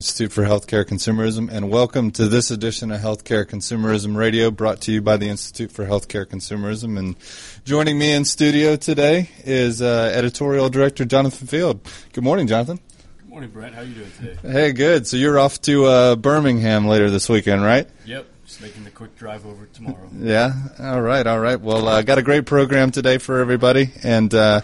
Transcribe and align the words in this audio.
Institute 0.00 0.30
for 0.30 0.44
Healthcare 0.44 0.84
Consumerism, 0.84 1.50
and 1.50 1.72
welcome 1.72 2.12
to 2.12 2.28
this 2.28 2.52
edition 2.52 2.92
of 2.92 3.00
Healthcare 3.00 3.44
Consumerism 3.44 4.14
Radio, 4.14 4.48
brought 4.48 4.80
to 4.82 4.92
you 4.92 5.02
by 5.02 5.16
the 5.16 5.28
Institute 5.28 5.72
for 5.72 5.86
Healthcare 5.86 6.24
Consumerism. 6.24 6.96
And 6.96 7.16
joining 7.64 7.98
me 7.98 8.12
in 8.12 8.24
studio 8.24 8.76
today 8.76 9.28
is 9.42 9.82
uh, 9.82 10.12
editorial 10.14 10.68
director 10.68 11.04
Jonathan 11.04 11.48
Field. 11.48 11.80
Good 12.12 12.22
morning, 12.22 12.46
Jonathan. 12.46 12.78
Good 13.18 13.28
morning, 13.28 13.50
Brent. 13.50 13.74
How 13.74 13.80
are 13.80 13.84
you 13.86 13.94
doing 13.94 14.12
today? 14.20 14.38
Hey, 14.48 14.70
good. 14.70 15.08
So 15.08 15.16
you're 15.16 15.36
off 15.36 15.60
to 15.62 15.86
uh, 15.86 16.14
Birmingham 16.14 16.86
later 16.86 17.10
this 17.10 17.28
weekend, 17.28 17.64
right? 17.64 17.88
Yep. 18.06 18.24
Making 18.60 18.84
the 18.84 18.90
quick 18.90 19.16
drive 19.16 19.46
over 19.46 19.66
tomorrow. 19.66 20.08
Yeah. 20.18 20.52
All 20.80 21.00
right. 21.00 21.24
All 21.26 21.38
right. 21.38 21.60
Well, 21.60 21.86
I 21.86 21.98
uh, 21.98 22.02
got 22.02 22.18
a 22.18 22.22
great 22.22 22.44
program 22.44 22.90
today 22.90 23.18
for 23.18 23.38
everybody, 23.40 23.90
and 24.02 24.34
uh, 24.34 24.62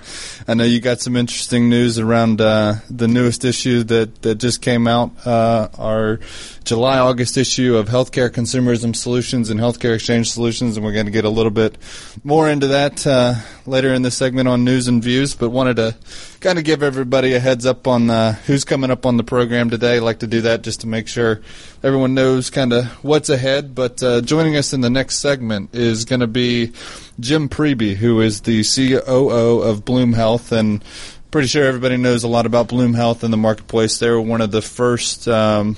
I 0.48 0.54
know 0.54 0.64
you 0.64 0.80
got 0.80 1.00
some 1.00 1.14
interesting 1.14 1.68
news 1.68 1.98
around 1.98 2.40
uh, 2.40 2.76
the 2.90 3.06
newest 3.06 3.44
issue 3.44 3.84
that 3.84 4.22
that 4.22 4.36
just 4.36 4.62
came 4.62 4.88
out. 4.88 5.12
Uh, 5.24 5.68
our 5.78 6.18
July 6.64 6.98
August 6.98 7.36
issue 7.36 7.76
of 7.76 7.88
Healthcare 7.88 8.30
Consumerism 8.30 8.96
Solutions 8.96 9.50
and 9.50 9.60
Healthcare 9.60 9.94
Exchange 9.94 10.30
Solutions, 10.30 10.78
and 10.78 10.84
we're 10.84 10.94
going 10.94 11.04
to 11.04 11.12
get 11.12 11.26
a 11.26 11.30
little 11.30 11.50
bit 11.50 11.76
more 12.24 12.48
into 12.48 12.68
that 12.68 13.06
uh, 13.06 13.34
later 13.66 13.92
in 13.92 14.00
the 14.00 14.10
segment 14.10 14.48
on 14.48 14.64
news 14.64 14.88
and 14.88 15.04
views. 15.04 15.34
But 15.34 15.50
wanted 15.50 15.76
to 15.76 15.94
kind 16.40 16.58
of 16.58 16.64
give 16.64 16.82
everybody 16.82 17.34
a 17.34 17.38
heads 17.40 17.66
up 17.66 17.86
on 17.86 18.08
uh, 18.08 18.32
who's 18.46 18.64
coming 18.64 18.90
up 18.90 19.04
on 19.04 19.18
the 19.18 19.24
program 19.24 19.68
today. 19.68 19.96
I 19.96 19.98
like 19.98 20.20
to 20.20 20.26
do 20.26 20.40
that 20.40 20.62
just 20.62 20.80
to 20.80 20.86
make 20.86 21.06
sure 21.06 21.42
everyone 21.82 22.14
knows 22.14 22.48
kind 22.48 22.72
of 22.72 22.86
what's 23.04 23.28
ahead. 23.28 23.74
But 23.74 24.02
uh, 24.02 24.22
joining 24.22 24.56
us 24.56 24.72
in 24.72 24.80
the 24.80 24.88
next 24.88 25.18
segment 25.18 25.74
is 25.74 26.06
going 26.06 26.20
to 26.20 26.26
be 26.26 26.72
Jim 27.20 27.50
Priebe, 27.50 27.96
who 27.96 28.22
is 28.22 28.40
the 28.40 28.64
COO 28.64 29.60
of 29.60 29.84
Bloom 29.84 30.14
Health 30.14 30.50
and 30.50 30.82
pretty 31.30 31.48
sure 31.48 31.64
everybody 31.64 31.98
knows 31.98 32.22
a 32.22 32.28
lot 32.28 32.46
about 32.46 32.68
Bloom 32.68 32.94
Health 32.94 33.22
in 33.22 33.30
the 33.32 33.36
marketplace. 33.36 33.98
They 33.98 34.08
were 34.08 34.20
one 34.20 34.40
of 34.40 34.50
the 34.50 34.62
first 34.62 35.26
um, 35.28 35.76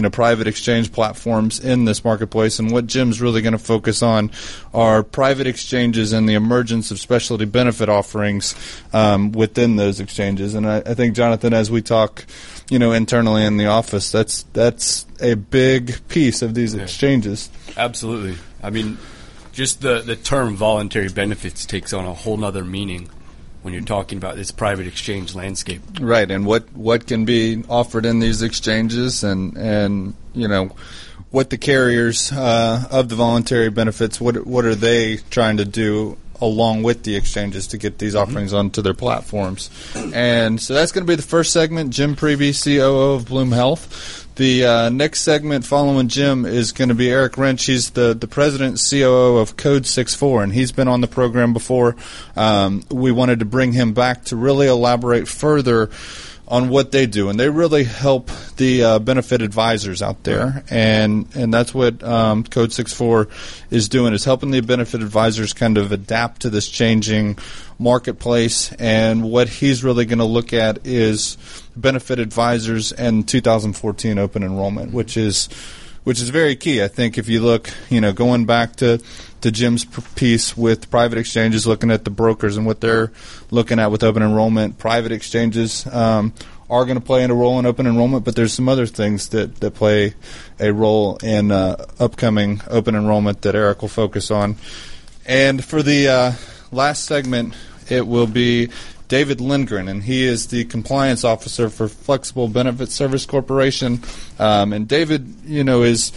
you 0.00 0.02
know 0.02 0.08
private 0.08 0.46
exchange 0.46 0.90
platforms 0.92 1.60
in 1.60 1.84
this 1.84 2.02
marketplace. 2.06 2.58
And 2.58 2.70
what 2.70 2.86
Jim's 2.86 3.20
really 3.20 3.42
going 3.42 3.52
to 3.52 3.58
focus 3.58 4.02
on 4.02 4.30
are 4.72 5.02
private 5.02 5.46
exchanges 5.46 6.14
and 6.14 6.26
the 6.26 6.32
emergence 6.32 6.90
of 6.90 6.98
specialty 6.98 7.44
benefit 7.44 7.90
offerings 7.90 8.54
um, 8.94 9.30
within 9.32 9.76
those 9.76 10.00
exchanges. 10.00 10.54
And 10.54 10.66
I, 10.66 10.78
I 10.78 10.94
think 10.94 11.14
Jonathan, 11.14 11.52
as 11.52 11.70
we 11.70 11.82
talk, 11.82 12.24
you 12.70 12.78
know, 12.78 12.92
internally 12.92 13.44
in 13.44 13.58
the 13.58 13.66
office, 13.66 14.10
that's 14.10 14.44
that's 14.54 15.04
a 15.20 15.34
big 15.34 16.08
piece 16.08 16.40
of 16.40 16.54
these 16.54 16.74
yeah. 16.74 16.84
exchanges. 16.84 17.50
Absolutely. 17.76 18.38
I 18.62 18.70
mean, 18.70 18.96
just 19.52 19.82
the 19.82 20.00
the 20.00 20.16
term 20.16 20.56
voluntary 20.56 21.10
benefits 21.10 21.66
takes 21.66 21.92
on 21.92 22.06
a 22.06 22.14
whole 22.14 22.38
nother 22.38 22.64
meaning 22.64 23.10
when 23.62 23.74
you're 23.74 23.82
talking 23.82 24.18
about 24.18 24.36
this 24.36 24.50
private 24.50 24.86
exchange 24.86 25.34
landscape. 25.34 25.82
Right, 26.00 26.30
and 26.30 26.46
what, 26.46 26.72
what 26.72 27.06
can 27.06 27.24
be 27.24 27.62
offered 27.68 28.06
in 28.06 28.18
these 28.18 28.42
exchanges, 28.42 29.24
and 29.24 29.56
and 29.56 30.14
you 30.34 30.48
know 30.48 30.70
what 31.30 31.50
the 31.50 31.58
carriers 31.58 32.32
uh, 32.32 32.88
of 32.90 33.08
the 33.08 33.14
voluntary 33.14 33.70
benefits 33.70 34.20
what 34.20 34.46
what 34.46 34.64
are 34.64 34.74
they 34.74 35.16
trying 35.30 35.58
to 35.58 35.64
do 35.64 36.16
along 36.40 36.82
with 36.82 37.02
the 37.02 37.16
exchanges 37.16 37.66
to 37.68 37.78
get 37.78 37.98
these 37.98 38.14
mm-hmm. 38.14 38.30
offerings 38.30 38.52
onto 38.52 38.82
their 38.82 38.94
platforms. 38.94 39.70
And 39.94 40.60
so 40.60 40.74
that's 40.74 40.92
going 40.92 41.06
to 41.06 41.10
be 41.10 41.14
the 41.14 41.22
first 41.22 41.52
segment. 41.52 41.92
Jim 41.92 42.16
Priebe, 42.16 42.52
COO 42.52 43.14
of 43.14 43.26
Bloom 43.26 43.52
Health. 43.52 44.19
The 44.36 44.64
uh, 44.64 44.88
next 44.88 45.20
segment 45.20 45.66
following 45.66 46.08
Jim 46.08 46.46
is 46.46 46.72
going 46.72 46.88
to 46.88 46.94
be 46.94 47.10
Eric 47.10 47.32
Rentsch. 47.34 47.66
He's 47.66 47.90
the, 47.90 48.14
the 48.14 48.28
president 48.28 48.80
COO 48.88 49.36
of 49.36 49.56
Code 49.56 49.82
SixFour, 49.82 50.42
and 50.42 50.52
he's 50.52 50.72
been 50.72 50.88
on 50.88 51.00
the 51.00 51.08
program 51.08 51.52
before. 51.52 51.96
Um, 52.36 52.84
we 52.90 53.12
wanted 53.12 53.40
to 53.40 53.44
bring 53.44 53.72
him 53.72 53.92
back 53.92 54.24
to 54.26 54.36
really 54.36 54.66
elaborate 54.66 55.28
further 55.28 55.90
on 56.50 56.68
what 56.68 56.90
they 56.90 57.06
do, 57.06 57.28
and 57.28 57.38
they 57.38 57.48
really 57.48 57.84
help 57.84 58.28
the 58.56 58.82
uh, 58.82 58.98
benefit 58.98 59.40
advisors 59.40 60.02
out 60.02 60.24
there, 60.24 60.64
and 60.68 61.28
and 61.36 61.54
that's 61.54 61.72
what 61.72 62.02
um, 62.02 62.42
Code 62.42 62.70
SixFour 62.70 63.30
is 63.70 63.88
doing 63.88 64.12
is 64.12 64.24
helping 64.24 64.50
the 64.50 64.60
benefit 64.60 65.00
advisors 65.00 65.52
kind 65.52 65.78
of 65.78 65.92
adapt 65.92 66.42
to 66.42 66.50
this 66.50 66.68
changing 66.68 67.38
marketplace. 67.78 68.72
And 68.72 69.30
what 69.30 69.48
he's 69.48 69.84
really 69.84 70.04
going 70.04 70.18
to 70.18 70.24
look 70.24 70.52
at 70.52 70.84
is 70.84 71.38
benefit 71.76 72.18
advisors 72.18 72.90
and 72.92 73.26
2014 73.28 74.18
open 74.18 74.42
enrollment, 74.42 74.92
which 74.92 75.16
is 75.16 75.48
which 76.02 76.20
is 76.20 76.30
very 76.30 76.56
key. 76.56 76.82
I 76.82 76.88
think 76.88 77.16
if 77.16 77.28
you 77.28 77.40
look, 77.40 77.70
you 77.90 78.00
know, 78.00 78.12
going 78.12 78.44
back 78.44 78.76
to 78.76 79.00
to 79.42 79.50
Jim's 79.50 79.84
piece 80.14 80.56
with 80.56 80.90
private 80.90 81.18
exchanges, 81.18 81.66
looking 81.66 81.90
at 81.90 82.04
the 82.04 82.10
brokers 82.10 82.56
and 82.56 82.66
what 82.66 82.80
they're 82.80 83.12
looking 83.50 83.78
at 83.78 83.90
with 83.90 84.02
open 84.02 84.22
enrollment, 84.22 84.78
private 84.78 85.12
exchanges 85.12 85.86
um, 85.86 86.32
are 86.68 86.84
going 86.84 86.98
to 86.98 87.04
play 87.04 87.24
a 87.24 87.34
role 87.34 87.58
in 87.58 87.66
open 87.66 87.86
enrollment, 87.86 88.24
but 88.24 88.36
there's 88.36 88.52
some 88.52 88.68
other 88.68 88.86
things 88.86 89.30
that, 89.30 89.56
that 89.56 89.74
play 89.74 90.14
a 90.60 90.72
role 90.72 91.16
in 91.16 91.50
uh, 91.50 91.84
upcoming 91.98 92.60
open 92.68 92.94
enrollment 92.94 93.42
that 93.42 93.54
Eric 93.54 93.82
will 93.82 93.88
focus 93.88 94.30
on. 94.30 94.56
And 95.26 95.64
for 95.64 95.82
the 95.82 96.08
uh, 96.08 96.32
last 96.70 97.04
segment, 97.04 97.54
it 97.88 98.06
will 98.06 98.28
be 98.28 98.70
David 99.08 99.40
Lindgren, 99.40 99.88
and 99.88 100.04
he 100.04 100.22
is 100.22 100.46
the 100.46 100.64
compliance 100.66 101.24
officer 101.24 101.68
for 101.68 101.88
Flexible 101.88 102.46
Benefit 102.46 102.90
Service 102.90 103.26
Corporation. 103.26 104.00
Um, 104.38 104.72
and 104.72 104.86
David, 104.86 105.34
you 105.44 105.64
know, 105.64 105.82
is 105.82 106.12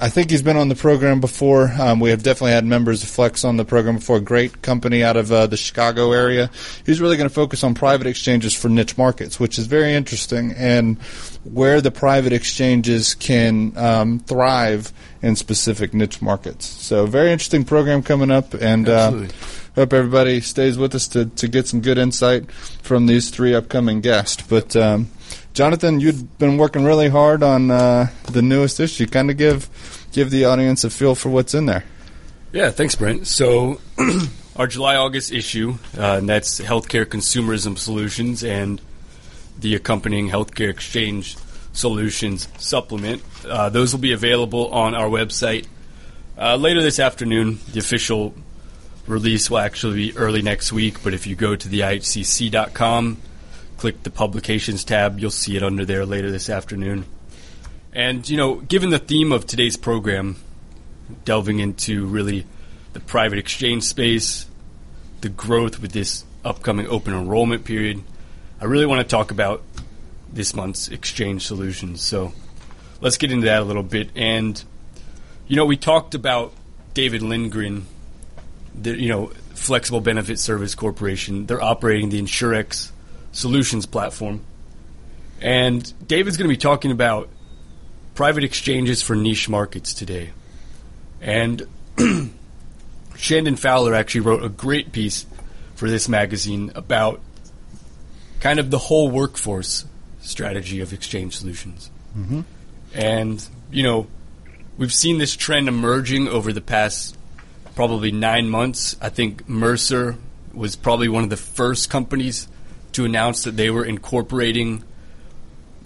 I 0.00 0.08
think 0.08 0.30
he's 0.30 0.42
been 0.42 0.56
on 0.56 0.68
the 0.68 0.74
program 0.74 1.20
before. 1.20 1.72
Um, 1.78 2.00
we 2.00 2.10
have 2.10 2.22
definitely 2.22 2.52
had 2.52 2.64
members 2.64 3.02
of 3.02 3.08
Flex 3.08 3.44
on 3.44 3.56
the 3.56 3.64
program 3.64 3.96
before. 3.96 4.20
Great 4.20 4.62
company 4.62 5.02
out 5.02 5.16
of 5.16 5.30
uh, 5.32 5.46
the 5.46 5.56
Chicago 5.56 6.12
area. 6.12 6.50
He's 6.86 7.00
really 7.00 7.16
going 7.16 7.28
to 7.28 7.34
focus 7.34 7.64
on 7.64 7.74
private 7.74 8.06
exchanges 8.06 8.54
for 8.54 8.68
niche 8.68 8.96
markets, 8.96 9.40
which 9.40 9.58
is 9.58 9.66
very 9.66 9.94
interesting, 9.94 10.52
and 10.56 10.98
where 11.44 11.80
the 11.80 11.90
private 11.90 12.32
exchanges 12.32 13.14
can 13.14 13.76
um, 13.76 14.20
thrive 14.20 14.92
in 15.22 15.36
specific 15.36 15.94
niche 15.94 16.22
markets. 16.22 16.66
So, 16.66 17.06
very 17.06 17.32
interesting 17.32 17.64
program 17.64 18.02
coming 18.02 18.30
up, 18.30 18.54
and. 18.54 18.88
Uh, 18.88 19.26
hope 19.74 19.92
everybody 19.92 20.40
stays 20.40 20.76
with 20.76 20.92
us 20.92 21.06
to, 21.06 21.26
to 21.26 21.46
get 21.46 21.68
some 21.68 21.80
good 21.80 21.98
insight 21.98 22.50
from 22.50 23.06
these 23.06 23.30
three 23.30 23.54
upcoming 23.54 24.00
guests. 24.00 24.42
But 24.42 24.74
um, 24.74 25.08
Jonathan, 25.54 26.00
you've 26.00 26.38
been 26.38 26.56
working 26.56 26.84
really 26.84 27.08
hard 27.08 27.42
on 27.42 27.70
uh, 27.70 28.08
the 28.30 28.42
newest 28.42 28.80
issue. 28.80 29.06
Kind 29.06 29.30
of 29.30 29.36
give 29.36 29.68
give 30.12 30.30
the 30.30 30.44
audience 30.44 30.84
a 30.84 30.90
feel 30.90 31.14
for 31.14 31.28
what's 31.30 31.54
in 31.54 31.66
there. 31.66 31.84
Yeah, 32.52 32.70
thanks, 32.70 32.94
Brent. 32.94 33.26
So, 33.26 33.80
our 34.56 34.66
July 34.66 34.96
August 34.96 35.32
issue, 35.32 35.74
uh, 35.96 36.16
and 36.18 36.28
that's 36.28 36.60
healthcare 36.60 37.04
consumerism 37.04 37.76
solutions 37.76 38.42
and 38.42 38.80
the 39.58 39.74
accompanying 39.74 40.28
healthcare 40.30 40.70
exchange 40.70 41.36
solutions 41.72 42.48
supplement. 42.58 43.22
Uh, 43.46 43.68
those 43.68 43.92
will 43.92 44.00
be 44.00 44.12
available 44.12 44.68
on 44.68 44.94
our 44.94 45.08
website 45.08 45.66
uh, 46.38 46.56
later 46.56 46.82
this 46.82 46.98
afternoon. 46.98 47.58
The 47.72 47.80
official 47.80 48.34
release 49.06 49.50
will 49.50 49.58
actually 49.58 50.10
be 50.10 50.16
early 50.16 50.42
next 50.42 50.72
week, 50.72 51.02
but 51.02 51.14
if 51.14 51.26
you 51.26 51.36
go 51.36 51.56
to 51.56 51.68
the 51.68 51.80
IHCC.com, 51.80 53.18
click 53.78 54.02
the 54.02 54.10
publications 54.10 54.84
tab, 54.84 55.18
you'll 55.18 55.30
see 55.30 55.56
it 55.56 55.62
under 55.62 55.84
there 55.84 56.04
later 56.04 56.30
this 56.30 56.50
afternoon. 56.50 57.06
And, 57.92 58.28
you 58.28 58.36
know, 58.36 58.56
given 58.56 58.90
the 58.90 58.98
theme 58.98 59.32
of 59.32 59.46
today's 59.46 59.76
program, 59.76 60.36
delving 61.24 61.60
into 61.60 62.04
really 62.06 62.44
the 62.92 63.00
private 63.00 63.38
exchange 63.38 63.84
space, 63.84 64.46
the 65.22 65.30
growth 65.30 65.80
with 65.80 65.92
this 65.92 66.24
upcoming 66.44 66.86
open 66.88 67.14
enrollment 67.14 67.64
period, 67.64 68.02
I 68.60 68.66
really 68.66 68.86
want 68.86 69.00
to 69.00 69.08
talk 69.08 69.30
about 69.30 69.62
this 70.30 70.54
month's 70.54 70.88
exchange 70.88 71.46
solutions. 71.46 72.02
So 72.02 72.32
let's 73.00 73.16
get 73.16 73.32
into 73.32 73.46
that 73.46 73.62
a 73.62 73.64
little 73.64 73.82
bit. 73.82 74.10
And, 74.14 74.62
you 75.46 75.56
know, 75.56 75.64
we 75.64 75.76
talked 75.76 76.14
about 76.14 76.52
David 76.92 77.22
Lindgren 77.22 77.86
the, 78.74 78.96
you 78.96 79.08
know, 79.08 79.26
Flexible 79.54 80.00
Benefit 80.00 80.38
Service 80.38 80.74
Corporation. 80.74 81.46
They're 81.46 81.62
operating 81.62 82.10
the 82.10 82.20
Insurex 82.20 82.92
Solutions 83.32 83.86
platform. 83.86 84.42
And 85.40 85.92
David's 86.06 86.36
going 86.36 86.48
to 86.48 86.52
be 86.52 86.58
talking 86.58 86.90
about 86.90 87.28
private 88.14 88.44
exchanges 88.44 89.02
for 89.02 89.14
niche 89.14 89.48
markets 89.48 89.94
today. 89.94 90.30
And 91.20 91.66
Shandon 93.16 93.56
Fowler 93.56 93.94
actually 93.94 94.22
wrote 94.22 94.42
a 94.42 94.48
great 94.48 94.92
piece 94.92 95.26
for 95.74 95.88
this 95.88 96.08
magazine 96.08 96.72
about 96.74 97.20
kind 98.40 98.58
of 98.58 98.70
the 98.70 98.78
whole 98.78 99.10
workforce 99.10 99.84
strategy 100.20 100.80
of 100.80 100.92
exchange 100.92 101.36
solutions. 101.36 101.90
Mm-hmm. 102.16 102.40
And, 102.94 103.48
you 103.70 103.82
know, 103.82 104.06
we've 104.76 104.92
seen 104.92 105.18
this 105.18 105.36
trend 105.36 105.68
emerging 105.68 106.28
over 106.28 106.52
the 106.52 106.60
past 106.60 107.16
probably 107.74 108.10
nine 108.10 108.48
months. 108.48 108.96
I 109.00 109.08
think 109.08 109.48
Mercer 109.48 110.16
was 110.52 110.74
probably 110.74 111.08
one 111.08 111.22
of 111.22 111.30
the 111.30 111.36
first 111.36 111.90
companies 111.90 112.48
to 112.92 113.04
announce 113.04 113.44
that 113.44 113.56
they 113.56 113.70
were 113.70 113.84
incorporating 113.84 114.84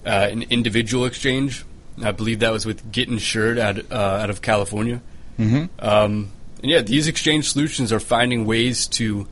uh, 0.07 0.29
an 0.31 0.43
individual 0.43 1.05
exchange. 1.05 1.65
I 2.03 2.13
believe 2.13 2.41
that 2.41 2.53
was 2.53 2.65
with 2.65 2.91
Get 2.91 3.09
Insured 3.09 3.59
out, 3.59 3.79
uh, 3.91 3.95
out 3.95 4.31
of 4.31 4.43
California. 4.43 5.03
Mm-hmm. 5.39 5.65
Um, 5.85 6.33
and 6.63 6.71
yeah, 6.71 6.81
these 6.81 7.09
exchange 7.09 7.51
solutions 7.51 7.93
are 7.93 8.01
finding 8.01 8.47
ways 8.47 8.87
to 8.89 9.27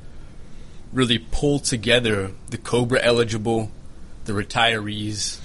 really 0.92 1.18
pull 1.18 1.60
together 1.60 2.32
the 2.50 2.58
COBRA 2.58 3.00
eligible, 3.02 3.70
the 4.24 4.32
retirees, 4.32 5.38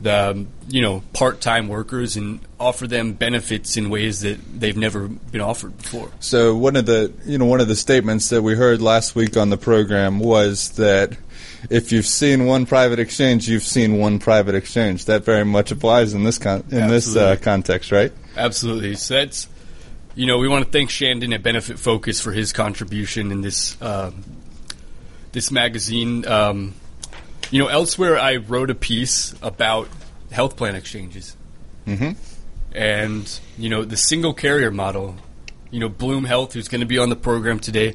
the 0.00 0.30
um, 0.30 0.48
you 0.68 0.82
know 0.82 1.02
part-time 1.12 1.68
workers 1.68 2.16
and 2.16 2.40
offer 2.58 2.86
them 2.86 3.12
benefits 3.12 3.76
in 3.76 3.90
ways 3.90 4.20
that 4.20 4.38
they've 4.58 4.76
never 4.76 5.08
been 5.08 5.40
offered 5.40 5.76
before. 5.78 6.10
So 6.20 6.56
one 6.56 6.76
of 6.76 6.86
the 6.86 7.12
you 7.24 7.38
know 7.38 7.46
one 7.46 7.60
of 7.60 7.68
the 7.68 7.76
statements 7.76 8.28
that 8.30 8.42
we 8.42 8.54
heard 8.54 8.82
last 8.82 9.14
week 9.14 9.36
on 9.36 9.50
the 9.50 9.56
program 9.56 10.18
was 10.18 10.70
that 10.70 11.16
if 11.70 11.92
you've 11.92 12.06
seen 12.06 12.46
one 12.46 12.66
private 12.66 12.98
exchange, 12.98 13.48
you've 13.48 13.62
seen 13.62 13.98
one 13.98 14.18
private 14.18 14.54
exchange. 14.54 15.06
That 15.06 15.24
very 15.24 15.44
much 15.44 15.70
applies 15.70 16.14
in 16.14 16.24
this 16.24 16.38
con- 16.38 16.64
in 16.70 16.78
Absolutely. 16.78 16.90
this 16.90 17.16
uh, 17.16 17.36
context, 17.42 17.92
right? 17.92 18.12
Absolutely. 18.36 18.96
So 18.96 19.14
that's 19.14 19.48
you 20.14 20.26
know 20.26 20.38
we 20.38 20.48
want 20.48 20.64
to 20.64 20.70
thank 20.70 20.90
Shandon 20.90 21.32
at 21.32 21.42
Benefit 21.42 21.78
Focus 21.78 22.20
for 22.20 22.32
his 22.32 22.52
contribution 22.52 23.32
in 23.32 23.40
this 23.40 23.80
uh, 23.80 24.10
this 25.32 25.50
magazine. 25.50 26.26
Um, 26.26 26.74
you 27.54 27.60
know, 27.60 27.68
elsewhere 27.68 28.18
I 28.18 28.34
wrote 28.34 28.68
a 28.70 28.74
piece 28.74 29.32
about 29.40 29.86
health 30.32 30.56
plan 30.56 30.74
exchanges. 30.74 31.36
Mm-hmm. 31.86 32.18
And, 32.74 33.40
you 33.56 33.68
know, 33.68 33.84
the 33.84 33.96
single 33.96 34.34
carrier 34.34 34.72
model, 34.72 35.14
you 35.70 35.78
know, 35.78 35.88
Bloom 35.88 36.24
Health, 36.24 36.54
who's 36.54 36.66
going 36.66 36.80
to 36.80 36.86
be 36.86 36.98
on 36.98 37.10
the 37.10 37.16
program 37.16 37.60
today, 37.60 37.94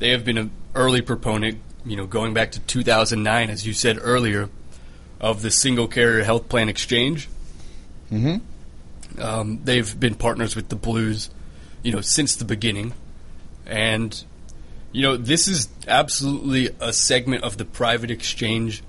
they 0.00 0.10
have 0.10 0.26
been 0.26 0.36
an 0.36 0.50
early 0.74 1.00
proponent, 1.00 1.60
you 1.86 1.96
know, 1.96 2.04
going 2.04 2.34
back 2.34 2.50
to 2.50 2.60
2009, 2.60 3.48
as 3.48 3.66
you 3.66 3.72
said 3.72 3.96
earlier, 3.98 4.50
of 5.18 5.40
the 5.40 5.50
single 5.50 5.88
carrier 5.88 6.22
health 6.22 6.50
plan 6.50 6.68
exchange. 6.68 7.30
Mm-hmm. 8.12 9.22
Um, 9.22 9.60
they've 9.64 9.98
been 9.98 10.14
partners 10.14 10.54
with 10.54 10.68
the 10.68 10.76
Blues, 10.76 11.30
you 11.82 11.90
know, 11.90 12.02
since 12.02 12.36
the 12.36 12.44
beginning. 12.44 12.92
And 13.64 14.22
you 14.92 15.02
know, 15.02 15.16
this 15.16 15.48
is 15.48 15.68
absolutely 15.88 16.68
a 16.80 16.92
segment 16.92 17.44
of 17.44 17.56
the 17.56 17.64
private 17.64 18.10
exchange 18.10 18.82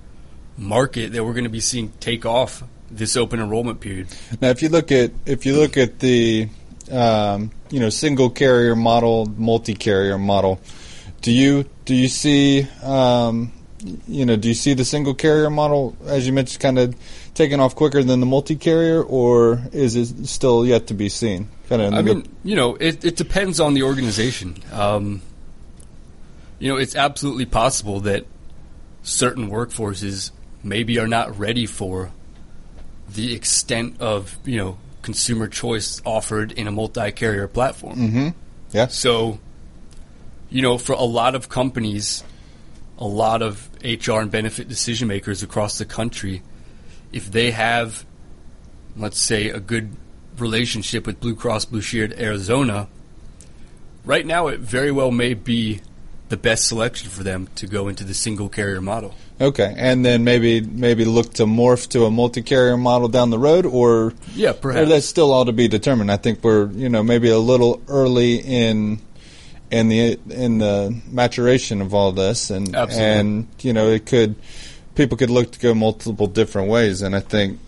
market 0.56 1.12
that 1.12 1.24
we're 1.24 1.32
going 1.32 1.44
to 1.44 1.50
be 1.50 1.60
seeing 1.60 1.90
take 2.00 2.26
off 2.26 2.62
this 2.90 3.16
open 3.16 3.40
enrollment 3.40 3.80
period. 3.80 4.08
Now, 4.40 4.50
if 4.50 4.62
you 4.62 4.68
look 4.68 4.92
at 4.92 5.12
if 5.26 5.46
you 5.46 5.56
look 5.56 5.76
at 5.76 5.98
the 5.98 6.48
um, 6.90 7.50
you 7.70 7.80
know 7.80 7.88
single 7.88 8.30
carrier 8.30 8.76
model, 8.76 9.26
multi 9.36 9.74
carrier 9.74 10.18
model, 10.18 10.60
do 11.22 11.32
you 11.32 11.64
do 11.84 11.94
you 11.94 12.08
see 12.08 12.66
um, 12.82 13.52
you 14.06 14.26
know 14.26 14.36
do 14.36 14.48
you 14.48 14.54
see 14.54 14.74
the 14.74 14.84
single 14.84 15.14
carrier 15.14 15.50
model 15.50 15.96
as 16.06 16.26
you 16.26 16.32
mentioned 16.32 16.60
kind 16.60 16.78
of 16.78 16.94
taking 17.34 17.60
off 17.60 17.74
quicker 17.74 18.02
than 18.02 18.20
the 18.20 18.26
multi 18.26 18.56
carrier, 18.56 19.02
or 19.02 19.62
is 19.72 19.96
it 19.96 20.26
still 20.26 20.66
yet 20.66 20.88
to 20.88 20.94
be 20.94 21.08
seen? 21.08 21.48
Kind 21.68 21.82
of. 21.82 21.94
I 21.94 22.02
mean, 22.02 22.28
you 22.44 22.56
know, 22.56 22.76
it, 22.76 23.04
it 23.04 23.16
depends 23.16 23.60
on 23.60 23.74
the 23.74 23.84
organization. 23.84 24.56
Um, 24.72 25.22
you 26.58 26.68
know, 26.68 26.76
it's 26.76 26.94
absolutely 26.94 27.46
possible 27.46 28.00
that 28.00 28.26
certain 29.02 29.50
workforces 29.50 30.30
maybe 30.62 30.98
are 30.98 31.08
not 31.08 31.38
ready 31.38 31.66
for 31.66 32.10
the 33.08 33.34
extent 33.34 34.00
of, 34.00 34.36
you 34.44 34.56
know, 34.56 34.78
consumer 35.02 35.48
choice 35.48 36.00
offered 36.04 36.52
in 36.52 36.66
a 36.66 36.70
multi-carrier 36.70 37.48
platform. 37.48 37.96
Mm-hmm. 37.96 38.28
Yeah. 38.72 38.86
So, 38.86 39.38
you 40.48 40.62
know, 40.62 40.78
for 40.78 40.92
a 40.92 41.02
lot 41.02 41.34
of 41.34 41.48
companies, 41.48 42.24
a 42.98 43.06
lot 43.06 43.42
of 43.42 43.68
HR 43.84 44.20
and 44.20 44.30
benefit 44.30 44.68
decision 44.68 45.08
makers 45.08 45.42
across 45.42 45.78
the 45.78 45.84
country, 45.84 46.42
if 47.12 47.30
they 47.30 47.50
have, 47.50 48.06
let's 48.96 49.20
say, 49.20 49.48
a 49.48 49.60
good 49.60 49.96
relationship 50.38 51.06
with 51.06 51.20
Blue 51.20 51.34
Cross 51.34 51.66
Blue 51.66 51.80
Shield 51.82 52.12
Arizona, 52.12 52.88
right 54.04 54.24
now 54.24 54.46
it 54.46 54.60
very 54.60 54.92
well 54.92 55.10
may 55.10 55.34
be 55.34 55.80
the 56.28 56.36
best 56.36 56.66
selection 56.66 57.10
for 57.10 57.22
them 57.22 57.48
to 57.56 57.66
go 57.66 57.88
into 57.88 58.04
the 58.04 58.14
single 58.14 58.48
carrier 58.48 58.80
model. 58.80 59.14
Okay, 59.42 59.74
and 59.76 60.04
then 60.04 60.22
maybe 60.22 60.60
maybe 60.60 61.04
look 61.04 61.34
to 61.34 61.46
morph 61.46 61.88
to 61.88 62.04
a 62.04 62.10
multi-carrier 62.12 62.76
model 62.76 63.08
down 63.08 63.30
the 63.30 63.40
road, 63.40 63.66
or 63.66 64.14
yeah, 64.36 64.52
perhaps 64.52 64.86
or 64.86 64.86
that's 64.86 65.06
still 65.06 65.32
all 65.32 65.44
to 65.44 65.52
be 65.52 65.66
determined. 65.66 66.12
I 66.12 66.16
think 66.16 66.44
we're 66.44 66.70
you 66.70 66.88
know 66.88 67.02
maybe 67.02 67.28
a 67.28 67.38
little 67.38 67.82
early 67.88 68.36
in 68.36 69.00
in 69.72 69.88
the 69.88 70.20
in 70.30 70.58
the 70.58 70.96
maturation 71.10 71.80
of 71.80 71.92
all 71.92 72.12
this, 72.12 72.50
and 72.50 72.76
Absolutely. 72.76 73.04
and 73.04 73.48
you 73.62 73.72
know 73.72 73.88
it 73.88 74.06
could 74.06 74.36
people 74.94 75.18
could 75.18 75.30
look 75.30 75.50
to 75.50 75.58
go 75.58 75.74
multiple 75.74 76.28
different 76.28 76.68
ways, 76.68 77.02
and 77.02 77.16
I 77.16 77.20
think 77.20 77.58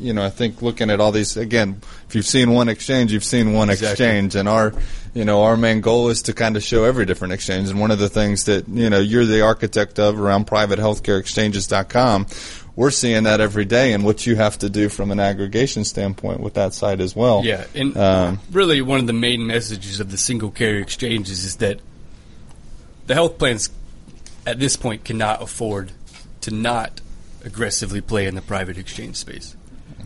you 0.00 0.12
know, 0.12 0.24
I 0.24 0.30
think 0.30 0.62
looking 0.62 0.90
at 0.90 1.00
all 1.00 1.12
these 1.12 1.36
again, 1.36 1.80
if 2.08 2.14
you've 2.14 2.26
seen 2.26 2.52
one 2.52 2.68
exchange, 2.68 3.12
you've 3.12 3.24
seen 3.24 3.52
one 3.52 3.70
exactly. 3.70 3.92
exchange, 3.92 4.34
and 4.34 4.48
our, 4.48 4.72
you 5.14 5.24
know, 5.24 5.42
our 5.42 5.56
main 5.56 5.80
goal 5.80 6.08
is 6.08 6.22
to 6.22 6.32
kind 6.32 6.56
of 6.56 6.62
show 6.62 6.84
every 6.84 7.06
different 7.06 7.34
exchange. 7.34 7.70
And 7.70 7.80
one 7.80 7.90
of 7.90 7.98
the 7.98 8.08
things 8.08 8.44
that 8.44 8.68
you 8.68 8.90
know 8.90 8.98
you're 8.98 9.24
the 9.24 9.42
architect 9.42 9.98
of 9.98 10.18
around 10.18 10.46
privatehealthcareexchanges.com, 10.46 12.26
we're 12.76 12.90
seeing 12.90 13.24
that 13.24 13.40
every 13.40 13.64
day, 13.64 13.92
and 13.92 14.04
what 14.04 14.26
you 14.26 14.36
have 14.36 14.58
to 14.58 14.70
do 14.70 14.88
from 14.88 15.10
an 15.10 15.20
aggregation 15.20 15.84
standpoint 15.84 16.40
with 16.40 16.54
that 16.54 16.74
site 16.74 17.00
as 17.00 17.16
well. 17.16 17.44
Yeah, 17.44 17.64
and 17.74 17.96
um, 17.96 18.40
really 18.52 18.82
one 18.82 19.00
of 19.00 19.06
the 19.06 19.12
main 19.12 19.46
messages 19.46 20.00
of 20.00 20.10
the 20.10 20.18
single 20.18 20.50
carrier 20.50 20.82
exchanges 20.82 21.44
is 21.44 21.56
that 21.56 21.80
the 23.06 23.14
health 23.14 23.38
plans 23.38 23.70
at 24.46 24.58
this 24.58 24.76
point 24.76 25.04
cannot 25.04 25.42
afford 25.42 25.92
to 26.42 26.50
not 26.52 27.00
aggressively 27.44 28.00
play 28.00 28.26
in 28.26 28.34
the 28.34 28.42
private 28.42 28.76
exchange 28.78 29.16
space. 29.16 29.55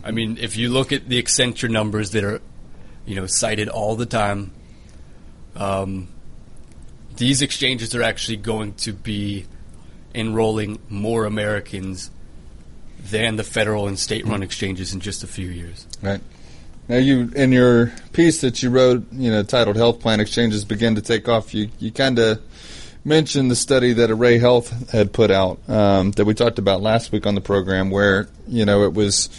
I 0.03 0.11
mean, 0.11 0.37
if 0.39 0.57
you 0.57 0.69
look 0.69 0.91
at 0.91 1.07
the 1.07 1.21
Accenture 1.21 1.69
numbers 1.69 2.11
that 2.11 2.23
are, 2.23 2.41
you 3.05 3.15
know, 3.15 3.27
cited 3.27 3.69
all 3.69 3.95
the 3.95 4.05
time, 4.05 4.51
um, 5.55 6.07
these 7.17 7.41
exchanges 7.41 7.93
are 7.93 8.03
actually 8.03 8.37
going 8.37 8.73
to 8.75 8.93
be 8.93 9.45
enrolling 10.13 10.79
more 10.89 11.25
Americans 11.25 12.09
than 12.99 13.35
the 13.35 13.43
federal 13.43 13.87
and 13.87 13.97
state-run 13.97 14.35
mm-hmm. 14.35 14.43
exchanges 14.43 14.93
in 14.93 14.99
just 14.99 15.23
a 15.23 15.27
few 15.27 15.47
years. 15.47 15.87
Right. 16.01 16.21
Now, 16.87 16.97
you 16.97 17.31
in 17.35 17.51
your 17.51 17.93
piece 18.11 18.41
that 18.41 18.61
you 18.61 18.69
wrote, 18.69 19.05
you 19.13 19.31
know, 19.31 19.43
titled 19.43 19.77
"Health 19.77 19.99
Plan 19.99 20.19
Exchanges 20.19 20.65
Begin 20.65 20.95
to 20.95 21.01
Take 21.01 21.29
Off," 21.29 21.53
you 21.53 21.69
you 21.79 21.91
kind 21.91 22.19
of 22.19 22.41
mentioned 23.05 23.49
the 23.49 23.55
study 23.55 23.93
that 23.93 24.11
Array 24.11 24.39
Health 24.39 24.91
had 24.91 25.13
put 25.13 25.31
out 25.31 25.59
um, 25.69 26.11
that 26.11 26.25
we 26.25 26.33
talked 26.33 26.59
about 26.59 26.81
last 26.81 27.11
week 27.11 27.25
on 27.25 27.35
the 27.35 27.41
program, 27.41 27.91
where 27.91 28.27
you 28.47 28.65
know 28.65 28.83
it 28.83 28.93
was 28.93 29.29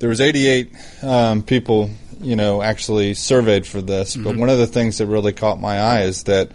there 0.00 0.08
was 0.08 0.20
88 0.20 0.72
um, 1.02 1.42
people, 1.42 1.90
you 2.20 2.34
know, 2.34 2.62
actually 2.62 3.14
surveyed 3.14 3.66
for 3.66 3.80
this. 3.80 4.14
Mm-hmm. 4.14 4.24
But 4.24 4.36
one 4.36 4.48
of 4.48 4.58
the 4.58 4.66
things 4.66 4.98
that 4.98 5.06
really 5.06 5.32
caught 5.32 5.60
my 5.60 5.78
eye 5.78 6.02
is 6.02 6.24
that 6.24 6.50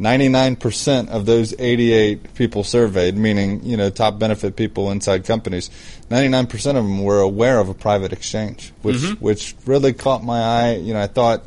99% 0.00 1.08
of 1.08 1.24
those 1.24 1.54
88 1.58 2.34
people 2.34 2.64
surveyed, 2.64 3.16
meaning 3.16 3.64
you 3.64 3.76
know 3.76 3.88
top 3.88 4.18
benefit 4.18 4.56
people 4.56 4.90
inside 4.90 5.24
companies, 5.24 5.70
99% 6.10 6.52
of 6.52 6.74
them 6.74 7.02
were 7.02 7.20
aware 7.20 7.58
of 7.60 7.68
a 7.68 7.74
private 7.74 8.12
exchange, 8.12 8.72
which 8.82 8.96
mm-hmm. 8.96 9.24
which 9.24 9.54
really 9.64 9.92
caught 9.92 10.22
my 10.22 10.40
eye. 10.40 10.74
You 10.74 10.92
know, 10.92 11.00
I 11.00 11.06
thought 11.06 11.44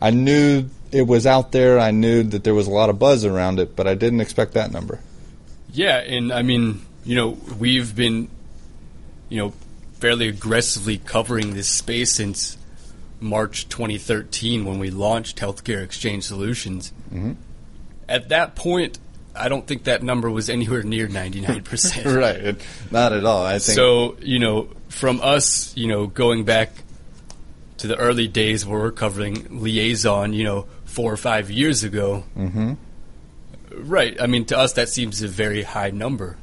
I 0.00 0.10
knew 0.10 0.68
it 0.90 1.06
was 1.06 1.26
out 1.26 1.52
there. 1.52 1.78
I 1.78 1.92
knew 1.92 2.24
that 2.24 2.42
there 2.42 2.54
was 2.54 2.66
a 2.66 2.72
lot 2.72 2.90
of 2.90 2.98
buzz 2.98 3.24
around 3.24 3.60
it, 3.60 3.76
but 3.76 3.86
I 3.86 3.94
didn't 3.94 4.20
expect 4.20 4.54
that 4.54 4.72
number. 4.72 5.00
Yeah, 5.72 5.98
and 5.98 6.32
I 6.32 6.42
mean, 6.42 6.84
you 7.04 7.16
know, 7.16 7.38
we've 7.58 7.94
been, 7.94 8.28
you 9.28 9.38
know, 9.38 9.52
fairly 10.02 10.26
aggressively 10.26 10.98
covering 10.98 11.54
this 11.54 11.68
space 11.68 12.10
since 12.10 12.58
March 13.20 13.68
2013 13.68 14.64
when 14.64 14.80
we 14.80 14.90
launched 14.90 15.38
Healthcare 15.38 15.84
Exchange 15.84 16.24
Solutions. 16.24 16.92
Mm-hmm. 17.14 17.34
At 18.08 18.30
that 18.30 18.56
point, 18.56 18.98
I 19.32 19.48
don't 19.48 19.64
think 19.64 19.84
that 19.84 20.02
number 20.02 20.28
was 20.28 20.50
anywhere 20.50 20.82
near 20.82 21.06
99%. 21.06 22.16
right, 22.20 22.60
not 22.90 23.12
at 23.12 23.24
all. 23.24 23.46
I 23.46 23.60
think 23.60 23.76
so. 23.76 24.16
You 24.20 24.40
know, 24.40 24.70
from 24.88 25.20
us, 25.22 25.74
you 25.76 25.86
know, 25.86 26.08
going 26.08 26.44
back 26.44 26.72
to 27.76 27.86
the 27.86 27.96
early 27.96 28.26
days 28.26 28.66
where 28.66 28.80
we're 28.80 28.90
covering 28.90 29.36
Liazon, 29.60 30.34
you 30.34 30.42
know, 30.42 30.66
four 30.84 31.12
or 31.12 31.16
five 31.16 31.48
years 31.48 31.84
ago. 31.84 32.24
Mm-hmm. 32.36 32.72
Right. 33.88 34.20
I 34.20 34.26
mean, 34.26 34.46
to 34.46 34.58
us, 34.58 34.72
that 34.72 34.88
seems 34.88 35.22
a 35.22 35.28
very 35.28 35.62
high 35.62 35.90
number. 35.90 36.38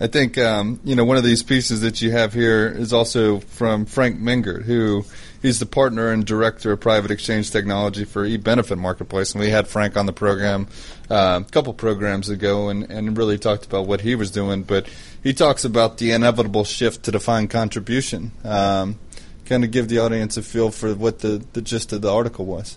I 0.00 0.06
think 0.06 0.38
um, 0.38 0.80
you 0.84 0.94
know 0.94 1.04
one 1.04 1.16
of 1.16 1.24
these 1.24 1.42
pieces 1.42 1.80
that 1.80 2.00
you 2.00 2.10
have 2.12 2.32
here 2.32 2.68
is 2.68 2.92
also 2.92 3.40
from 3.40 3.86
Frank 3.86 4.18
Mingert, 4.18 4.64
who 4.64 5.04
he's 5.42 5.58
the 5.58 5.66
partner 5.66 6.10
and 6.10 6.24
director 6.24 6.72
of 6.72 6.80
private 6.80 7.10
exchange 7.10 7.50
technology 7.50 8.04
for 8.04 8.26
eBenefit 8.26 8.78
Marketplace, 8.78 9.32
and 9.32 9.40
we 9.40 9.50
had 9.50 9.68
Frank 9.68 9.96
on 9.96 10.06
the 10.06 10.12
program 10.12 10.68
uh, 11.10 11.40
a 11.46 11.50
couple 11.50 11.72
programs 11.74 12.28
ago, 12.28 12.68
and, 12.68 12.90
and 12.90 13.16
really 13.16 13.38
talked 13.38 13.66
about 13.66 13.86
what 13.86 14.00
he 14.00 14.14
was 14.14 14.30
doing. 14.30 14.62
But 14.62 14.88
he 15.22 15.32
talks 15.32 15.64
about 15.64 15.98
the 15.98 16.12
inevitable 16.12 16.64
shift 16.64 17.04
to 17.04 17.10
defined 17.10 17.50
contribution. 17.50 18.32
Um, 18.44 18.98
kind 19.46 19.64
of 19.64 19.70
give 19.70 19.88
the 19.88 19.98
audience 19.98 20.36
a 20.36 20.42
feel 20.42 20.70
for 20.70 20.94
what 20.94 21.20
the, 21.20 21.44
the 21.54 21.62
gist 21.62 21.92
of 21.92 22.02
the 22.02 22.12
article 22.12 22.44
was. 22.44 22.76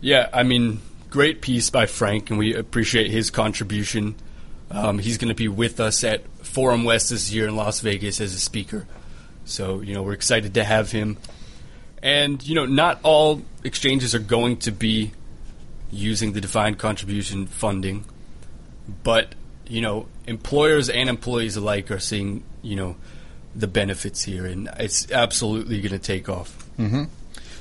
Yeah, 0.00 0.28
I 0.32 0.44
mean, 0.44 0.80
great 1.10 1.42
piece 1.42 1.68
by 1.68 1.86
Frank, 1.86 2.30
and 2.30 2.38
we 2.38 2.54
appreciate 2.54 3.10
his 3.10 3.30
contribution. 3.30 4.14
Um, 4.70 4.98
he's 4.98 5.18
going 5.18 5.28
to 5.28 5.34
be 5.34 5.48
with 5.48 5.80
us 5.80 6.02
at 6.04 6.26
Forum 6.44 6.84
West 6.84 7.10
this 7.10 7.32
year 7.32 7.46
in 7.48 7.56
Las 7.56 7.80
Vegas 7.80 8.20
as 8.20 8.34
a 8.34 8.38
speaker. 8.38 8.86
So, 9.44 9.80
you 9.80 9.94
know, 9.94 10.02
we're 10.02 10.12
excited 10.12 10.54
to 10.54 10.64
have 10.64 10.90
him. 10.90 11.18
And, 12.02 12.46
you 12.46 12.54
know, 12.54 12.66
not 12.66 13.00
all 13.02 13.42
exchanges 13.64 14.14
are 14.14 14.20
going 14.20 14.58
to 14.58 14.72
be 14.72 15.12
using 15.90 16.32
the 16.32 16.40
defined 16.40 16.78
contribution 16.78 17.46
funding, 17.46 18.04
but, 19.02 19.34
you 19.68 19.80
know, 19.80 20.06
employers 20.26 20.88
and 20.88 21.08
employees 21.08 21.56
alike 21.56 21.90
are 21.90 21.98
seeing, 21.98 22.44
you 22.62 22.76
know, 22.76 22.96
the 23.54 23.66
benefits 23.66 24.22
here, 24.22 24.44
and 24.44 24.68
it's 24.78 25.10
absolutely 25.10 25.80
going 25.80 25.92
to 25.92 25.98
take 25.98 26.28
off. 26.28 26.68
Mm-hmm. 26.78 27.04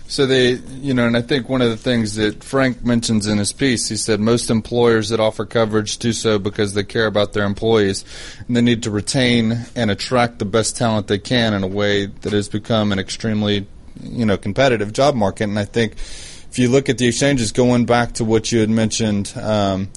So 0.08 0.28
they, 0.28 0.54
you 0.54 0.94
know, 0.94 1.08
and 1.08 1.18
I 1.18 1.22
think 1.22 1.50
one 1.50 1.62
of 1.62 1.70
the 1.70 1.78
things 1.78 2.16
that 2.16 2.44
Frank 2.44 2.86
mentions 2.86 3.26
in 3.26 3.40
his 3.40 3.52
piece, 3.52 3.90
he 3.90 3.96
said 3.96 4.20
most 4.20 4.52
employers 4.52 5.10
that 5.10 5.20
offer 5.20 5.46
coverage 5.46 5.98
do 5.98 6.14
so 6.14 6.38
because 6.38 6.76
they 6.76 6.84
care 6.84 7.08
about 7.08 7.34
their 7.34 7.44
employees, 7.44 8.06
and 8.48 8.56
they 8.56 8.62
need 8.62 8.84
to 8.84 8.92
retain 8.92 9.66
and 9.76 9.90
attract 9.90 10.38
the 10.38 10.46
best 10.46 10.78
talent 10.78 11.08
they 11.08 11.18
can 11.18 11.56
in 11.56 11.64
a 11.64 11.68
way 11.68 12.06
that 12.06 12.34
has 12.34 12.48
become 12.48 12.92
an 12.92 13.00
extremely, 13.00 13.66
you 14.04 14.26
know, 14.26 14.38
competitive 14.38 14.94
job 14.94 15.16
market. 15.16 15.46
And 15.46 15.58
I 15.58 15.66
think 15.66 15.94
if 15.94 16.60
you 16.60 16.70
look 16.70 16.88
at 16.88 17.00
the 17.00 17.08
exchanges, 17.08 17.52
going 17.52 17.86
back 17.86 18.14
to 18.14 18.26
what 18.26 18.52
you 18.52 18.60
had 18.60 18.70
mentioned, 18.70 19.34
um, 19.42 19.90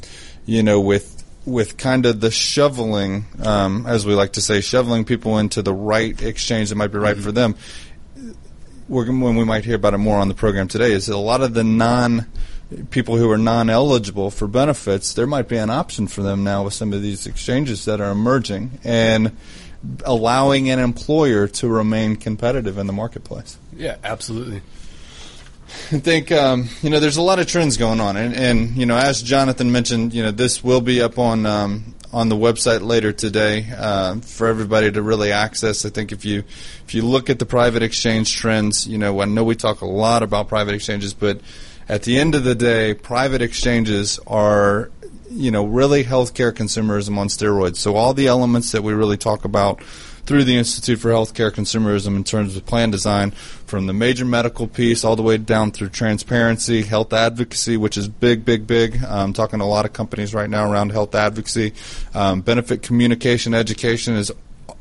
you 0.47 0.63
know, 0.63 0.81
with 0.81 1.17
with 1.45 1.79
kind 1.79 2.05
of 2.05 2.21
the 2.21 2.31
shoveling, 2.31 3.25
um, 3.43 3.87
as 3.87 4.05
we 4.05 4.15
like 4.15 4.35
to 4.35 4.41
say, 4.43 4.61
shoveling 4.61 5.07
people 5.07 5.39
into 5.39 5.63
the 5.63 5.73
right 5.73 6.21
exchange 6.21 6.69
that 6.69 6.77
might 6.77 6.89
be 6.93 6.99
right 6.99 7.15
mm-hmm. 7.15 7.25
for 7.25 7.33
them 7.33 7.55
when 8.89 9.37
we 9.37 9.45
might 9.45 9.65
hear 9.65 9.77
about 9.77 9.95
it 9.95 9.99
more 9.99 10.19
on 10.19 10.29
the 10.29 10.35
program 10.35 10.69
today, 10.69 10.93
is 10.93 11.07
that 11.07 11.15
a 11.15 11.19
lot 11.19 11.41
of 11.41 11.55
the 11.55 11.65
non 11.65 12.27
people 12.91 13.17
who 13.17 13.31
are 13.31 13.39
non-eligible 13.39 14.31
for 14.31 14.47
benefits, 14.47 15.15
there 15.15 15.27
might 15.27 15.49
be 15.49 15.57
an 15.57 15.71
option 15.71 16.07
for 16.07 16.23
them 16.23 16.45
now 16.45 16.65
with 16.65 16.75
some 16.75 16.93
of 16.93 17.03
these 17.03 17.27
exchanges 17.27 17.87
that 17.87 18.01
are 18.01 18.11
emerging 18.11 18.79
and 18.85 19.35
allowing 20.05 20.71
an 20.71 20.79
employer 20.79 21.49
to 21.49 21.69
remain 21.69 22.17
competitive 22.17 22.79
in 22.79 22.87
the 22.87 22.93
marketplace. 22.93 23.59
Yeah, 23.75 23.97
absolutely. 24.05 24.63
I 25.93 25.99
think 25.99 26.33
um, 26.33 26.69
you 26.83 26.89
know 26.89 26.99
there's 26.99 27.19
a 27.19 27.23
lot 27.23 27.39
of 27.39 27.47
trends 27.47 27.77
going 27.77 28.01
on, 28.01 28.17
and, 28.17 28.35
and, 28.35 28.77
you 28.77 28.87
know 28.87 28.97
as 28.97 29.23
Jonathan 29.23 29.71
mentioned, 29.71 30.15
you 30.15 30.23
know 30.23 30.31
this 30.31 30.65
will 30.65 30.81
be 30.81 31.03
up 31.03 31.19
on 31.19 31.45
um, 31.45 31.95
on 32.13 32.29
the 32.29 32.37
website 32.37 32.83
later 32.83 33.13
today 33.13 33.67
uh, 33.77 34.17
for 34.21 34.47
everybody 34.47 34.91
to 34.91 35.03
really 35.03 35.33
access. 35.33 35.85
I 35.85 35.91
think 35.91 36.13
if 36.13 36.25
you 36.25 36.45
if 36.85 36.95
you 36.95 37.03
look 37.03 37.29
at 37.31 37.39
the 37.39 37.47
private 37.47 37.83
exchange 37.83 38.37
trends, 38.37 38.87
you 38.87 38.99
know 38.99 39.21
I 39.21 39.27
know 39.27 39.45
we 39.45 39.57
talk 39.57 39.81
a 39.81 39.87
lot 39.87 40.23
about 40.23 40.49
private 40.49 40.75
exchanges, 40.75 41.15
but 41.15 41.41
at 41.89 42.03
the 42.03 42.19
end 42.19 42.35
of 42.35 42.45
the 42.45 42.55
day, 42.55 42.95
private 42.95 43.43
exchanges 43.43 44.19
are 44.27 44.91
you 45.31 45.51
know 45.51 45.65
really 45.67 46.05
healthcare 46.05 46.53
consumerism 46.53 47.19
on 47.19 47.29
steroids. 47.29 47.77
So 47.77 47.97
all 47.97 48.15
the 48.15 48.27
elements 48.27 48.73
that 48.73 48.83
we 48.83 48.93
really 48.93 49.19
talk 49.19 49.45
about 49.45 49.83
through 50.29 50.45
the 50.45 50.59
Institute 50.59 50.99
for 50.99 51.09
Healthcare 51.09 51.51
Consumerism 51.51 52.15
in 52.15 52.23
terms 52.23 52.55
of 52.55 52.67
plan 52.67 52.91
design, 52.91 53.31
from 53.31 53.87
the 53.87 53.95
major 53.95 54.27
medical 54.27 54.67
piece 54.67 55.03
all 55.03 55.17
the 55.17 55.23
way 55.23 55.39
down 55.39 55.71
through 55.71 55.89
transparency, 55.89 56.83
health 56.83 57.15
advocacy, 57.15 57.79
which 57.79 57.97
is 57.97 58.09
big, 58.09 58.45
big, 58.45 58.67
big. 58.67 59.03
I'm 59.03 59.33
talking 59.33 59.61
to 59.61 59.65
a 59.65 59.67
lot 59.67 59.87
of 59.87 59.95
companies 59.95 60.35
right 60.35 60.51
now 60.51 60.71
around 60.71 60.93
health 60.93 61.15
advocacy. 61.15 61.73
Um, 62.15 62.43
benefit 62.43 62.83
communication 62.83 63.55
education 63.55 64.17
is 64.17 64.31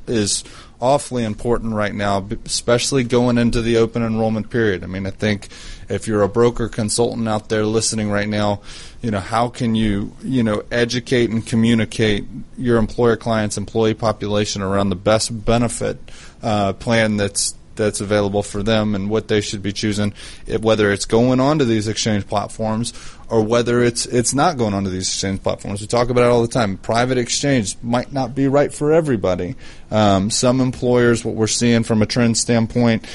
is 0.06 0.44
awfully 0.80 1.24
important 1.24 1.74
right 1.74 1.94
now, 1.94 2.28
especially 2.46 3.04
going 3.04 3.38
into 3.38 3.62
the 3.62 3.78
open 3.78 4.04
enrollment 4.04 4.50
period. 4.50 4.84
I 4.84 4.88
mean, 4.88 5.06
I 5.06 5.12
think 5.12 5.48
if 5.90 6.08
you're 6.08 6.22
a 6.22 6.30
broker 6.30 6.70
consultant 6.70 7.28
out 7.28 7.50
there 7.50 7.66
listening 7.66 8.10
right 8.12 8.28
now, 8.28 8.62
you 9.02 9.12
know, 9.12 9.20
how 9.20 9.50
can 9.50 9.76
you, 9.76 10.14
you 10.24 10.44
know, 10.44 10.64
educate 10.72 11.30
and 11.30 11.46
communicate 11.46 12.26
your 12.58 12.78
employer 12.78 13.16
clients, 13.16 13.58
employee 13.58 13.94
population 13.94 14.62
around 14.62 14.90
the 14.90 14.96
best 14.96 15.46
benefit 15.46 15.98
uh, 16.44 16.74
plan 16.74 17.18
that's 17.18 17.56
that's 17.78 18.02
available 18.02 18.44
for 18.44 18.62
them 18.62 18.96
and 18.96 19.10
what 19.10 19.28
they 19.28 19.42
should 19.42 19.64
be 19.64 19.72
choosing, 19.72 20.14
it, 20.46 20.62
whether 20.62 20.92
it's 20.92 21.06
going 21.06 21.40
onto 21.40 21.66
these 21.66 21.88
exchange 21.88 22.28
platforms 22.28 22.94
or 23.30 23.42
whether 23.42 23.82
it's 23.82 24.06
it's 24.06 24.34
not 24.34 24.58
going 24.58 24.74
onto 24.74 24.90
these 24.90 25.08
exchange 25.08 25.42
platforms. 25.44 25.82
We 25.82 25.88
talk 25.88 26.10
about 26.10 26.24
it 26.24 26.28
all 26.28 26.42
the 26.42 26.48
time. 26.48 26.78
Private 26.78 27.18
exchange 27.18 27.76
might 27.82 28.12
not 28.12 28.36
be 28.36 28.48
right 28.48 28.74
for 28.74 28.92
everybody. 28.92 29.56
Um, 29.92 30.30
some 30.30 30.62
employers, 30.62 31.24
what 31.24 31.36
we're 31.36 31.48
seeing 31.48 31.84
from 31.84 32.02
a 32.02 32.06
trend 32.06 32.38
standpoint, 32.38 33.06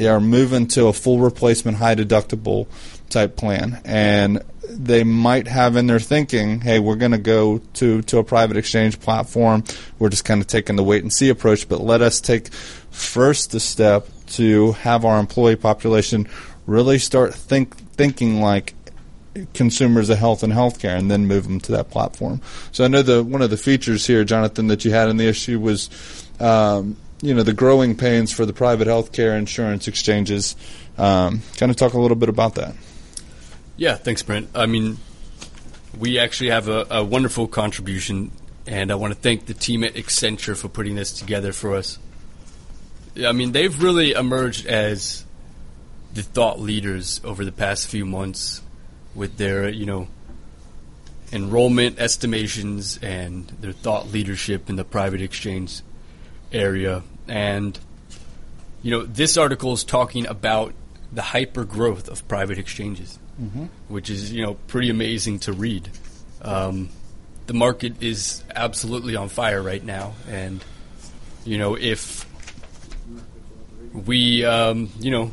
are 0.00 0.20
moving 0.20 0.66
to 0.68 0.86
a 0.86 0.92
full 0.92 1.18
replacement, 1.18 1.78
high 1.78 1.94
deductible 1.94 2.66
type 3.08 3.36
plan, 3.36 3.80
and 3.84 4.42
they 4.68 5.04
might 5.04 5.46
have 5.48 5.76
in 5.76 5.86
their 5.86 6.00
thinking, 6.00 6.60
hey, 6.60 6.78
we're 6.78 6.96
going 6.96 7.12
to 7.12 7.18
go 7.18 7.58
to 7.74 8.02
to 8.02 8.18
a 8.18 8.24
private 8.24 8.56
exchange 8.56 9.00
platform. 9.00 9.64
We're 9.98 10.08
just 10.08 10.24
kind 10.24 10.40
of 10.40 10.46
taking 10.46 10.76
the 10.76 10.84
wait 10.84 11.02
and 11.02 11.12
see 11.12 11.28
approach, 11.28 11.68
but 11.68 11.80
let 11.80 12.02
us 12.02 12.20
take 12.20 12.52
first 12.52 13.52
the 13.52 13.60
step 13.60 14.06
to 14.32 14.72
have 14.72 15.04
our 15.04 15.18
employee 15.18 15.56
population 15.56 16.28
really 16.66 16.98
start 16.98 17.34
think 17.34 17.76
thinking 17.92 18.40
like 18.40 18.74
consumers 19.54 20.10
of 20.10 20.18
health 20.18 20.42
and 20.42 20.52
healthcare, 20.52 20.98
and 20.98 21.10
then 21.10 21.26
move 21.26 21.44
them 21.44 21.60
to 21.60 21.72
that 21.72 21.90
platform. 21.90 22.40
So 22.70 22.84
I 22.84 22.88
know 22.88 23.02
the 23.02 23.24
one 23.24 23.42
of 23.42 23.50
the 23.50 23.56
features 23.56 24.06
here, 24.06 24.24
Jonathan, 24.24 24.66
that 24.68 24.84
you 24.84 24.90
had 24.90 25.08
in 25.08 25.16
the 25.16 25.26
issue 25.26 25.58
was, 25.58 25.88
um, 26.38 26.96
you 27.22 27.34
know, 27.34 27.42
the 27.42 27.54
growing 27.54 27.96
pains 27.96 28.30
for 28.32 28.44
the 28.44 28.52
private 28.52 28.88
healthcare 28.88 29.38
insurance 29.38 29.88
exchanges. 29.88 30.54
Um, 30.98 31.40
kind 31.56 31.70
of 31.70 31.76
talk 31.76 31.94
a 31.94 31.98
little 31.98 32.16
bit 32.16 32.28
about 32.28 32.56
that. 32.56 32.74
Yeah, 33.76 33.94
thanks, 33.94 34.22
Brent. 34.22 34.50
I 34.54 34.66
mean, 34.66 34.98
we 35.98 36.18
actually 36.18 36.50
have 36.50 36.68
a, 36.68 36.86
a 36.90 37.04
wonderful 37.04 37.48
contribution, 37.48 38.30
and 38.66 38.92
I 38.92 38.96
want 38.96 39.14
to 39.14 39.18
thank 39.18 39.46
the 39.46 39.54
team 39.54 39.82
at 39.82 39.94
Accenture 39.94 40.56
for 40.56 40.68
putting 40.68 40.94
this 40.94 41.12
together 41.12 41.52
for 41.52 41.74
us. 41.74 41.98
I 43.16 43.32
mean, 43.32 43.52
they've 43.52 43.82
really 43.82 44.12
emerged 44.12 44.66
as 44.66 45.24
the 46.14 46.22
thought 46.22 46.60
leaders 46.60 47.20
over 47.24 47.44
the 47.44 47.52
past 47.52 47.88
few 47.88 48.04
months 48.04 48.62
with 49.14 49.36
their, 49.36 49.68
you 49.68 49.86
know, 49.86 50.08
enrollment 51.32 51.98
estimations 51.98 52.98
and 53.02 53.48
their 53.60 53.72
thought 53.72 54.08
leadership 54.08 54.68
in 54.68 54.76
the 54.76 54.84
private 54.84 55.22
exchange 55.22 55.80
area. 56.52 57.02
And, 57.28 57.78
you 58.82 58.90
know, 58.90 59.04
this 59.04 59.36
article 59.36 59.72
is 59.72 59.84
talking 59.84 60.26
about 60.26 60.74
the 61.12 61.22
hyper 61.22 61.64
growth 61.64 62.08
of 62.08 62.26
private 62.28 62.58
exchanges, 62.58 63.18
mm-hmm. 63.40 63.66
which 63.88 64.10
is, 64.10 64.32
you 64.32 64.42
know, 64.42 64.54
pretty 64.66 64.90
amazing 64.90 65.38
to 65.40 65.52
read. 65.52 65.88
Um, 66.42 66.90
the 67.46 67.54
market 67.54 68.02
is 68.02 68.42
absolutely 68.54 69.16
on 69.16 69.28
fire 69.28 69.62
right 69.62 69.82
now. 69.82 70.14
And, 70.28 70.62
you 71.44 71.58
know, 71.58 71.76
if 71.76 72.26
we, 73.92 74.44
um, 74.44 74.90
you 74.98 75.10
know, 75.10 75.32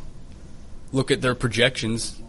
look 0.92 1.12
at 1.12 1.22
their 1.22 1.36
projections, 1.36 2.20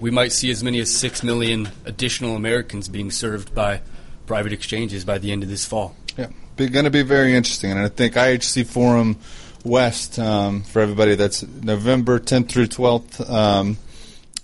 we 0.00 0.10
might 0.10 0.32
see 0.32 0.50
as 0.50 0.62
many 0.62 0.78
as 0.80 0.94
6 0.94 1.22
million 1.22 1.70
additional 1.84 2.36
Americans 2.36 2.88
being 2.88 3.10
served 3.10 3.54
by 3.54 3.80
private 4.26 4.52
exchanges 4.52 5.04
by 5.04 5.18
the 5.18 5.32
end 5.32 5.42
of 5.42 5.48
this 5.48 5.64
fall. 5.64 5.96
Yeah, 6.16 6.28
going 6.56 6.84
to 6.84 6.90
be 6.90 7.02
very 7.02 7.34
interesting. 7.34 7.70
And 7.72 7.80
I 7.80 7.88
think 7.88 8.14
IHC 8.14 8.66
Forum 8.66 9.16
West, 9.64 10.18
um, 10.18 10.62
for 10.62 10.80
everybody, 10.80 11.14
that's 11.14 11.42
November 11.42 12.20
10th 12.20 12.48
through 12.48 12.66
12th 12.66 13.28
um, 13.28 13.78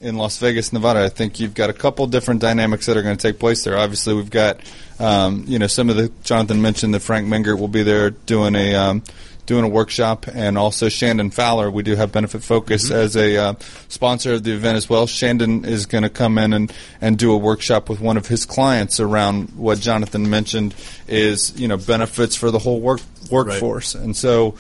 in 0.00 0.16
Las 0.16 0.38
Vegas, 0.38 0.72
Nevada. 0.72 1.04
I 1.04 1.08
think 1.08 1.40
you've 1.40 1.54
got 1.54 1.70
a 1.70 1.72
couple 1.72 2.06
different 2.06 2.40
dynamics 2.40 2.86
that 2.86 2.96
are 2.96 3.02
going 3.02 3.16
to 3.16 3.22
take 3.22 3.38
place 3.38 3.64
there. 3.64 3.78
Obviously, 3.78 4.14
we've 4.14 4.30
got, 4.30 4.60
um, 4.98 5.44
you 5.46 5.58
know, 5.58 5.66
some 5.66 5.88
of 5.88 5.96
the, 5.96 6.10
Jonathan 6.24 6.60
mentioned 6.60 6.94
that 6.94 7.00
Frank 7.00 7.28
Mengert 7.28 7.58
will 7.58 7.68
be 7.68 7.82
there 7.82 8.10
doing 8.10 8.54
a 8.54 8.74
um, 8.74 9.02
doing 9.46 9.64
a 9.64 9.68
workshop, 9.68 10.26
and 10.32 10.56
also 10.56 10.88
Shandon 10.88 11.30
Fowler. 11.30 11.70
We 11.70 11.82
do 11.82 11.96
have 11.96 12.12
Benefit 12.12 12.42
Focus 12.42 12.86
mm-hmm. 12.86 12.94
as 12.94 13.16
a 13.16 13.36
uh, 13.36 13.54
sponsor 13.88 14.34
of 14.34 14.44
the 14.44 14.52
event 14.52 14.76
as 14.76 14.88
well. 14.88 15.06
Shandon 15.06 15.64
is 15.64 15.86
going 15.86 16.02
to 16.02 16.10
come 16.10 16.38
in 16.38 16.52
and, 16.52 16.72
and 17.00 17.18
do 17.18 17.32
a 17.32 17.36
workshop 17.36 17.88
with 17.88 18.00
one 18.00 18.16
of 18.16 18.26
his 18.26 18.46
clients 18.46 19.00
around 19.00 19.50
what 19.56 19.80
Jonathan 19.80 20.28
mentioned 20.28 20.74
is 21.06 21.58
you 21.58 21.68
know 21.68 21.76
benefits 21.76 22.36
for 22.36 22.50
the 22.50 22.58
whole 22.58 22.80
work 22.80 23.00
workforce, 23.30 23.94
right. 23.94 24.04
and 24.04 24.16
so 24.16 24.54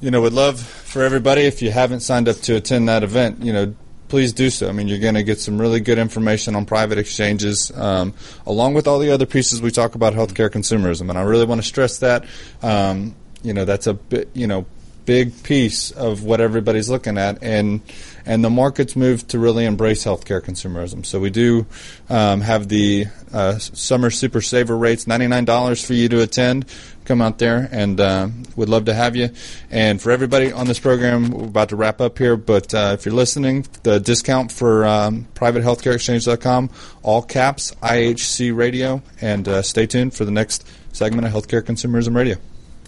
you 0.00 0.10
know 0.10 0.20
would 0.20 0.32
love 0.32 0.60
for 0.60 1.02
everybody 1.02 1.42
if 1.42 1.62
you 1.62 1.70
haven't 1.70 2.00
signed 2.00 2.28
up 2.28 2.36
to 2.36 2.56
attend 2.56 2.88
that 2.88 3.02
event, 3.02 3.42
you 3.42 3.52
know 3.52 3.74
please 4.08 4.32
do 4.32 4.48
so. 4.48 4.68
I 4.68 4.72
mean, 4.72 4.86
you're 4.86 5.00
going 5.00 5.14
to 5.14 5.24
get 5.24 5.40
some 5.40 5.60
really 5.60 5.80
good 5.80 5.98
information 5.98 6.54
on 6.54 6.66
private 6.66 6.98
exchanges, 6.98 7.72
um, 7.74 8.14
along 8.46 8.74
with 8.74 8.86
all 8.86 9.00
the 9.00 9.10
other 9.10 9.26
pieces 9.26 9.60
we 9.60 9.72
talk 9.72 9.96
about 9.96 10.12
healthcare 10.12 10.48
consumerism. 10.48 11.08
And 11.08 11.18
I 11.18 11.22
really 11.22 11.46
want 11.46 11.60
to 11.60 11.66
stress 11.66 11.98
that. 11.98 12.24
Um, 12.62 13.16
you 13.44 13.52
know 13.52 13.64
that's 13.64 13.86
a 13.86 13.94
bit 13.94 14.28
you 14.34 14.46
know 14.46 14.66
big 15.04 15.42
piece 15.42 15.90
of 15.90 16.22
what 16.24 16.40
everybody's 16.40 16.88
looking 16.88 17.18
at, 17.18 17.42
and 17.42 17.80
and 18.26 18.42
the 18.42 18.50
market's 18.50 18.96
moved 18.96 19.28
to 19.30 19.38
really 19.38 19.66
embrace 19.66 20.04
healthcare 20.04 20.40
consumerism. 20.40 21.04
So 21.04 21.20
we 21.20 21.30
do 21.30 21.66
um, 22.08 22.40
have 22.40 22.68
the 22.68 23.06
uh, 23.32 23.58
summer 23.58 24.10
super 24.10 24.40
saver 24.40 24.76
rates, 24.76 25.06
ninety 25.06 25.26
nine 25.26 25.44
dollars 25.44 25.84
for 25.84 25.94
you 25.94 26.08
to 26.08 26.22
attend. 26.22 26.66
Come 27.04 27.20
out 27.20 27.38
there, 27.38 27.68
and 27.70 28.00
uh, 28.00 28.28
we'd 28.56 28.70
love 28.70 28.86
to 28.86 28.94
have 28.94 29.14
you. 29.14 29.28
And 29.70 30.00
for 30.00 30.10
everybody 30.10 30.52
on 30.52 30.66
this 30.66 30.78
program, 30.78 31.30
we're 31.30 31.44
about 31.44 31.68
to 31.68 31.76
wrap 31.76 32.00
up 32.00 32.16
here, 32.16 32.34
but 32.34 32.72
uh, 32.72 32.96
if 32.98 33.04
you're 33.04 33.14
listening, 33.14 33.66
the 33.82 34.00
discount 34.00 34.50
for 34.50 34.86
um, 34.86 35.28
privatehealthcareexchange.com, 35.34 36.70
all 37.02 37.20
caps 37.20 37.74
IHC 37.82 38.56
Radio, 38.56 39.02
and 39.20 39.46
uh, 39.46 39.60
stay 39.60 39.86
tuned 39.86 40.14
for 40.14 40.24
the 40.24 40.30
next 40.30 40.66
segment 40.92 41.26
of 41.26 41.32
Healthcare 41.34 41.60
Consumerism 41.60 42.16
Radio. 42.16 42.38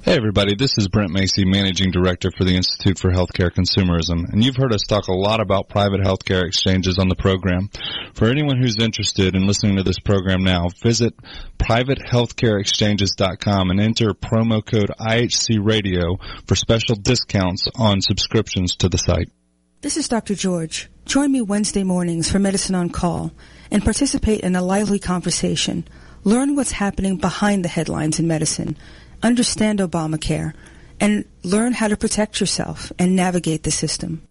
Hey, 0.07 0.15
everybody, 0.15 0.55
this 0.55 0.79
is 0.79 0.87
Brent 0.87 1.11
Macy, 1.11 1.45
Managing 1.45 1.91
Director 1.91 2.31
for 2.31 2.45
the 2.45 2.55
Institute 2.55 2.97
for 2.97 3.11
Healthcare 3.11 3.51
Consumerism, 3.51 4.33
and 4.33 4.45
you've 4.45 4.55
heard 4.55 4.73
us 4.73 4.87
talk 4.87 5.09
a 5.09 5.13
lot 5.13 5.41
about 5.41 5.69
private 5.69 6.01
healthcare 6.01 6.47
exchanges 6.47 7.01
on 7.01 7.09
the 7.09 7.17
program. 7.17 7.71
For 8.15 8.29
anyone 8.29 8.57
who's 8.57 8.77
interested 8.79 9.35
in 9.35 9.49
listening 9.49 9.79
to 9.79 9.83
this 9.83 9.99
program 9.99 10.45
now, 10.45 10.69
visit 10.81 11.13
privatehealthcareexchanges.com 11.59 13.71
and 13.71 13.81
enter 13.81 14.15
promo 14.15 14.65
code 14.65 14.93
IHC 14.97 15.59
Radio 15.61 16.19
for 16.47 16.55
special 16.55 16.95
discounts 16.95 17.67
on 17.75 18.01
subscriptions 18.01 18.77
to 18.77 18.89
the 18.89 18.99
site. 18.99 19.33
This 19.81 19.97
is 19.97 20.07
Dr. 20.07 20.37
George. 20.37 20.89
Join 21.05 21.33
me 21.33 21.41
Wednesday 21.41 21.83
mornings 21.83 22.31
for 22.31 22.39
Medicine 22.39 22.77
on 22.77 22.91
Call 22.91 23.33
and 23.73 23.83
participate 23.83 24.43
in 24.43 24.55
a 24.55 24.63
lively 24.63 25.01
conversation. 25.01 25.85
Learn 26.23 26.55
what's 26.55 26.71
happening 26.71 27.17
behind 27.17 27.65
the 27.65 27.69
headlines 27.69 28.21
in 28.21 28.29
medicine 28.29 28.77
understand 29.27 29.81
Obamacare, 29.81 30.55
and 31.01 31.25
learn 31.43 31.73
how 31.73 31.89
to 31.89 31.97
protect 31.97 32.41
yourself 32.41 32.93
and 32.99 33.17
navigate 33.17 33.65
the 33.65 33.71
system. 33.71 34.23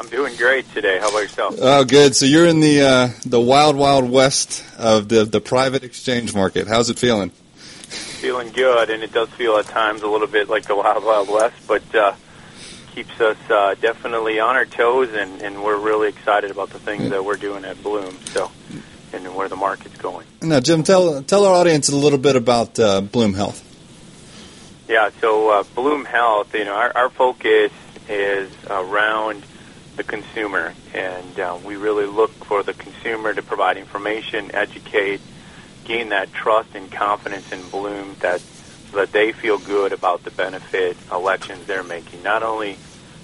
I'm 0.00 0.08
doing 0.08 0.34
great 0.36 0.72
today. 0.72 0.98
How 0.98 1.10
about 1.10 1.18
yourself? 1.18 1.58
Oh, 1.60 1.84
good. 1.84 2.16
So 2.16 2.24
you're 2.24 2.46
in 2.46 2.60
the 2.60 2.80
uh, 2.80 3.08
the 3.26 3.38
wild, 3.38 3.76
wild 3.76 4.10
west 4.10 4.64
of 4.78 5.10
the 5.10 5.26
the 5.26 5.42
private 5.42 5.84
exchange 5.84 6.34
market. 6.34 6.66
How's 6.66 6.88
it 6.88 6.98
feeling? 6.98 7.28
Feeling 7.28 8.50
good, 8.50 8.88
and 8.88 9.02
it 9.02 9.12
does 9.12 9.28
feel 9.30 9.58
at 9.58 9.66
times 9.66 10.00
a 10.00 10.06
little 10.06 10.26
bit 10.26 10.48
like 10.48 10.64
the 10.64 10.74
wild, 10.74 11.04
wild 11.04 11.28
west, 11.28 11.54
but 11.68 11.94
uh, 11.94 12.14
keeps 12.94 13.20
us 13.20 13.36
uh, 13.50 13.74
definitely 13.74 14.40
on 14.40 14.56
our 14.56 14.64
toes, 14.64 15.12
and, 15.12 15.42
and 15.42 15.62
we're 15.62 15.78
really 15.78 16.08
excited 16.08 16.50
about 16.50 16.70
the 16.70 16.78
things 16.78 17.10
that 17.10 17.22
we're 17.22 17.36
doing 17.36 17.66
at 17.66 17.82
Bloom. 17.82 18.16
So, 18.26 18.50
and 19.12 19.34
where 19.34 19.50
the 19.50 19.56
market's 19.56 19.98
going. 19.98 20.26
Now, 20.40 20.60
Jim, 20.60 20.82
tell 20.82 21.22
tell 21.22 21.44
our 21.44 21.54
audience 21.54 21.90
a 21.90 21.96
little 21.96 22.18
bit 22.18 22.36
about 22.36 22.80
uh, 22.80 23.02
Bloom 23.02 23.34
Health. 23.34 23.66
Yeah, 24.88 25.10
so 25.20 25.50
uh, 25.50 25.62
Bloom 25.74 26.06
Health, 26.06 26.54
you 26.54 26.64
know, 26.64 26.74
our, 26.74 26.90
our 26.96 27.10
focus 27.10 27.70
is 28.08 28.50
around 28.66 29.44
the 29.96 30.04
consumer, 30.04 30.74
and 30.94 31.40
uh, 31.40 31.58
we 31.64 31.76
really 31.76 32.06
look 32.06 32.30
for 32.44 32.62
the 32.62 32.74
consumer 32.74 33.34
to 33.34 33.42
provide 33.42 33.76
information, 33.76 34.54
educate, 34.54 35.20
gain 35.84 36.10
that 36.10 36.32
trust 36.32 36.74
and 36.74 36.90
confidence 36.90 37.50
in 37.52 37.68
Bloom 37.68 38.16
that 38.20 38.40
so 38.90 38.96
that 38.96 39.12
they 39.12 39.32
feel 39.32 39.58
good 39.58 39.92
about 39.92 40.24
the 40.24 40.30
benefit 40.30 40.96
elections 41.12 41.66
they're 41.66 41.84
making, 41.84 42.22
not 42.22 42.42
only 42.42 42.74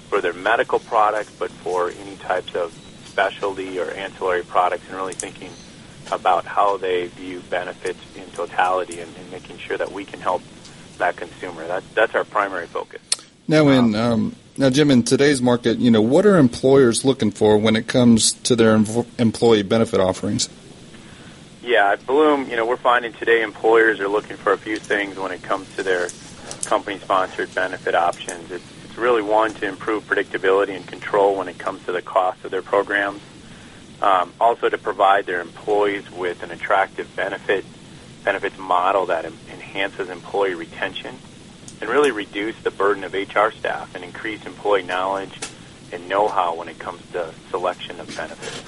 for 0.09 0.21
their 0.21 0.33
medical 0.33 0.79
products, 0.79 1.31
but 1.37 1.51
for 1.51 1.89
any 1.89 2.15
types 2.17 2.55
of 2.55 2.73
specialty 3.05 3.79
or 3.79 3.91
ancillary 3.91 4.43
products, 4.43 4.85
and 4.87 4.95
really 4.95 5.13
thinking 5.13 5.51
about 6.11 6.45
how 6.45 6.77
they 6.77 7.07
view 7.07 7.41
benefits 7.49 7.99
in 8.15 8.25
totality 8.31 9.01
and, 9.01 9.13
and 9.17 9.31
making 9.31 9.57
sure 9.57 9.77
that 9.77 9.91
we 9.91 10.05
can 10.05 10.21
help 10.21 10.41
that 10.97 11.17
consumer. 11.17 11.67
That, 11.67 11.83
that's 11.93 12.15
our 12.15 12.23
primary 12.23 12.67
focus. 12.67 13.01
Now, 13.47 13.67
in 13.69 13.95
um, 13.95 14.35
now, 14.57 14.69
Jim, 14.69 14.89
in 14.89 15.03
today's 15.03 15.41
market, 15.41 15.77
you 15.77 15.91
know, 15.91 16.01
what 16.01 16.25
are 16.25 16.37
employers 16.37 17.05
looking 17.05 17.31
for 17.31 17.57
when 17.57 17.75
it 17.75 17.87
comes 17.87 18.33
to 18.33 18.55
their 18.55 18.73
employee 19.17 19.63
benefit 19.63 19.99
offerings? 19.99 20.49
Yeah, 21.61 21.91
at 21.91 22.05
Bloom, 22.07 22.49
you 22.49 22.55
know, 22.55 22.65
we're 22.65 22.77
finding 22.77 23.13
today 23.13 23.43
employers 23.43 23.99
are 23.99 24.07
looking 24.07 24.37
for 24.37 24.53
a 24.53 24.57
few 24.57 24.77
things 24.77 25.17
when 25.17 25.31
it 25.31 25.43
comes 25.43 25.73
to 25.75 25.83
their 25.83 26.07
company-sponsored 26.65 27.53
benefit 27.53 27.93
options. 27.93 28.51
It's, 28.51 28.63
it's 28.85 28.97
really 28.97 29.21
one 29.21 29.53
to 29.55 29.67
improve 29.67 30.05
predictability 30.07 30.75
and 30.75 30.87
control 30.87 31.35
when 31.35 31.47
it 31.49 31.57
comes 31.57 31.85
to 31.85 31.91
the 31.91 32.01
cost 32.01 32.43
of 32.45 32.51
their 32.51 32.61
programs. 32.61 33.21
Um, 34.01 34.33
also, 34.39 34.69
to 34.69 34.77
provide 34.77 35.25
their 35.25 35.41
employees 35.41 36.09
with 36.11 36.41
an 36.43 36.51
attractive 36.51 37.13
benefit 37.15 37.65
benefits 38.23 38.57
model 38.57 39.05
that 39.07 39.25
enhances 39.25 40.09
employee 40.09 40.53
retention 40.53 41.17
and 41.81 41.89
really 41.89 42.11
reduce 42.11 42.57
the 42.61 42.71
burden 42.71 43.03
of 43.03 43.13
HR 43.13 43.51
staff 43.51 43.93
and 43.95 44.03
increase 44.03 44.45
employee 44.45 44.83
knowledge 44.83 45.33
and 45.91 46.07
know-how 46.09 46.55
when 46.55 46.67
it 46.67 46.79
comes 46.79 47.01
to 47.11 47.33
selection 47.49 47.99
of 47.99 48.15
benefits. 48.15 48.63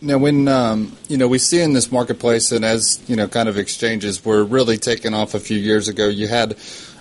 Now, 0.00 0.18
when 0.18 0.48
um, 0.48 0.96
you 1.08 1.16
know 1.16 1.28
we 1.28 1.38
see 1.38 1.62
in 1.62 1.72
this 1.72 1.90
marketplace, 1.90 2.52
and 2.52 2.62
as 2.64 3.02
you 3.08 3.16
know, 3.16 3.26
kind 3.26 3.48
of 3.48 3.56
exchanges 3.56 4.22
were 4.22 4.44
really 4.44 4.76
taken 4.76 5.14
off 5.14 5.32
a 5.32 5.40
few 5.40 5.58
years 5.58 5.88
ago, 5.88 6.08
you 6.08 6.28
had 6.28 6.58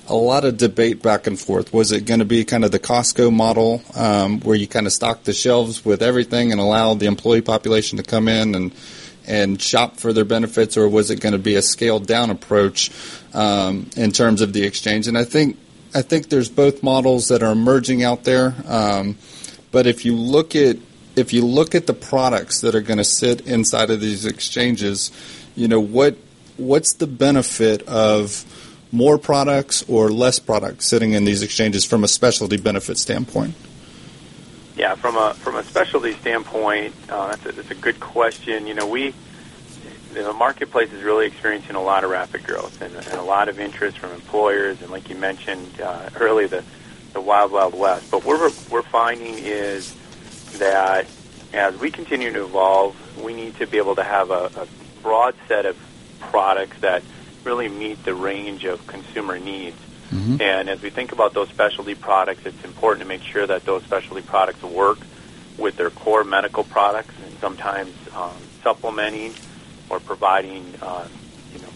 a 0.07 0.15
lot 0.15 0.45
of 0.45 0.57
debate 0.57 1.01
back 1.01 1.27
and 1.27 1.37
forth. 1.37 1.73
Was 1.73 1.91
it 1.91 2.05
going 2.05 2.19
to 2.19 2.25
be 2.25 2.45
kind 2.45 2.63
of 2.63 2.71
the 2.71 2.79
Costco 2.79 3.33
model, 3.33 3.81
um, 3.95 4.39
where 4.41 4.55
you 4.55 4.67
kind 4.67 4.87
of 4.87 4.93
stock 4.93 5.23
the 5.23 5.33
shelves 5.33 5.83
with 5.83 6.01
everything 6.01 6.51
and 6.51 6.61
allow 6.61 6.93
the 6.93 7.07
employee 7.07 7.41
population 7.41 7.97
to 7.97 8.03
come 8.03 8.27
in 8.29 8.55
and 8.55 8.73
and 9.25 9.61
shop 9.61 9.97
for 9.97 10.13
their 10.13 10.25
benefits, 10.25 10.77
or 10.77 10.87
was 10.87 11.09
it 11.09 11.19
going 11.19 11.33
to 11.33 11.39
be 11.39 11.55
a 11.55 11.61
scaled 11.61 12.05
down 12.07 12.29
approach 12.29 12.89
um, 13.33 13.89
in 13.95 14.11
terms 14.11 14.41
of 14.41 14.53
the 14.53 14.63
exchange? 14.63 15.07
And 15.07 15.17
I 15.17 15.23
think 15.23 15.57
I 15.95 16.01
think 16.01 16.29
there's 16.29 16.49
both 16.49 16.81
models 16.81 17.27
that 17.27 17.43
are 17.43 17.51
emerging 17.51 18.03
out 18.03 18.23
there. 18.23 18.55
Um, 18.67 19.17
but 19.71 19.85
if 19.87 20.05
you 20.05 20.15
look 20.15 20.55
at 20.55 20.77
if 21.15 21.33
you 21.33 21.45
look 21.45 21.75
at 21.75 21.85
the 21.85 21.93
products 21.93 22.61
that 22.61 22.73
are 22.73 22.81
going 22.81 22.97
to 22.97 23.03
sit 23.03 23.41
inside 23.41 23.91
of 23.91 24.01
these 24.01 24.25
exchanges, 24.25 25.11
you 25.55 25.67
know 25.67 25.79
what 25.79 26.17
what's 26.57 26.93
the 26.93 27.07
benefit 27.07 27.81
of 27.87 28.45
more 28.91 29.17
products 29.17 29.83
or 29.87 30.09
less 30.09 30.37
products 30.39 30.85
sitting 30.85 31.13
in 31.13 31.25
these 31.25 31.41
exchanges 31.41 31.83
from 31.83 32.03
a 32.03 32.07
specialty 32.07 32.57
benefit 32.57 32.97
standpoint? 32.97 33.55
Yeah, 34.75 34.95
from 34.95 35.17
a 35.17 35.33
from 35.35 35.55
a 35.55 35.63
specialty 35.63 36.13
standpoint, 36.13 36.95
uh, 37.09 37.27
that's, 37.27 37.45
a, 37.45 37.51
that's 37.51 37.71
a 37.71 37.75
good 37.75 37.99
question. 37.99 38.65
You 38.65 38.73
know, 38.73 38.87
we 38.87 39.13
the 40.13 40.33
marketplace 40.33 40.91
is 40.91 41.03
really 41.03 41.27
experiencing 41.27 41.75
a 41.75 41.81
lot 41.81 42.03
of 42.03 42.09
rapid 42.09 42.43
growth 42.43 42.81
and, 42.81 42.93
and 42.95 43.13
a 43.13 43.23
lot 43.23 43.49
of 43.49 43.59
interest 43.59 43.97
from 43.97 44.11
employers, 44.11 44.81
and 44.81 44.91
like 44.91 45.09
you 45.09 45.15
mentioned 45.15 45.81
uh, 45.81 46.09
earlier, 46.19 46.47
the 46.47 46.63
the 47.13 47.21
wild 47.21 47.51
wild 47.51 47.77
west. 47.77 48.09
But 48.11 48.23
what 48.25 48.39
we're 48.39 48.51
we're 48.69 48.89
finding 48.89 49.35
is 49.37 49.95
that 50.57 51.07
as 51.53 51.77
we 51.77 51.91
continue 51.91 52.31
to 52.33 52.45
evolve, 52.45 52.95
we 53.23 53.33
need 53.33 53.55
to 53.57 53.67
be 53.67 53.77
able 53.77 53.95
to 53.95 54.03
have 54.03 54.31
a, 54.31 54.51
a 54.55 54.67
broad 55.01 55.35
set 55.47 55.65
of 55.65 55.77
products 56.19 56.79
that 56.79 57.03
really 57.43 57.69
meet 57.69 58.03
the 58.03 58.15
range 58.15 58.65
of 58.65 58.85
consumer 58.87 59.37
needs. 59.37 59.77
Mm-hmm. 60.11 60.41
And 60.41 60.69
as 60.69 60.81
we 60.81 60.89
think 60.89 61.11
about 61.11 61.33
those 61.33 61.49
specialty 61.49 61.95
products, 61.95 62.45
it's 62.45 62.63
important 62.63 63.01
to 63.01 63.07
make 63.07 63.21
sure 63.21 63.45
that 63.45 63.65
those 63.65 63.83
specialty 63.83 64.21
products 64.21 64.61
work 64.63 64.99
with 65.57 65.77
their 65.77 65.89
core 65.89 66.23
medical 66.23 66.63
products 66.63 67.13
and 67.23 67.37
sometimes 67.39 67.93
um, 68.15 68.35
supplementing 68.63 69.33
or 69.93 69.99
providing 69.99 70.65
um, 70.81 71.07
you 71.53 71.59
know 71.59 71.69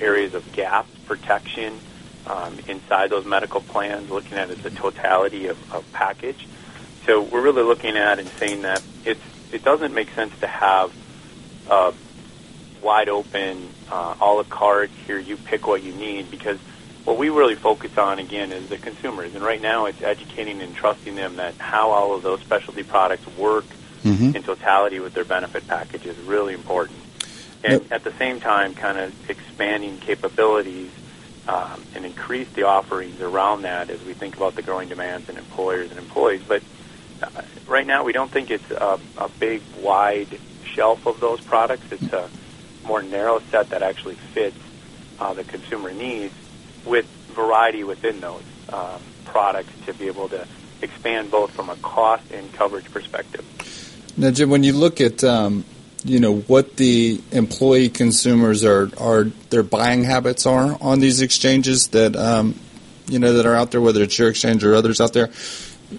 areas 0.00 0.34
of 0.34 0.50
gap 0.52 0.86
protection 1.06 1.78
um, 2.26 2.58
inside 2.68 3.10
those 3.10 3.24
medical 3.24 3.60
plans, 3.60 4.10
looking 4.10 4.38
at 4.38 4.50
it 4.50 4.64
as 4.64 4.72
a 4.72 4.76
totality 4.76 5.48
of, 5.48 5.72
of 5.72 5.90
package. 5.92 6.46
So 7.06 7.22
we're 7.22 7.42
really 7.42 7.62
looking 7.62 7.96
at 7.96 8.18
and 8.18 8.28
saying 8.28 8.62
that 8.62 8.82
it's 9.04 9.20
it 9.52 9.64
doesn't 9.64 9.92
make 9.92 10.10
sense 10.10 10.38
to 10.40 10.46
have 10.46 10.92
a 11.68 11.92
wide 12.82 13.08
open 13.08 13.68
uh, 13.90 14.14
a 14.20 14.24
la 14.24 14.42
carte 14.44 14.90
here 15.06 15.18
you 15.18 15.36
pick 15.36 15.66
what 15.66 15.82
you 15.82 15.92
need 15.92 16.30
because 16.30 16.58
what 17.04 17.18
we 17.18 17.28
really 17.28 17.54
focus 17.54 17.96
on 17.98 18.18
again 18.18 18.52
is 18.52 18.68
the 18.68 18.78
consumers, 18.78 19.34
and 19.34 19.42
right 19.42 19.60
now 19.60 19.86
it's 19.86 20.02
educating 20.02 20.60
and 20.60 20.74
trusting 20.74 21.14
them 21.14 21.36
that 21.36 21.54
how 21.56 21.90
all 21.90 22.14
of 22.14 22.22
those 22.22 22.40
specialty 22.40 22.82
products 22.82 23.26
work 23.36 23.64
mm-hmm. 24.04 24.36
in 24.36 24.42
totality 24.42 25.00
with 25.00 25.14
their 25.14 25.24
benefit 25.24 25.66
package 25.66 26.06
is 26.06 26.18
really 26.20 26.54
important. 26.54 26.99
And 27.62 27.82
yep. 27.82 27.92
at 27.92 28.04
the 28.04 28.12
same 28.12 28.40
time, 28.40 28.74
kind 28.74 28.98
of 28.98 29.30
expanding 29.30 29.98
capabilities 29.98 30.90
um, 31.46 31.82
and 31.94 32.06
increase 32.06 32.48
the 32.52 32.62
offerings 32.62 33.20
around 33.20 33.62
that 33.62 33.90
as 33.90 34.02
we 34.04 34.14
think 34.14 34.36
about 34.36 34.54
the 34.54 34.62
growing 34.62 34.88
demands 34.88 35.28
and 35.28 35.36
employers 35.36 35.90
and 35.90 35.98
employees. 35.98 36.42
But 36.46 36.62
uh, 37.22 37.42
right 37.66 37.86
now, 37.86 38.04
we 38.04 38.12
don't 38.12 38.30
think 38.30 38.50
it's 38.50 38.70
a, 38.70 38.98
a 39.18 39.28
big, 39.38 39.62
wide 39.80 40.28
shelf 40.64 41.06
of 41.06 41.20
those 41.20 41.40
products. 41.40 41.90
It's 41.92 42.12
a 42.12 42.30
more 42.84 43.02
narrow 43.02 43.40
set 43.50 43.70
that 43.70 43.82
actually 43.82 44.14
fits 44.14 44.56
uh, 45.18 45.34
the 45.34 45.44
consumer 45.44 45.92
needs 45.92 46.34
with 46.86 47.06
variety 47.34 47.84
within 47.84 48.20
those 48.20 48.42
um, 48.70 49.00
products 49.26 49.72
to 49.86 49.94
be 49.94 50.06
able 50.06 50.28
to 50.30 50.46
expand 50.82 51.30
both 51.30 51.50
from 51.50 51.68
a 51.68 51.76
cost 51.76 52.30
and 52.32 52.50
coverage 52.54 52.90
perspective. 52.90 53.44
Now, 54.16 54.30
Jim, 54.30 54.50
when 54.50 54.64
you 54.64 54.72
look 54.72 55.00
at 55.00 55.22
um, 55.22 55.64
you 56.04 56.20
know 56.20 56.36
what 56.40 56.76
the 56.76 57.20
employee 57.32 57.88
consumers 57.88 58.64
are 58.64 58.90
are 58.98 59.24
their 59.50 59.62
buying 59.62 60.04
habits 60.04 60.46
are 60.46 60.78
on 60.80 61.00
these 61.00 61.20
exchanges 61.20 61.88
that 61.88 62.16
um, 62.16 62.58
you 63.08 63.18
know 63.18 63.34
that 63.34 63.46
are 63.46 63.54
out 63.54 63.70
there, 63.70 63.80
whether 63.80 64.02
it's 64.02 64.18
your 64.18 64.30
exchange 64.30 64.64
or 64.64 64.74
others 64.74 65.00
out 65.00 65.12
there. 65.12 65.30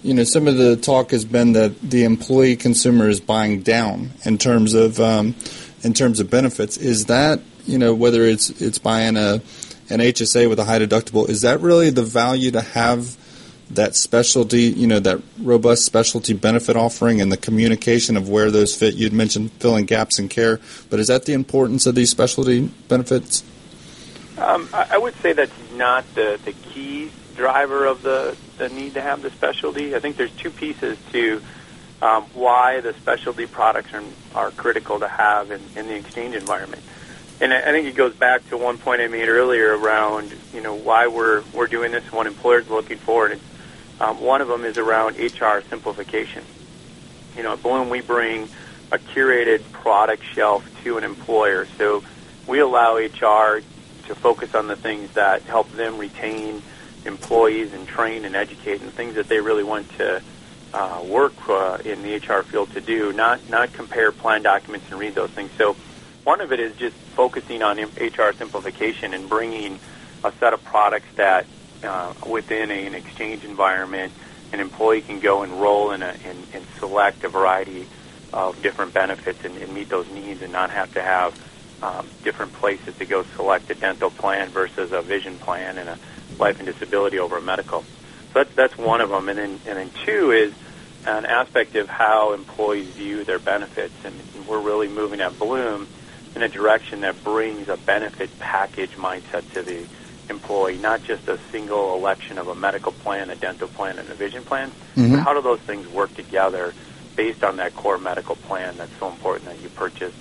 You 0.03 0.13
know, 0.13 0.23
some 0.23 0.47
of 0.47 0.57
the 0.57 0.77
talk 0.77 1.11
has 1.11 1.25
been 1.25 1.53
that 1.53 1.79
the 1.81 2.05
employee 2.05 2.55
consumer 2.55 3.09
is 3.09 3.19
buying 3.19 3.61
down 3.61 4.11
in 4.23 4.37
terms 4.37 4.73
of 4.73 4.99
um, 4.99 5.35
in 5.83 5.93
terms 5.93 6.19
of 6.19 6.29
benefits. 6.29 6.77
Is 6.77 7.05
that 7.07 7.41
you 7.65 7.77
know 7.77 7.93
whether 7.93 8.23
it's 8.23 8.49
it's 8.61 8.77
buying 8.77 9.17
a 9.17 9.41
an 9.89 9.99
HSA 9.99 10.49
with 10.49 10.59
a 10.59 10.63
high 10.63 10.79
deductible? 10.79 11.29
Is 11.29 11.41
that 11.41 11.59
really 11.59 11.89
the 11.89 12.03
value 12.03 12.51
to 12.51 12.61
have 12.61 13.17
that 13.75 13.95
specialty, 13.95 14.63
you 14.63 14.87
know, 14.87 14.99
that 14.99 15.21
robust 15.39 15.85
specialty 15.85 16.33
benefit 16.33 16.75
offering 16.75 17.21
and 17.21 17.31
the 17.31 17.37
communication 17.37 18.17
of 18.17 18.29
where 18.29 18.51
those 18.51 18.75
fit. 18.75 18.95
You'd 18.95 19.13
mentioned 19.13 19.51
filling 19.53 19.85
gaps 19.85 20.19
in 20.19 20.29
care, 20.29 20.59
but 20.89 20.99
is 20.99 21.07
that 21.07 21.25
the 21.25 21.33
importance 21.33 21.85
of 21.85 21.95
these 21.95 22.09
specialty 22.09 22.69
benefits? 22.87 23.43
Um, 24.37 24.69
I 24.73 24.97
would 24.97 25.15
say 25.15 25.33
that's 25.33 25.51
not 25.73 26.03
the, 26.15 26.39
the 26.43 26.53
key 26.53 27.11
driver 27.35 27.85
of 27.85 28.01
the, 28.01 28.35
the 28.57 28.69
need 28.69 28.95
to 28.95 29.01
have 29.01 29.21
the 29.21 29.29
specialty. 29.29 29.95
I 29.95 29.99
think 29.99 30.17
there's 30.17 30.31
two 30.31 30.51
pieces 30.51 30.97
to 31.11 31.41
um, 32.01 32.23
why 32.33 32.81
the 32.81 32.93
specialty 32.93 33.45
products 33.45 33.93
are, 33.93 34.03
are 34.33 34.51
critical 34.51 34.99
to 34.99 35.07
have 35.07 35.51
in, 35.51 35.61
in 35.75 35.87
the 35.87 35.95
exchange 35.95 36.35
environment. 36.35 36.81
And 37.39 37.51
I 37.51 37.71
think 37.71 37.87
it 37.87 37.95
goes 37.95 38.13
back 38.13 38.47
to 38.49 38.57
one 38.57 38.77
point 38.77 39.01
I 39.01 39.07
made 39.07 39.27
earlier 39.27 39.75
around, 39.75 40.31
you 40.53 40.61
know, 40.61 40.75
why 40.75 41.07
we're 41.07 41.43
we're 41.53 41.65
doing 41.65 41.91
this, 41.91 42.03
and 42.03 42.13
what 42.13 42.27
employers 42.27 42.69
are 42.69 42.75
looking 42.75 42.99
for, 42.99 43.25
and 43.25 43.41
um, 44.01 44.19
one 44.19 44.41
of 44.41 44.47
them 44.47 44.65
is 44.65 44.77
around 44.77 45.17
HR 45.17 45.61
simplification. 45.69 46.43
You 47.37 47.43
know, 47.43 47.53
at 47.53 47.61
Bloom, 47.61 47.89
we 47.89 48.01
bring 48.01 48.49
a 48.91 48.97
curated 48.97 49.63
product 49.71 50.23
shelf 50.35 50.63
to 50.83 50.97
an 50.97 51.03
employer. 51.03 51.67
So 51.77 52.03
we 52.47 52.59
allow 52.59 52.95
HR 52.97 53.61
to 54.07 54.15
focus 54.15 54.49
on 54.55 54.67
the 54.67 54.75
things 54.75 55.11
that 55.13 55.43
help 55.43 55.71
them 55.71 55.99
retain 55.99 56.63
employees 57.05 57.73
and 57.73 57.87
train 57.87 58.25
and 58.25 58.35
educate 58.35 58.81
and 58.81 58.91
things 58.91 59.15
that 59.15 59.29
they 59.29 59.39
really 59.39 59.63
want 59.63 59.87
to 59.97 60.21
uh, 60.73 61.03
work 61.07 61.33
uh, 61.47 61.77
in 61.85 62.01
the 62.01 62.15
HR 62.15 62.41
field 62.41 62.71
to 62.71 62.81
do, 62.81 63.13
not, 63.13 63.47
not 63.49 63.71
compare 63.71 64.11
plan 64.11 64.41
documents 64.41 64.87
and 64.89 64.99
read 64.99 65.13
those 65.13 65.29
things. 65.29 65.51
So 65.59 65.75
one 66.23 66.41
of 66.41 66.51
it 66.51 66.59
is 66.59 66.75
just 66.77 66.95
focusing 67.15 67.61
on 67.61 67.77
HR 67.77 68.33
simplification 68.37 69.13
and 69.13 69.29
bringing 69.29 69.79
a 70.23 70.33
set 70.39 70.53
of 70.53 70.63
products 70.63 71.07
that 71.17 71.45
uh, 71.83 72.13
within 72.27 72.71
a, 72.71 72.85
an 72.85 72.93
exchange 72.93 73.43
environment, 73.43 74.11
an 74.51 74.59
employee 74.59 75.01
can 75.01 75.19
go 75.19 75.43
enroll 75.43 75.91
in 75.91 76.03
a, 76.03 76.15
and, 76.25 76.47
and 76.53 76.65
select 76.79 77.23
a 77.23 77.29
variety 77.29 77.87
of 78.33 78.61
different 78.61 78.93
benefits 78.93 79.43
and, 79.43 79.57
and 79.57 79.73
meet 79.73 79.89
those 79.89 80.09
needs 80.09 80.41
and 80.41 80.51
not 80.51 80.71
have 80.71 80.93
to 80.93 81.01
have 81.01 81.33
um, 81.81 82.07
different 82.23 82.53
places 82.53 82.95
to 82.97 83.05
go 83.05 83.23
select 83.35 83.69
a 83.69 83.75
dental 83.75 84.09
plan 84.09 84.49
versus 84.49 84.91
a 84.91 85.01
vision 85.01 85.37
plan 85.39 85.77
and 85.77 85.89
a 85.89 85.97
life 86.37 86.59
and 86.59 86.67
disability 86.67 87.19
over 87.19 87.37
a 87.37 87.41
medical. 87.41 87.81
So 87.81 88.43
that's, 88.43 88.53
that's 88.55 88.77
one 88.77 89.01
of 89.01 89.09
them. 89.09 89.29
And 89.29 89.37
then, 89.37 89.59
and 89.67 89.77
then 89.77 89.91
two 90.05 90.31
is 90.31 90.53
an 91.05 91.25
aspect 91.25 91.75
of 91.75 91.89
how 91.89 92.33
employees 92.33 92.87
view 92.89 93.23
their 93.23 93.39
benefits. 93.39 93.93
And 94.05 94.15
we're 94.47 94.61
really 94.61 94.87
moving 94.87 95.21
at 95.21 95.37
Bloom 95.37 95.87
in 96.35 96.43
a 96.43 96.47
direction 96.47 97.01
that 97.01 97.21
brings 97.23 97.67
a 97.67 97.77
benefit 97.77 98.29
package 98.39 98.91
mindset 98.91 99.51
to 99.53 99.63
the 99.63 99.85
employee, 100.31 100.77
not 100.77 101.03
just 101.03 101.27
a 101.27 101.37
single 101.51 101.93
election 101.95 102.39
of 102.39 102.47
a 102.47 102.55
medical 102.55 102.91
plan, 102.91 103.29
a 103.29 103.35
dental 103.35 103.67
plan, 103.67 103.99
and 103.99 104.09
a 104.09 104.15
vision 104.15 104.43
plan. 104.43 104.71
Mm-hmm. 104.95 105.15
how 105.15 105.33
do 105.35 105.41
those 105.41 105.59
things 105.59 105.87
work 105.87 106.13
together 106.15 106.73
based 107.15 107.43
on 107.43 107.57
that 107.57 107.75
core 107.75 107.99
medical 107.99 108.35
plan 108.35 108.75
that's 108.77 108.95
so 108.97 109.07
important 109.09 109.45
that 109.45 109.61
you 109.61 109.69
purchase 109.69 110.15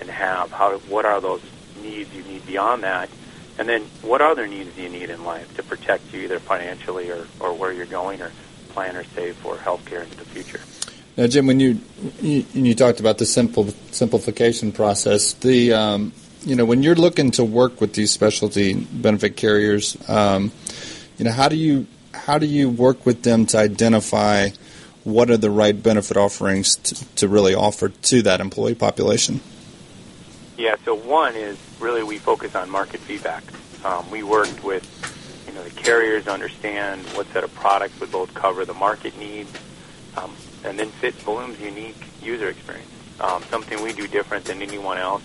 and 0.00 0.10
have? 0.10 0.50
How 0.50 0.78
what 0.88 1.04
are 1.04 1.20
those 1.20 1.42
needs 1.80 2.12
you 2.12 2.24
need 2.24 2.44
beyond 2.46 2.82
that? 2.82 3.08
And 3.58 3.68
then 3.68 3.82
what 4.02 4.20
other 4.20 4.46
needs 4.46 4.74
do 4.74 4.82
you 4.82 4.88
need 4.88 5.10
in 5.10 5.24
life 5.24 5.54
to 5.56 5.62
protect 5.62 6.12
you 6.12 6.22
either 6.22 6.40
financially 6.40 7.10
or, 7.10 7.26
or 7.38 7.52
where 7.52 7.72
you're 7.72 7.86
going 7.86 8.22
or 8.22 8.32
plan 8.70 8.96
or 8.96 9.04
save 9.04 9.36
for 9.36 9.58
health 9.58 9.84
care 9.84 10.02
into 10.02 10.16
the 10.16 10.24
future? 10.24 10.60
Now, 11.16 11.26
Jim, 11.26 11.46
when 11.46 11.60
you, 11.60 11.80
you 12.22 12.46
you 12.54 12.74
talked 12.74 13.00
about 13.00 13.18
the 13.18 13.26
simple 13.26 13.68
simplification 13.90 14.72
process, 14.72 15.34
the 15.34 15.72
um, 15.74 16.12
you 16.42 16.56
know, 16.56 16.64
when 16.64 16.82
you're 16.82 16.94
looking 16.94 17.30
to 17.32 17.44
work 17.44 17.80
with 17.80 17.94
these 17.94 18.10
specialty 18.10 18.74
benefit 18.74 19.36
carriers, 19.36 19.96
um, 20.08 20.52
you 21.18 21.24
know, 21.24 21.32
how 21.32 21.48
do 21.48 21.56
you 21.56 21.86
how 22.12 22.38
do 22.38 22.46
you 22.46 22.68
work 22.68 23.06
with 23.06 23.22
them 23.22 23.46
to 23.46 23.58
identify 23.58 24.50
what 25.04 25.30
are 25.30 25.36
the 25.36 25.50
right 25.50 25.80
benefit 25.80 26.16
offerings 26.16 26.76
to, 26.76 27.04
to 27.16 27.28
really 27.28 27.54
offer 27.54 27.88
to 27.88 28.22
that 28.22 28.40
employee 28.40 28.74
population? 28.74 29.40
Yeah, 30.56 30.76
so 30.84 30.94
one 30.94 31.36
is 31.36 31.58
really 31.78 32.02
we 32.02 32.18
focus 32.18 32.54
on 32.54 32.70
market 32.70 33.00
feedback. 33.00 33.42
Um, 33.84 34.10
we 34.10 34.22
worked 34.22 34.62
with 34.64 34.84
you 35.46 35.54
know 35.54 35.62
the 35.62 35.70
carriers 35.70 36.24
to 36.24 36.32
understand 36.32 37.02
what 37.14 37.26
set 37.28 37.44
of 37.44 37.54
products 37.54 37.98
would 38.00 38.12
both 38.12 38.32
cover 38.34 38.64
the 38.64 38.74
market 38.74 39.16
needs 39.18 39.50
um, 40.16 40.34
and 40.64 40.78
then 40.78 40.90
fit 40.90 41.22
Bloom's 41.24 41.60
unique 41.60 41.96
user 42.22 42.48
experience. 42.48 42.90
Um, 43.20 43.42
something 43.50 43.82
we 43.82 43.92
do 43.92 44.06
different 44.06 44.46
than 44.46 44.62
anyone 44.62 44.96
else 44.96 45.22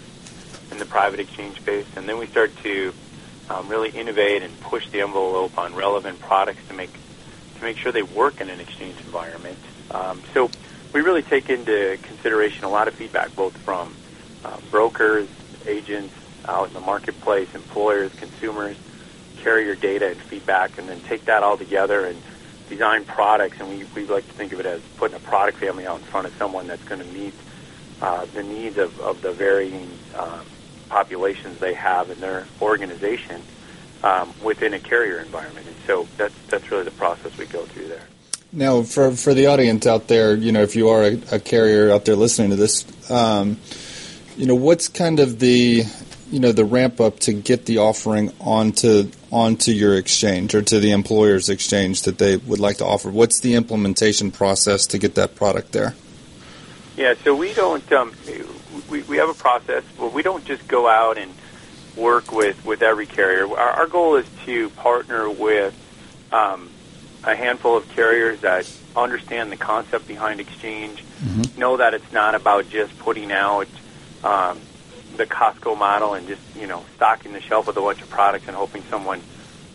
in 0.71 0.79
the 0.79 0.85
private 0.85 1.19
exchange 1.19 1.57
space, 1.57 1.85
and 1.95 2.07
then 2.07 2.17
we 2.17 2.27
start 2.27 2.51
to 2.63 2.93
um, 3.49 3.69
really 3.69 3.89
innovate 3.89 4.41
and 4.43 4.59
push 4.61 4.89
the 4.89 5.01
envelope 5.01 5.57
on 5.57 5.75
relevant 5.75 6.19
products 6.19 6.67
to 6.67 6.73
make 6.73 6.91
to 7.57 7.63
make 7.63 7.77
sure 7.77 7.91
they 7.91 8.03
work 8.03 8.41
in 8.41 8.49
an 8.49 8.59
exchange 8.59 8.97
environment. 8.99 9.57
Um, 9.91 10.21
so 10.33 10.49
we 10.93 11.01
really 11.01 11.21
take 11.21 11.49
into 11.49 11.97
consideration 12.03 12.65
a 12.65 12.69
lot 12.69 12.87
of 12.87 12.95
feedback, 12.95 13.35
both 13.35 13.55
from 13.57 13.95
uh, 14.43 14.57
brokers, 14.71 15.27
agents 15.65 16.13
out 16.47 16.67
in 16.67 16.73
the 16.73 16.81
marketplace, 16.81 17.53
employers, 17.55 18.11
consumers, 18.15 18.77
carrier 19.37 19.75
data 19.75 20.09
and 20.09 20.17
feedback, 20.17 20.77
and 20.77 20.89
then 20.89 20.99
take 21.01 21.25
that 21.25 21.43
all 21.43 21.57
together 21.57 22.05
and 22.05 22.21
design 22.69 23.05
products. 23.05 23.59
And 23.59 23.69
we, 23.69 23.83
we 23.95 24.05
like 24.05 24.27
to 24.27 24.33
think 24.33 24.53
of 24.53 24.59
it 24.59 24.65
as 24.65 24.81
putting 24.97 25.15
a 25.15 25.19
product 25.19 25.59
family 25.59 25.85
out 25.85 25.99
in 25.99 26.05
front 26.05 26.27
of 26.27 26.33
someone 26.37 26.67
that's 26.67 26.83
going 26.83 27.01
to 27.01 27.07
meet 27.07 27.33
uh, 28.01 28.25
the 28.33 28.43
needs 28.43 28.77
of, 28.77 28.99
of 28.99 29.21
the 29.21 29.31
varying 29.31 29.89
um, 30.15 30.45
populations 30.89 31.59
they 31.59 31.73
have 31.73 32.09
in 32.09 32.19
their 32.19 32.45
organization 32.61 33.41
um, 34.03 34.33
within 34.43 34.73
a 34.73 34.79
carrier 34.79 35.19
environment. 35.19 35.67
And 35.67 35.75
so 35.87 36.07
that's 36.17 36.35
that's 36.49 36.69
really 36.71 36.83
the 36.83 36.91
process 36.91 37.37
we 37.37 37.45
go 37.45 37.65
through 37.65 37.87
there. 37.87 38.03
Now, 38.51 38.83
for 38.83 39.11
for 39.11 39.33
the 39.33 39.47
audience 39.47 39.85
out 39.85 40.07
there, 40.07 40.35
you 40.35 40.51
know, 40.51 40.61
if 40.61 40.75
you 40.75 40.89
are 40.89 41.03
a, 41.03 41.19
a 41.33 41.39
carrier 41.39 41.91
out 41.91 42.05
there 42.05 42.15
listening 42.15 42.51
to 42.51 42.55
this, 42.55 42.85
um, 43.11 43.57
you 44.37 44.45
know, 44.45 44.55
what's 44.55 44.87
kind 44.87 45.19
of 45.19 45.39
the 45.39 45.83
you 46.31 46.39
know 46.39 46.51
the 46.51 46.65
ramp 46.65 47.01
up 47.01 47.19
to 47.21 47.33
get 47.33 47.65
the 47.65 47.79
offering 47.79 48.31
onto 48.39 49.09
onto 49.31 49.71
your 49.71 49.97
exchange 49.97 50.55
or 50.55 50.61
to 50.61 50.79
the 50.79 50.91
employer's 50.91 51.49
exchange 51.49 52.03
that 52.03 52.17
they 52.17 52.37
would 52.37 52.59
like 52.59 52.77
to 52.77 52.85
offer? 52.85 53.09
What's 53.09 53.41
the 53.41 53.55
implementation 53.55 54.31
process 54.31 54.87
to 54.87 54.97
get 54.97 55.15
that 55.15 55.35
product 55.35 55.71
there? 55.71 55.95
Yeah, 56.95 57.13
so 57.23 57.35
we 57.35 57.53
don't 57.53 57.91
um, 57.91 58.13
we, 58.89 59.01
we 59.03 59.17
have 59.17 59.29
a 59.29 59.33
process 59.33 59.83
where 59.97 60.09
we 60.09 60.23
don't 60.23 60.45
just 60.45 60.67
go 60.67 60.87
out 60.87 61.17
and 61.17 61.33
work 61.95 62.31
with, 62.31 62.65
with 62.65 62.81
every 62.81 63.05
carrier. 63.05 63.47
Our, 63.47 63.57
our 63.57 63.87
goal 63.87 64.15
is 64.15 64.25
to 64.45 64.69
partner 64.71 65.29
with 65.29 65.73
um, 66.31 66.69
a 67.23 67.35
handful 67.35 67.77
of 67.77 67.87
carriers 67.89 68.41
that 68.41 68.69
understand 68.95 69.51
the 69.51 69.57
concept 69.57 70.07
behind 70.07 70.39
exchange, 70.39 71.03
mm-hmm. 71.23 71.59
know 71.59 71.77
that 71.77 71.93
it's 71.93 72.11
not 72.11 72.35
about 72.35 72.69
just 72.69 72.97
putting 72.99 73.31
out 73.31 73.67
um, 74.23 74.59
the 75.17 75.25
Costco 75.25 75.77
model 75.77 76.13
and 76.13 76.27
just 76.27 76.41
you 76.55 76.67
know 76.67 76.83
stocking 76.95 77.33
the 77.33 77.41
shelf 77.41 77.67
with 77.67 77.77
a 77.77 77.81
bunch 77.81 78.01
of 78.01 78.09
products 78.09 78.47
and 78.47 78.55
hoping 78.55 78.83
someone 78.89 79.21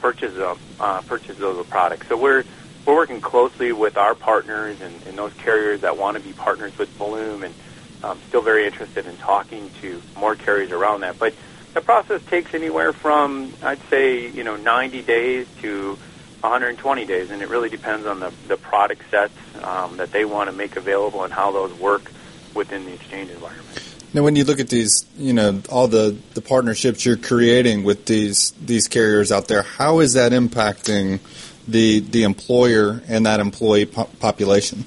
purchases 0.00 0.36
them, 0.36 0.58
uh, 0.78 1.00
purchases 1.02 1.38
those 1.38 1.64
products. 1.66 2.08
So 2.08 2.16
we're 2.16 2.44
we're 2.86 2.96
working 2.96 3.20
closely 3.20 3.72
with 3.72 3.96
our 3.96 4.14
partners 4.14 4.80
and, 4.80 4.94
and 5.06 5.16
those 5.16 5.34
carriers 5.34 5.82
that 5.82 5.98
want 5.98 6.16
to 6.16 6.22
be 6.22 6.32
partners 6.32 6.76
with 6.78 6.96
Bloom 6.98 7.42
and 7.42 7.54
um, 8.02 8.18
still 8.28 8.42
very 8.42 8.66
interested 8.66 9.06
in 9.06 9.16
talking 9.18 9.70
to 9.80 10.00
more 10.16 10.34
carriers 10.34 10.70
around 10.70 11.00
that. 11.00 11.18
But 11.18 11.34
the 11.74 11.80
process 11.80 12.22
takes 12.26 12.54
anywhere 12.54 12.92
from 12.92 13.52
I'd 13.62 13.80
say 13.88 14.28
you 14.28 14.44
know 14.44 14.56
90 14.56 15.02
days 15.02 15.46
to 15.62 15.98
120 16.40 17.04
days, 17.04 17.30
and 17.30 17.42
it 17.42 17.48
really 17.48 17.68
depends 17.68 18.06
on 18.06 18.20
the 18.20 18.32
the 18.48 18.56
product 18.56 19.02
sets 19.10 19.34
um, 19.62 19.96
that 19.98 20.12
they 20.12 20.24
want 20.24 20.50
to 20.50 20.56
make 20.56 20.76
available 20.76 21.24
and 21.24 21.32
how 21.32 21.52
those 21.52 21.72
work 21.74 22.10
within 22.54 22.84
the 22.84 22.94
exchange 22.94 23.30
environment. 23.30 23.90
Now, 24.12 24.22
when 24.24 24.34
you 24.34 24.42
look 24.42 24.58
at 24.58 24.68
these, 24.68 25.06
you 25.16 25.32
know, 25.32 25.62
all 25.68 25.86
the, 25.86 26.16
the 26.34 26.40
partnerships 26.40 27.06
you're 27.06 27.16
creating 27.16 27.84
with 27.84 28.06
these 28.06 28.50
these 28.52 28.88
carriers 28.88 29.30
out 29.30 29.46
there, 29.46 29.62
how 29.62 30.00
is 30.00 30.14
that 30.14 30.32
impacting 30.32 31.20
the 31.68 32.00
the 32.00 32.24
employer 32.24 33.02
and 33.06 33.26
that 33.26 33.38
employee 33.38 33.86
po- 33.86 34.10
population? 34.18 34.84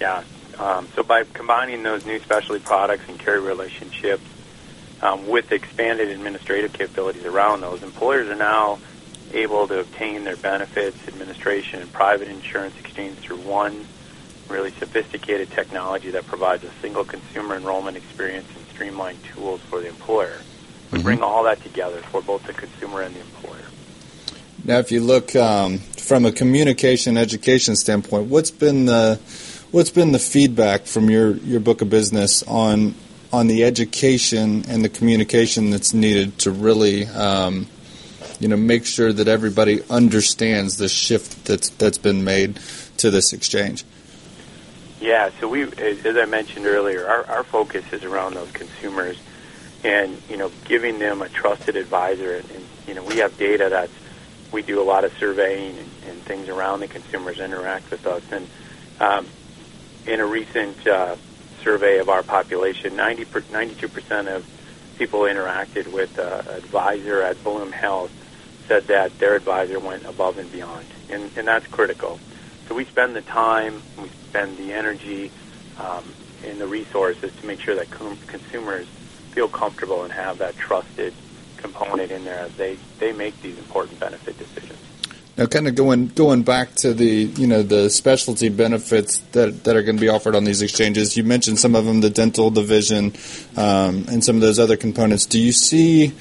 Yeah. 0.00 0.22
Um, 0.58 0.88
so 0.94 1.02
by 1.02 1.24
combining 1.24 1.82
those 1.82 2.06
new 2.06 2.18
specialty 2.20 2.62
products 2.64 3.04
and 3.08 3.18
carrier 3.18 3.42
relationships 3.42 4.24
um, 5.02 5.28
with 5.28 5.52
expanded 5.52 6.08
administrative 6.08 6.72
capabilities 6.72 7.24
around 7.24 7.60
those, 7.60 7.82
employers 7.82 8.28
are 8.28 8.36
now 8.36 8.78
able 9.34 9.68
to 9.68 9.80
obtain 9.80 10.24
their 10.24 10.36
benefits, 10.36 10.96
administration, 11.08 11.80
and 11.80 11.92
private 11.92 12.28
insurance 12.28 12.74
exchange 12.80 13.18
through 13.18 13.36
one 13.38 13.84
really 14.48 14.70
sophisticated 14.72 15.50
technology 15.50 16.10
that 16.10 16.26
provides 16.26 16.64
a 16.64 16.70
single 16.80 17.04
consumer 17.04 17.56
enrollment 17.56 17.96
experience 17.96 18.46
and 18.56 18.66
streamlined 18.72 19.18
tools 19.24 19.60
for 19.68 19.80
the 19.80 19.88
employer. 19.88 20.38
We 20.92 20.98
Mhm. 20.98 21.02
bring 21.02 21.22
all 21.22 21.42
that 21.44 21.62
together 21.62 22.00
for 22.12 22.22
both 22.22 22.46
the 22.46 22.52
consumer 22.52 23.02
and 23.02 23.14
the 23.14 23.20
employer. 23.20 23.64
Now, 24.64 24.78
if 24.78 24.90
you 24.92 25.00
look 25.00 25.34
um, 25.36 25.78
from 25.98 26.24
a 26.24 26.32
communication 26.32 27.16
education 27.16 27.76
standpoint, 27.76 28.28
what's 28.28 28.50
been 28.50 28.86
the 28.86 29.18
what's 29.76 29.90
been 29.90 30.12
the 30.12 30.18
feedback 30.18 30.86
from 30.86 31.10
your, 31.10 31.32
your 31.36 31.60
book 31.60 31.82
of 31.82 31.90
business 31.90 32.42
on 32.44 32.94
on 33.30 33.46
the 33.46 33.62
education 33.62 34.64
and 34.68 34.82
the 34.82 34.88
communication 34.88 35.68
that's 35.68 35.92
needed 35.92 36.38
to 36.38 36.50
really 36.50 37.04
um, 37.08 37.66
you 38.40 38.48
know 38.48 38.56
make 38.56 38.86
sure 38.86 39.12
that 39.12 39.28
everybody 39.28 39.82
understands 39.90 40.78
the 40.78 40.88
shift 40.88 41.44
that's 41.44 41.68
that's 41.68 41.98
been 41.98 42.24
made 42.24 42.58
to 42.96 43.10
this 43.10 43.34
exchange? 43.34 43.84
Yeah, 44.98 45.28
so 45.40 45.46
we, 45.46 45.64
as 45.64 46.16
I 46.16 46.24
mentioned 46.24 46.64
earlier, 46.64 47.06
our, 47.06 47.26
our 47.26 47.44
focus 47.44 47.84
is 47.92 48.02
around 48.02 48.32
those 48.32 48.50
consumers, 48.52 49.18
and 49.84 50.16
you 50.30 50.38
know, 50.38 50.50
giving 50.64 50.98
them 50.98 51.20
a 51.20 51.28
trusted 51.28 51.76
advisor. 51.76 52.36
And, 52.36 52.50
and 52.52 52.64
you 52.88 52.94
know, 52.94 53.04
we 53.04 53.18
have 53.18 53.36
data 53.36 53.68
that 53.68 53.90
we 54.52 54.62
do 54.62 54.80
a 54.80 54.84
lot 54.84 55.04
of 55.04 55.12
surveying 55.18 55.76
and, 55.76 55.90
and 56.08 56.22
things 56.22 56.48
around 56.48 56.80
the 56.80 56.88
consumers 56.88 57.40
interact 57.40 57.90
with 57.90 58.06
us. 58.06 58.22
And 58.32 58.48
um, 59.00 59.26
in 60.06 60.20
a 60.20 60.26
recent 60.26 60.86
uh, 60.86 61.16
survey 61.62 61.98
of 61.98 62.08
our 62.08 62.22
population, 62.22 62.96
90 62.96 63.26
92 63.50 63.88
percent 63.88 64.28
of 64.28 64.44
people 64.98 65.20
interacted 65.20 65.92
with 65.92 66.18
uh, 66.18 66.42
advisor 66.56 67.22
at 67.22 67.42
Bloom 67.44 67.72
Health 67.72 68.10
said 68.68 68.86
that 68.88 69.18
their 69.18 69.34
advisor 69.36 69.78
went 69.78 70.04
above 70.06 70.38
and 70.38 70.50
beyond, 70.50 70.86
and, 71.08 71.30
and 71.36 71.46
that's 71.46 71.66
critical. 71.68 72.18
So 72.68 72.74
we 72.74 72.84
spend 72.86 73.14
the 73.14 73.22
time, 73.22 73.82
we 73.96 74.10
spend 74.28 74.58
the 74.58 74.72
energy, 74.72 75.30
um, 75.78 76.14
and 76.44 76.60
the 76.60 76.66
resources 76.66 77.30
to 77.40 77.46
make 77.46 77.60
sure 77.60 77.76
that 77.76 77.90
com- 77.90 78.18
consumers 78.26 78.86
feel 79.32 79.48
comfortable 79.48 80.02
and 80.02 80.12
have 80.12 80.38
that 80.38 80.56
trusted 80.56 81.14
component 81.58 82.10
in 82.10 82.24
there 82.24 82.40
as 82.40 82.52
they, 82.58 82.78
they 82.98 83.12
make 83.12 83.40
these 83.42 83.58
important 83.58 84.00
benefit 84.00 84.36
decisions. 84.38 84.75
Now, 85.36 85.44
kind 85.44 85.68
of 85.68 85.74
going 85.74 86.08
going 86.08 86.44
back 86.44 86.74
to 86.76 86.94
the 86.94 87.06
you 87.06 87.46
know 87.46 87.62
the 87.62 87.90
specialty 87.90 88.48
benefits 88.48 89.18
that 89.32 89.64
that 89.64 89.76
are 89.76 89.82
going 89.82 89.96
to 89.96 90.00
be 90.00 90.08
offered 90.08 90.34
on 90.34 90.44
these 90.44 90.62
exchanges. 90.62 91.16
You 91.16 91.24
mentioned 91.24 91.58
some 91.58 91.74
of 91.74 91.84
them, 91.84 92.00
the 92.00 92.08
dental, 92.08 92.50
the 92.50 92.62
vision, 92.62 93.12
um, 93.56 94.06
and 94.08 94.24
some 94.24 94.36
of 94.36 94.42
those 94.42 94.58
other 94.58 94.78
components. 94.78 95.26
Do 95.26 95.38
you 95.38 95.52
see 95.52 96.14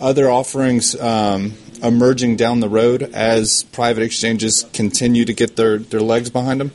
other 0.00 0.30
offerings 0.30 0.98
um, 0.98 1.54
emerging 1.82 2.36
down 2.36 2.60
the 2.60 2.68
road 2.68 3.02
as 3.02 3.64
private 3.64 4.02
exchanges 4.02 4.64
continue 4.72 5.24
to 5.24 5.34
get 5.34 5.56
their, 5.56 5.78
their 5.78 6.00
legs 6.00 6.30
behind 6.30 6.60
them? 6.60 6.72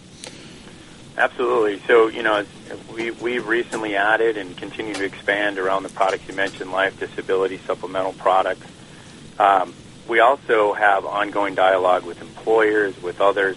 Absolutely. 1.18 1.80
So, 1.88 2.08
you 2.08 2.24
know, 2.24 2.46
we, 2.94 3.12
we've 3.12 3.48
recently 3.48 3.96
added 3.96 4.38
and 4.38 4.56
continue 4.58 4.94
to 4.94 5.04
expand 5.04 5.60
around 5.60 5.84
the 5.84 5.90
products 5.90 6.28
you 6.28 6.36
mentioned, 6.36 6.72
life, 6.72 7.00
disability, 7.00 7.60
supplemental 7.66 8.14
products. 8.14 8.66
Um, 9.38 9.74
we 10.12 10.20
also 10.20 10.74
have 10.74 11.06
ongoing 11.06 11.56
dialogue 11.56 12.04
with 12.04 12.22
employers, 12.22 13.02
with 13.02 13.22
others 13.22 13.56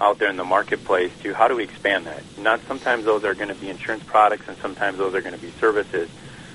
out 0.00 0.18
there 0.18 0.28
in 0.28 0.36
the 0.36 0.42
marketplace 0.42 1.12
to 1.22 1.32
how 1.32 1.46
do 1.46 1.54
we 1.54 1.62
expand 1.62 2.06
that? 2.06 2.20
Not 2.36 2.60
sometimes 2.66 3.04
those 3.04 3.22
are 3.22 3.32
going 3.34 3.50
to 3.50 3.54
be 3.54 3.70
insurance 3.70 4.02
products 4.02 4.48
and 4.48 4.58
sometimes 4.58 4.98
those 4.98 5.14
are 5.14 5.20
going 5.20 5.36
to 5.36 5.40
be 5.40 5.52
services. 5.60 6.10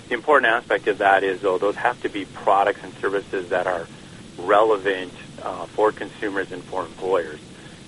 The 0.09 0.13
important 0.13 0.51
aspect 0.51 0.89
of 0.89 0.97
that 0.97 1.23
is, 1.23 1.39
though, 1.39 1.57
those 1.57 1.77
have 1.77 2.01
to 2.01 2.09
be 2.09 2.25
products 2.25 2.81
and 2.83 2.93
services 2.95 3.47
that 3.51 3.65
are 3.65 3.87
relevant 4.37 5.13
uh, 5.41 5.67
for 5.67 5.93
consumers 5.93 6.51
and 6.51 6.61
for 6.61 6.85
employers. 6.85 7.39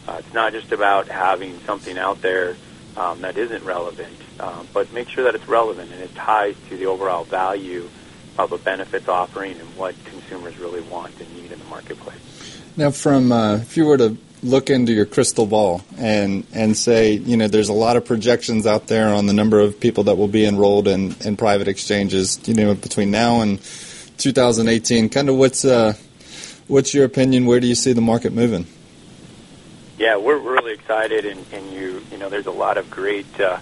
Uh, 0.07 0.21
it's 0.23 0.33
not 0.33 0.53
just 0.53 0.71
about 0.71 1.09
having 1.09 1.59
something 1.65 1.97
out 1.97 2.21
there 2.21 2.55
um, 2.95 3.23
that 3.23 3.37
isn't 3.37 3.65
relevant, 3.65 4.21
um, 4.39 4.69
but 4.71 4.93
make 4.93 5.09
sure 5.09 5.25
that 5.25 5.35
it's 5.35 5.49
relevant 5.49 5.91
and 5.91 6.01
it 6.01 6.15
ties 6.15 6.55
to 6.69 6.77
the 6.77 6.85
overall 6.85 7.25
value 7.25 7.89
of 8.37 8.51
a 8.51 8.57
benefits 8.57 9.07
offering 9.07 9.59
and 9.59 9.77
what 9.77 9.95
consumers 10.05 10.57
really 10.57 10.81
want 10.81 11.19
and 11.19 11.35
need 11.35 11.51
in 11.51 11.59
the 11.59 11.65
marketplace. 11.65 12.19
Now, 12.77 12.91
from 12.91 13.31
uh, 13.31 13.57
if 13.57 13.75
you 13.75 13.85
were 13.85 13.97
to 13.97 14.17
look 14.43 14.69
into 14.69 14.91
your 14.91 15.05
crystal 15.05 15.45
ball 15.45 15.83
and 15.97 16.45
and 16.53 16.75
say, 16.75 17.13
you 17.13 17.37
know, 17.37 17.47
there's 17.47 17.69
a 17.69 17.73
lot 17.73 17.97
of 17.97 18.05
projections 18.05 18.65
out 18.65 18.87
there 18.87 19.09
on 19.09 19.27
the 19.27 19.33
number 19.33 19.59
of 19.59 19.79
people 19.79 20.05
that 20.05 20.15
will 20.15 20.27
be 20.27 20.45
enrolled 20.45 20.87
in, 20.87 21.15
in 21.21 21.37
private 21.37 21.67
exchanges, 21.67 22.39
you 22.47 22.53
know, 22.53 22.73
between 22.73 23.11
now 23.11 23.41
and 23.41 23.61
2018. 24.17 25.09
Kind 25.09 25.29
of 25.29 25.35
what's 25.35 25.65
uh, 25.65 25.93
what's 26.67 26.93
your 26.93 27.05
opinion? 27.05 27.45
Where 27.45 27.59
do 27.59 27.67
you 27.67 27.75
see 27.75 27.93
the 27.93 28.01
market 28.01 28.33
moving? 28.33 28.65
Yeah, 29.97 30.17
we're 30.17 30.37
really 30.37 30.73
excited, 30.73 31.25
and, 31.25 31.45
and 31.51 31.71
you 31.71 32.03
you 32.11 32.17
know, 32.17 32.29
there's 32.29 32.47
a 32.47 32.51
lot 32.51 32.77
of 32.77 32.89
great 32.89 33.39
uh, 33.39 33.59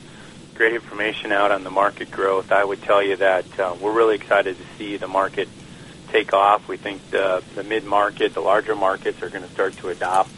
great 0.59 0.73
information 0.73 1.31
out 1.31 1.51
on 1.51 1.63
the 1.63 1.71
market 1.71 2.11
growth. 2.11 2.51
I 2.51 2.65
would 2.65 2.83
tell 2.83 3.01
you 3.01 3.15
that 3.15 3.45
uh, 3.57 3.77
we're 3.79 3.93
really 3.93 4.15
excited 4.15 4.57
to 4.57 4.63
see 4.77 4.97
the 4.97 5.07
market 5.07 5.47
take 6.09 6.33
off. 6.33 6.67
We 6.67 6.75
think 6.75 7.11
the 7.11 7.41
the 7.55 7.63
mid 7.63 7.85
market, 7.85 8.33
the 8.33 8.41
larger 8.41 8.75
markets, 8.75 9.23
are 9.23 9.29
going 9.29 9.45
to 9.45 9.49
start 9.51 9.77
to 9.77 9.87
adopt 9.87 10.31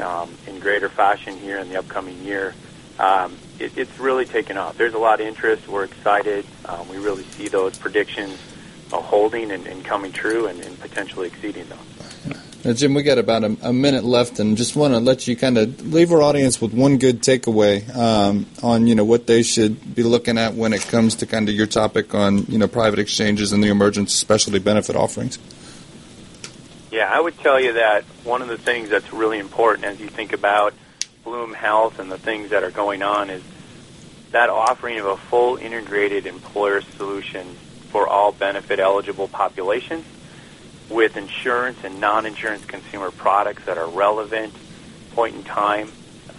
um, 0.00 0.28
in 0.48 0.58
greater 0.58 0.88
fashion 0.88 1.36
here 1.36 1.56
in 1.60 1.68
the 1.68 1.76
upcoming 1.78 2.20
year. 2.24 2.52
Um, 2.98 3.38
it, 3.60 3.78
it's 3.78 3.96
really 4.00 4.24
taken 4.24 4.56
off. 4.56 4.76
There's 4.76 4.94
a 4.94 4.98
lot 4.98 5.20
of 5.20 5.28
interest. 5.28 5.68
We're 5.68 5.84
excited. 5.84 6.44
Um, 6.64 6.88
we 6.88 6.98
really 6.98 7.22
see 7.22 7.46
those 7.46 7.78
predictions 7.78 8.40
uh, 8.92 9.00
holding 9.00 9.52
and, 9.52 9.68
and 9.68 9.84
coming 9.84 10.10
true, 10.10 10.48
and, 10.48 10.60
and 10.62 10.80
potentially 10.80 11.28
exceeding 11.28 11.68
those. 11.68 11.99
Now, 12.62 12.74
Jim, 12.74 12.92
we 12.92 13.02
got 13.02 13.16
about 13.16 13.42
a, 13.42 13.56
a 13.62 13.72
minute 13.72 14.04
left, 14.04 14.38
and 14.38 14.54
just 14.54 14.76
want 14.76 14.92
to 14.92 15.00
let 15.00 15.26
you 15.26 15.34
kind 15.34 15.56
of 15.56 15.92
leave 15.94 16.12
our 16.12 16.20
audience 16.20 16.60
with 16.60 16.74
one 16.74 16.98
good 16.98 17.22
takeaway 17.22 17.88
um, 17.96 18.44
on 18.62 18.86
you 18.86 18.94
know 18.94 19.04
what 19.04 19.26
they 19.26 19.42
should 19.42 19.94
be 19.94 20.02
looking 20.02 20.36
at 20.36 20.52
when 20.52 20.74
it 20.74 20.82
comes 20.82 21.14
to 21.16 21.26
kind 21.26 21.48
of 21.48 21.54
your 21.54 21.66
topic 21.66 22.14
on 22.14 22.44
you 22.48 22.58
know 22.58 22.68
private 22.68 22.98
exchanges 22.98 23.52
and 23.52 23.64
the 23.64 23.68
emergence 23.68 24.12
specialty 24.12 24.58
benefit 24.58 24.94
offerings. 24.94 25.38
Yeah, 26.90 27.10
I 27.10 27.18
would 27.18 27.38
tell 27.38 27.58
you 27.58 27.72
that 27.74 28.04
one 28.24 28.42
of 28.42 28.48
the 28.48 28.58
things 28.58 28.90
that's 28.90 29.10
really 29.10 29.38
important 29.38 29.86
as 29.86 29.98
you 29.98 30.08
think 30.08 30.34
about 30.34 30.74
Bloom 31.24 31.54
Health 31.54 31.98
and 31.98 32.12
the 32.12 32.18
things 32.18 32.50
that 32.50 32.62
are 32.62 32.70
going 32.70 33.02
on 33.02 33.30
is 33.30 33.42
that 34.32 34.50
offering 34.50 34.98
of 34.98 35.06
a 35.06 35.16
full 35.16 35.56
integrated 35.56 36.26
employer 36.26 36.82
solution 36.82 37.54
for 37.88 38.06
all 38.06 38.32
benefit 38.32 38.80
eligible 38.80 39.28
populations 39.28 40.04
with 40.90 41.16
insurance 41.16 41.78
and 41.84 42.00
non-insurance 42.00 42.64
consumer 42.64 43.10
products 43.12 43.64
that 43.66 43.78
are 43.78 43.88
relevant, 43.88 44.52
point 45.12 45.36
in 45.36 45.44
time, 45.44 45.90
uh, 46.28 46.32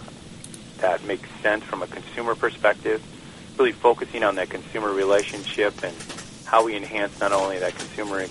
that 0.78 1.02
makes 1.04 1.28
sense 1.40 1.64
from 1.64 1.82
a 1.82 1.86
consumer 1.86 2.34
perspective, 2.34 3.02
really 3.58 3.72
focusing 3.72 4.22
on 4.22 4.34
that 4.36 4.50
consumer 4.50 4.92
relationship 4.92 5.82
and 5.82 5.96
how 6.44 6.64
we 6.64 6.76
enhance 6.76 7.18
not 7.18 7.32
only 7.32 7.58
that 7.58 7.74
consumer 7.74 8.26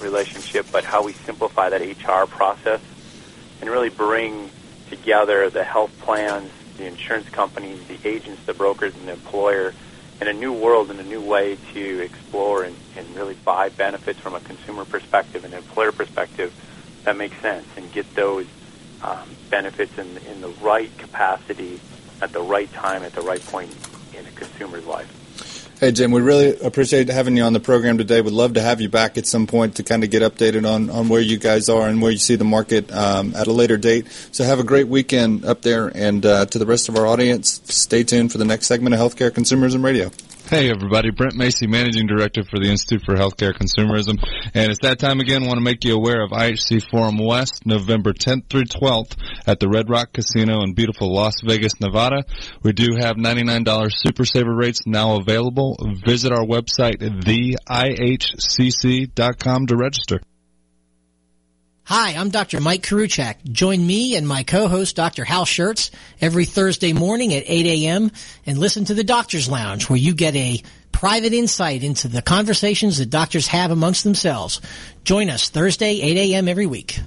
relationship, 0.00 0.66
but 0.72 0.84
how 0.84 1.04
we 1.04 1.12
simplify 1.12 1.70
that 1.70 1.80
HR 1.80 2.26
process 2.26 2.80
and 3.60 3.70
really 3.70 3.88
bring 3.88 4.50
together 4.90 5.48
the 5.48 5.62
health 5.62 5.96
plans, 6.00 6.50
the 6.76 6.86
insurance 6.86 7.28
companies, 7.28 7.78
the 7.86 7.98
agents, 8.06 8.44
the 8.46 8.54
brokers, 8.54 8.94
and 8.96 9.08
the 9.08 9.12
employer 9.12 9.72
in 10.20 10.28
a 10.28 10.32
new 10.32 10.52
world 10.52 10.90
and 10.90 10.98
a 10.98 11.04
new 11.04 11.20
way 11.20 11.58
to 11.74 12.00
explore 12.00 12.64
and, 12.64 12.76
and 12.96 13.08
really 13.14 13.34
buy 13.34 13.68
benefits 13.68 14.18
from 14.18 14.34
a 14.34 14.40
consumer 14.40 14.84
perspective 14.84 15.44
and 15.44 15.52
employer 15.52 15.92
perspective 15.92 16.52
that 17.04 17.16
makes 17.16 17.36
sense 17.40 17.66
and 17.76 17.90
get 17.92 18.12
those 18.14 18.46
um, 19.02 19.28
benefits 19.50 19.96
in, 19.98 20.16
in 20.28 20.40
the 20.40 20.48
right 20.60 20.96
capacity 20.98 21.80
at 22.20 22.32
the 22.32 22.40
right 22.40 22.72
time 22.72 23.02
at 23.02 23.12
the 23.12 23.20
right 23.20 23.44
point 23.46 23.72
in 24.16 24.26
a 24.26 24.30
consumer's 24.32 24.86
life. 24.86 25.25
Hey, 25.78 25.92
Jim, 25.92 26.10
we 26.10 26.22
really 26.22 26.58
appreciate 26.60 27.10
having 27.10 27.36
you 27.36 27.42
on 27.42 27.52
the 27.52 27.60
program 27.60 27.98
today. 27.98 28.22
We'd 28.22 28.32
love 28.32 28.54
to 28.54 28.62
have 28.62 28.80
you 28.80 28.88
back 28.88 29.18
at 29.18 29.26
some 29.26 29.46
point 29.46 29.76
to 29.76 29.82
kind 29.82 30.02
of 30.04 30.08
get 30.08 30.22
updated 30.22 30.66
on, 30.66 30.88
on 30.88 31.10
where 31.10 31.20
you 31.20 31.36
guys 31.36 31.68
are 31.68 31.86
and 31.86 32.00
where 32.00 32.10
you 32.10 32.16
see 32.16 32.34
the 32.34 32.44
market 32.44 32.90
um, 32.90 33.34
at 33.36 33.46
a 33.46 33.52
later 33.52 33.76
date. 33.76 34.06
So 34.32 34.42
have 34.44 34.58
a 34.58 34.64
great 34.64 34.88
weekend 34.88 35.44
up 35.44 35.60
there. 35.60 35.88
And 35.94 36.24
uh, 36.24 36.46
to 36.46 36.58
the 36.58 36.64
rest 36.64 36.88
of 36.88 36.96
our 36.96 37.06
audience, 37.06 37.60
stay 37.66 38.04
tuned 38.04 38.32
for 38.32 38.38
the 38.38 38.46
next 38.46 38.68
segment 38.68 38.94
of 38.94 39.00
Healthcare 39.02 39.30
Consumerism 39.30 39.84
Radio. 39.84 40.10
Hey, 40.48 40.70
everybody. 40.70 41.10
Brent 41.10 41.34
Macy, 41.34 41.66
Managing 41.66 42.06
Director 42.06 42.44
for 42.44 42.60
the 42.60 42.70
Institute 42.70 43.02
for 43.04 43.16
Healthcare 43.16 43.52
Consumerism. 43.52 44.16
And 44.54 44.70
it's 44.70 44.78
that 44.82 45.00
time 45.00 45.18
again. 45.18 45.42
I 45.42 45.48
want 45.48 45.58
to 45.58 45.64
make 45.64 45.82
you 45.82 45.96
aware 45.96 46.22
of 46.22 46.30
IHC 46.30 46.88
Forum 46.88 47.18
West, 47.18 47.66
November 47.66 48.12
10th 48.12 48.48
through 48.48 48.66
12th 48.66 49.16
at 49.44 49.58
the 49.58 49.68
Red 49.68 49.90
Rock 49.90 50.12
Casino 50.12 50.62
in 50.62 50.74
beautiful 50.74 51.12
Las 51.12 51.40
Vegas, 51.44 51.80
Nevada. 51.80 52.22
We 52.62 52.72
do 52.72 52.94
have 52.96 53.16
$99 53.16 53.92
Super 53.92 54.24
Saver 54.24 54.54
rates 54.54 54.82
now 54.86 55.16
available. 55.16 55.76
Visit 56.06 56.30
our 56.30 56.46
website, 56.46 57.00
theihcc.com 57.00 57.56
to 59.66 59.76
register. 59.76 60.20
Hi, 61.88 62.14
I'm 62.16 62.30
Dr. 62.30 62.60
Mike 62.60 62.82
Karuchak. 62.82 63.44
Join 63.44 63.86
me 63.86 64.16
and 64.16 64.26
my 64.26 64.42
co-host 64.42 64.96
Dr. 64.96 65.24
Hal 65.24 65.44
Schertz 65.44 65.92
every 66.20 66.44
Thursday 66.44 66.92
morning 66.92 67.32
at 67.32 67.44
8 67.46 67.64
a.m. 67.64 68.10
and 68.44 68.58
listen 68.58 68.86
to 68.86 68.94
the 68.94 69.04
Doctor's 69.04 69.48
Lounge 69.48 69.88
where 69.88 69.96
you 69.96 70.12
get 70.12 70.34
a 70.34 70.60
private 70.90 71.32
insight 71.32 71.84
into 71.84 72.08
the 72.08 72.22
conversations 72.22 72.98
that 72.98 73.10
doctors 73.10 73.46
have 73.46 73.70
amongst 73.70 74.02
themselves. 74.02 74.60
Join 75.04 75.30
us 75.30 75.48
Thursday, 75.48 76.00
8 76.00 76.16
a.m. 76.32 76.48
every 76.48 76.66
week. 76.66 76.98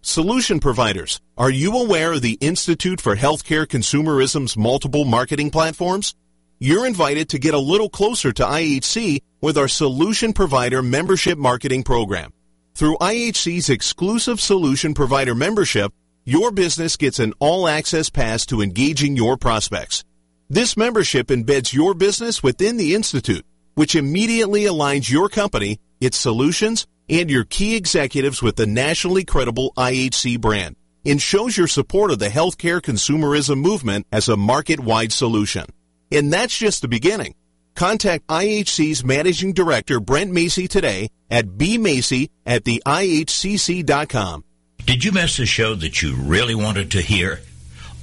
Solution 0.00 0.58
providers, 0.58 1.20
are 1.36 1.50
you 1.50 1.78
aware 1.78 2.14
of 2.14 2.22
the 2.22 2.38
Institute 2.40 3.02
for 3.02 3.14
Healthcare 3.14 3.66
Consumerism's 3.66 4.56
multiple 4.56 5.04
marketing 5.04 5.50
platforms? 5.50 6.14
You're 6.58 6.86
invited 6.86 7.28
to 7.28 7.38
get 7.38 7.52
a 7.52 7.58
little 7.58 7.90
closer 7.90 8.32
to 8.32 8.42
IHC 8.42 9.20
with 9.42 9.58
our 9.58 9.68
Solution 9.68 10.32
Provider 10.32 10.80
Membership 10.80 11.36
Marketing 11.36 11.82
Program. 11.82 12.32
Through 12.76 12.98
IHC's 12.98 13.70
exclusive 13.70 14.38
solution 14.38 14.92
provider 14.92 15.34
membership, 15.34 15.94
your 16.26 16.50
business 16.50 16.98
gets 16.98 17.18
an 17.18 17.32
all-access 17.38 18.10
pass 18.10 18.44
to 18.46 18.60
engaging 18.60 19.16
your 19.16 19.38
prospects. 19.38 20.04
This 20.50 20.76
membership 20.76 21.28
embeds 21.28 21.72
your 21.72 21.94
business 21.94 22.42
within 22.42 22.76
the 22.76 22.94
Institute, 22.94 23.46
which 23.76 23.94
immediately 23.94 24.64
aligns 24.64 25.10
your 25.10 25.30
company, 25.30 25.80
its 26.02 26.18
solutions, 26.18 26.86
and 27.08 27.30
your 27.30 27.44
key 27.44 27.76
executives 27.76 28.42
with 28.42 28.56
the 28.56 28.66
nationally 28.66 29.24
credible 29.24 29.72
IHC 29.78 30.38
brand 30.38 30.76
and 31.06 31.22
shows 31.22 31.56
your 31.56 31.68
support 31.68 32.10
of 32.10 32.18
the 32.18 32.28
healthcare 32.28 32.82
consumerism 32.82 33.58
movement 33.58 34.06
as 34.12 34.28
a 34.28 34.36
market-wide 34.36 35.12
solution. 35.12 35.64
And 36.12 36.30
that's 36.30 36.58
just 36.58 36.82
the 36.82 36.88
beginning. 36.88 37.36
Contact 37.76 38.26
IHC's 38.26 39.04
Managing 39.04 39.52
Director 39.52 40.00
Brent 40.00 40.32
Macy 40.32 40.66
today 40.66 41.10
at 41.30 41.46
bmacy 41.46 42.30
at 42.44 42.64
the 42.64 42.82
IHCC.com. 42.86 44.42
Did 44.84 45.04
you 45.04 45.12
miss 45.12 45.38
a 45.38 45.46
show 45.46 45.74
that 45.74 46.02
you 46.02 46.16
really 46.16 46.54
wanted 46.54 46.90
to 46.92 47.02
hear? 47.02 47.40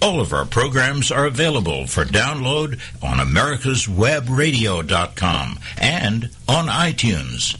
All 0.01 0.19
of 0.19 0.33
our 0.33 0.45
programs 0.45 1.11
are 1.11 1.25
available 1.25 1.87
for 1.87 2.03
download 2.03 2.79
on 3.01 3.25
americaswebradio.com 3.25 5.59
and 5.79 6.29
on 6.47 6.67
iTunes. 6.67 7.57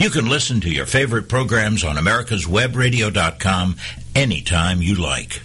You 0.00 0.10
can 0.10 0.28
listen 0.28 0.60
to 0.62 0.70
your 0.70 0.86
favorite 0.86 1.28
programs 1.28 1.84
on 1.84 1.94
americaswebradio.com 1.96 3.76
anytime 4.16 4.82
you 4.82 4.96
like. 4.96 5.40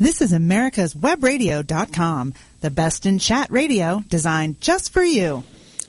This 0.00 0.20
is 0.20 0.32
americaswebradio.com, 0.32 2.34
the 2.60 2.70
best 2.70 3.06
in 3.06 3.18
chat 3.18 3.50
radio 3.50 4.02
designed 4.08 4.60
just 4.60 4.92
for 4.92 5.02
you. 5.02 5.44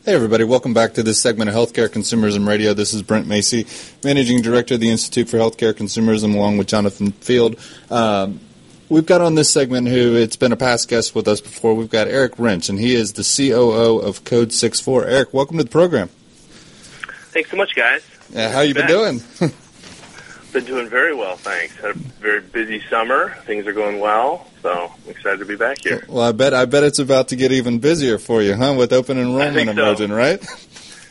Hey, 0.06 0.14
everybody. 0.14 0.44
Welcome 0.44 0.74
back 0.74 0.94
to 0.94 1.04
this 1.04 1.22
segment 1.22 1.50
of 1.50 1.56
Healthcare 1.56 1.90
Consumerism 1.90 2.48
Radio. 2.48 2.74
This 2.74 2.94
is 2.94 3.02
Brent 3.02 3.28
Macy, 3.28 3.68
Managing 4.04 4.42
Director 4.42 4.76
of 4.76 4.80
the 4.80 4.90
Institute 4.90 5.30
for 5.30 5.38
Healthcare 5.38 5.74
Consumerism, 5.74 6.34
along 6.34 6.58
with 6.58 6.68
Jonathan 6.68 7.12
Field. 7.12 7.58
Um, 7.92 8.40
we've 8.88 9.06
got 9.06 9.22
on 9.22 9.36
this 9.36 9.52
segment 9.52 9.88
who 9.88 10.16
it's 10.16 10.36
been 10.36 10.52
a 10.52 10.58
past 10.58 10.88
guest 10.88 11.16
with 11.16 11.28
us 11.28 11.42
before. 11.42 11.74
We've 11.74 11.90
got 11.90 12.08
Eric 12.08 12.36
Rentsch, 12.38 12.70
and 12.70 12.80
he 12.80 12.96
is 12.96 13.14
the 13.14 13.24
COO 13.24 14.00
of 14.00 14.24
Code 14.24 14.50
SixFour. 14.50 15.06
Eric, 15.06 15.34
welcome 15.34 15.58
to 15.58 15.64
the 15.64 15.70
program. 15.70 16.10
Thanks 17.32 17.52
so 17.52 17.58
much, 17.58 17.76
guys. 17.76 18.02
Yeah, 18.32 18.52
how 18.52 18.62
you 18.62 18.74
been 18.74 18.88
doing? 18.88 19.22
been 20.52 20.66
doing 20.66 20.90
very 20.90 21.16
well, 21.16 21.38
thanks. 21.38 21.76
Had 21.78 21.92
a 21.92 21.94
very 21.94 22.42
busy 22.42 22.82
summer. 22.90 23.36
Things 23.46 23.68
are 23.68 23.74
going 23.74 24.00
well, 24.00 24.48
so 24.62 24.92
I'm 25.04 25.10
excited 25.10 25.40
to 25.40 25.46
be 25.46 25.56
back 25.56 25.84
here. 25.84 26.04
Well, 26.08 26.24
I 26.24 26.32
bet 26.32 26.54
I 26.54 26.66
bet 26.66 26.84
it's 26.84 27.00
about 27.00 27.30
to 27.30 27.36
get 27.36 27.52
even 27.52 27.80
busier 27.80 28.18
for 28.18 28.42
you, 28.42 28.56
huh? 28.56 28.76
With 28.78 28.94
open 28.94 29.18
enrollment 29.18 29.70
emerging, 29.70 30.10
so. 30.10 30.16
right? 30.16 30.68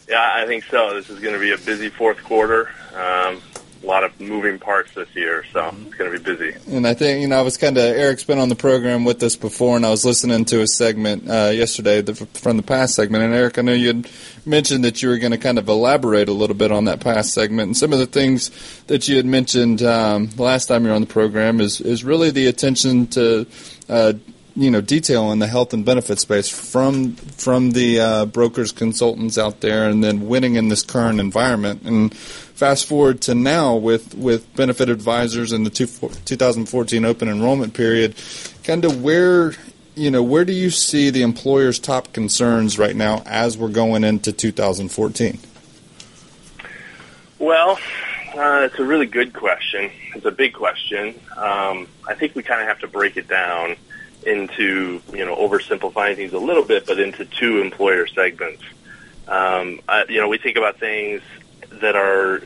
Yeah, 0.09 0.27
I 0.35 0.47
think 0.47 0.65
so. 0.65 0.95
This 0.95 1.11
is 1.11 1.21
going 1.21 1.35
to 1.35 1.41
be 1.41 1.53
a 1.53 1.59
busy 1.59 1.91
fourth 1.91 2.23
quarter. 2.25 2.71
Um, 2.95 3.43
lot 3.89 4.05
of 4.05 4.21
moving 4.21 4.59
parts 4.59 4.93
this 4.93 5.09
year, 5.17 5.45
so 5.53 5.75
it's 5.87 5.95
going 5.95 6.13
to 6.13 6.19
be 6.19 6.23
busy. 6.23 6.55
And 6.69 6.87
I 6.87 6.95
think 6.95 7.23
you 7.23 7.27
know 7.27 7.39
I 7.39 7.43
was 7.43 7.57
kind 7.57 7.77
of 7.77 7.85
Eric's 7.85 8.23
been 8.23 8.39
on 8.39 8.51
the 8.51 8.55
program 8.55 9.05
with 9.05 9.23
us 9.23 9.35
before, 9.35 9.77
and 9.77 9.87
I 9.87 9.91
was 9.91 10.05
listening 10.05 10.45
to 10.47 10.61
a 10.61 10.67
segment 10.67 11.29
uh, 11.29 11.51
yesterday 11.53 12.03
the, 12.03 12.15
from 12.15 12.59
the 12.59 12.63
past 12.63 12.95
segment. 12.95 13.25
And 13.25 13.35
Eric, 13.35 13.59
I 13.59 13.63
know 13.63 13.73
you 13.73 13.89
had 13.89 14.11
mentioned 14.45 14.85
that 14.85 15.03
you 15.03 15.09
were 15.09 15.19
going 15.19 15.33
to 15.33 15.39
kind 15.39 15.59
of 15.59 15.69
elaborate 15.69 16.29
a 16.29 16.33
little 16.33 16.57
bit 16.57 16.71
on 16.71 16.85
that 16.85 17.01
past 17.01 17.33
segment, 17.33 17.69
and 17.69 17.77
some 17.77 17.93
of 17.93 17.99
the 17.99 18.07
things 18.07 18.51
that 18.89 19.09
you 19.09 19.17
had 19.17 19.27
mentioned 19.27 19.83
um, 19.83 20.29
last 20.37 20.67
time 20.67 20.85
you 20.85 20.91
were 20.91 20.95
on 20.95 21.01
the 21.01 21.07
program 21.07 21.61
is 21.61 21.81
is 21.81 22.05
really 22.05 22.31
the 22.31 22.47
attention 22.47 23.07
to. 23.09 23.47
Uh, 23.89 24.13
you 24.59 24.73
know 24.73 24.81
detail 24.81 25.31
in 25.31 25.39
the 25.39 25.47
health 25.47 25.73
and 25.73 25.85
benefit 25.85 26.19
space 26.19 26.49
from 26.49 27.15
from 27.15 27.71
the 27.71 28.01
uh, 28.01 28.27
brokers 28.27 28.73
consultants 28.73 29.39
out 29.39 29.61
there 29.61 29.89
and 29.89 30.03
then 30.03 30.27
winning 30.27 30.57
in 30.57 30.69
this 30.69 30.83
current 30.83 31.21
environment. 31.21 31.83
And 31.83 32.13
fast 32.13 32.87
forward 32.87 33.21
to 33.23 33.37
now 33.37 33.77
with 33.77 34.17
with 34.17 34.53
benefit 34.57 34.89
advisors 34.89 35.53
in 35.53 35.63
the 35.63 35.71
two, 35.71 35.87
2014 35.87 37.05
open 37.05 37.29
enrollment 37.29 37.73
period 37.73 38.17
kind 38.65 38.85
of 38.85 39.01
where 39.01 39.53
you 39.95 40.11
know 40.11 40.25
where 40.25 40.45
do 40.45 40.53
you 40.53 40.71
see 40.71 41.11
the 41.11 41.23
employer's 41.23 41.79
top 41.79 42.13
concerns 42.13 42.77
right 42.77 42.97
now 42.97 43.23
as 43.27 43.57
we're 43.57 43.69
going 43.69 44.03
into 44.03 44.33
2014 44.33 45.39
well 47.39 47.79
uh, 48.35 48.69
it's 48.71 48.79
a 48.79 48.85
really 48.85 49.07
good 49.07 49.33
question. 49.33 49.91
It's 50.15 50.27
a 50.27 50.31
big 50.31 50.53
question. 50.53 51.15
Um, 51.37 51.89
i 52.09 52.15
think 52.15 52.35
we 52.35 52.43
kind 52.43 52.61
of 52.61 52.67
have 52.67 52.81
to 52.81 52.89
break 52.89 53.17
it 53.17 53.29
down 53.29 53.77
into 54.27 55.01
you 55.13 55.25
know 55.25 55.37
oversimplifying 55.37 56.17
things 56.17 56.33
a 56.33 56.39
little 56.39 56.65
bit, 56.65 56.87
but 56.87 56.99
into 56.99 57.25
two 57.25 57.61
employer 57.61 58.07
segments. 58.07 58.63
Um, 59.27 59.81
I, 59.89 60.05
you 60.09 60.21
know, 60.21 60.29
we 60.29 60.39
think 60.39 60.57
about 60.57 60.79
things 60.79 61.23
that 61.81 61.97
are 61.97 62.43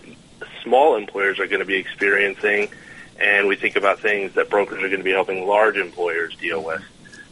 small 0.62 0.96
employers 0.96 1.38
are 1.38 1.46
going 1.46 1.61
to 1.61 1.66
be 1.66 1.76
experiencing, 1.76 2.68
and 3.20 3.46
we 3.46 3.56
think 3.56 3.76
about 3.76 4.00
things 4.00 4.35
that 4.35 4.50
brokers 4.50 4.78
are 4.78 4.88
going 4.88 4.98
to 4.98 5.04
be 5.04 5.12
helping 5.12 5.46
large 5.46 5.76
employers 5.76 6.35
deal 6.37 6.62
with. 6.62 6.82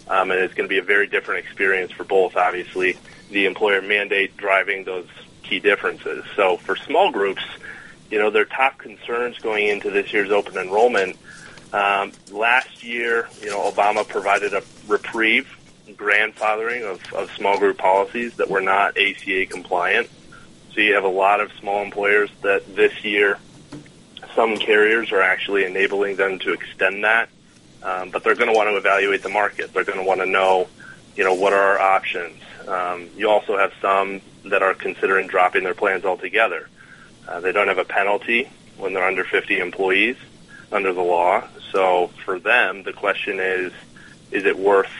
Um, 0.08 0.30
and 0.30 0.40
it's 0.40 0.54
going 0.54 0.68
to 0.68 0.72
be 0.72 0.78
a 0.78 0.82
very 0.82 1.06
different 1.06 1.44
experience 1.44 1.92
for 1.92 2.04
both. 2.04 2.36
Obviously, 2.36 2.96
the 3.30 3.46
employer 3.46 3.80
mandate 3.80 4.36
driving 4.36 4.84
those 4.84 5.06
key 5.42 5.60
differences. 5.60 6.24
So 6.34 6.56
for 6.56 6.76
small 6.76 7.12
groups, 7.12 7.42
you 8.10 8.18
know, 8.18 8.30
their 8.30 8.44
top 8.44 8.78
concerns 8.78 9.38
going 9.38 9.68
into 9.68 9.90
this 9.90 10.12
year's 10.12 10.30
open 10.30 10.56
enrollment 10.56 11.16
um, 11.72 12.12
last 12.32 12.82
year, 12.82 13.28
you 13.40 13.48
know, 13.48 13.70
Obama 13.70 14.06
provided 14.06 14.54
a 14.54 14.62
reprieve, 14.88 15.48
grandfathering 15.90 16.82
of, 16.82 17.12
of 17.12 17.30
small 17.32 17.58
group 17.58 17.78
policies 17.78 18.34
that 18.36 18.48
were 18.48 18.60
not 18.60 18.96
ACA 18.98 19.46
compliant. 19.46 20.08
So 20.74 20.80
you 20.80 20.94
have 20.94 21.04
a 21.04 21.08
lot 21.08 21.40
of 21.40 21.52
small 21.54 21.82
employers 21.82 22.30
that 22.42 22.74
this 22.74 23.04
year, 23.04 23.38
some 24.34 24.56
carriers 24.56 25.12
are 25.12 25.22
actually 25.22 25.64
enabling 25.64 26.16
them 26.16 26.38
to 26.40 26.52
extend 26.52 27.04
that, 27.04 27.28
um, 27.82 28.10
but 28.10 28.24
they're 28.24 28.36
going 28.36 28.50
to 28.50 28.56
want 28.56 28.68
to 28.68 28.76
evaluate 28.76 29.22
the 29.22 29.28
market. 29.28 29.72
They're 29.72 29.84
going 29.84 29.98
to 29.98 30.04
want 30.04 30.20
to 30.20 30.26
know, 30.26 30.68
you 31.16 31.24
know, 31.24 31.34
what 31.34 31.52
are 31.52 31.78
our 31.78 31.80
options. 31.80 32.40
Um, 32.66 33.08
you 33.16 33.28
also 33.28 33.56
have 33.56 33.72
some 33.80 34.20
that 34.46 34.62
are 34.62 34.74
considering 34.74 35.26
dropping 35.26 35.64
their 35.64 35.74
plans 35.74 36.04
altogether. 36.04 36.68
Uh, 37.28 37.40
they 37.40 37.52
don't 37.52 37.68
have 37.68 37.78
a 37.78 37.84
penalty 37.84 38.48
when 38.76 38.92
they're 38.92 39.06
under 39.06 39.24
50 39.24 39.58
employees 39.58 40.16
under 40.72 40.92
the 40.92 41.02
law. 41.02 41.46
So 41.72 42.08
for 42.24 42.38
them, 42.38 42.82
the 42.82 42.92
question 42.92 43.38
is, 43.40 43.72
is 44.30 44.44
it 44.44 44.58
worth 44.58 44.90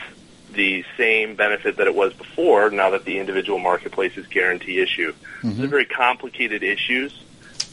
the 0.51 0.83
same 0.97 1.35
benefit 1.35 1.77
that 1.77 1.87
it 1.87 1.95
was 1.95 2.13
before 2.13 2.69
now 2.69 2.89
that 2.89 3.05
the 3.05 3.19
individual 3.19 3.59
marketplace 3.59 4.17
is 4.17 4.27
guarantee 4.27 4.79
issue? 4.79 5.13
Mm-hmm. 5.41 5.59
They're 5.59 5.67
very 5.67 5.85
complicated 5.85 6.63
issues. 6.63 7.23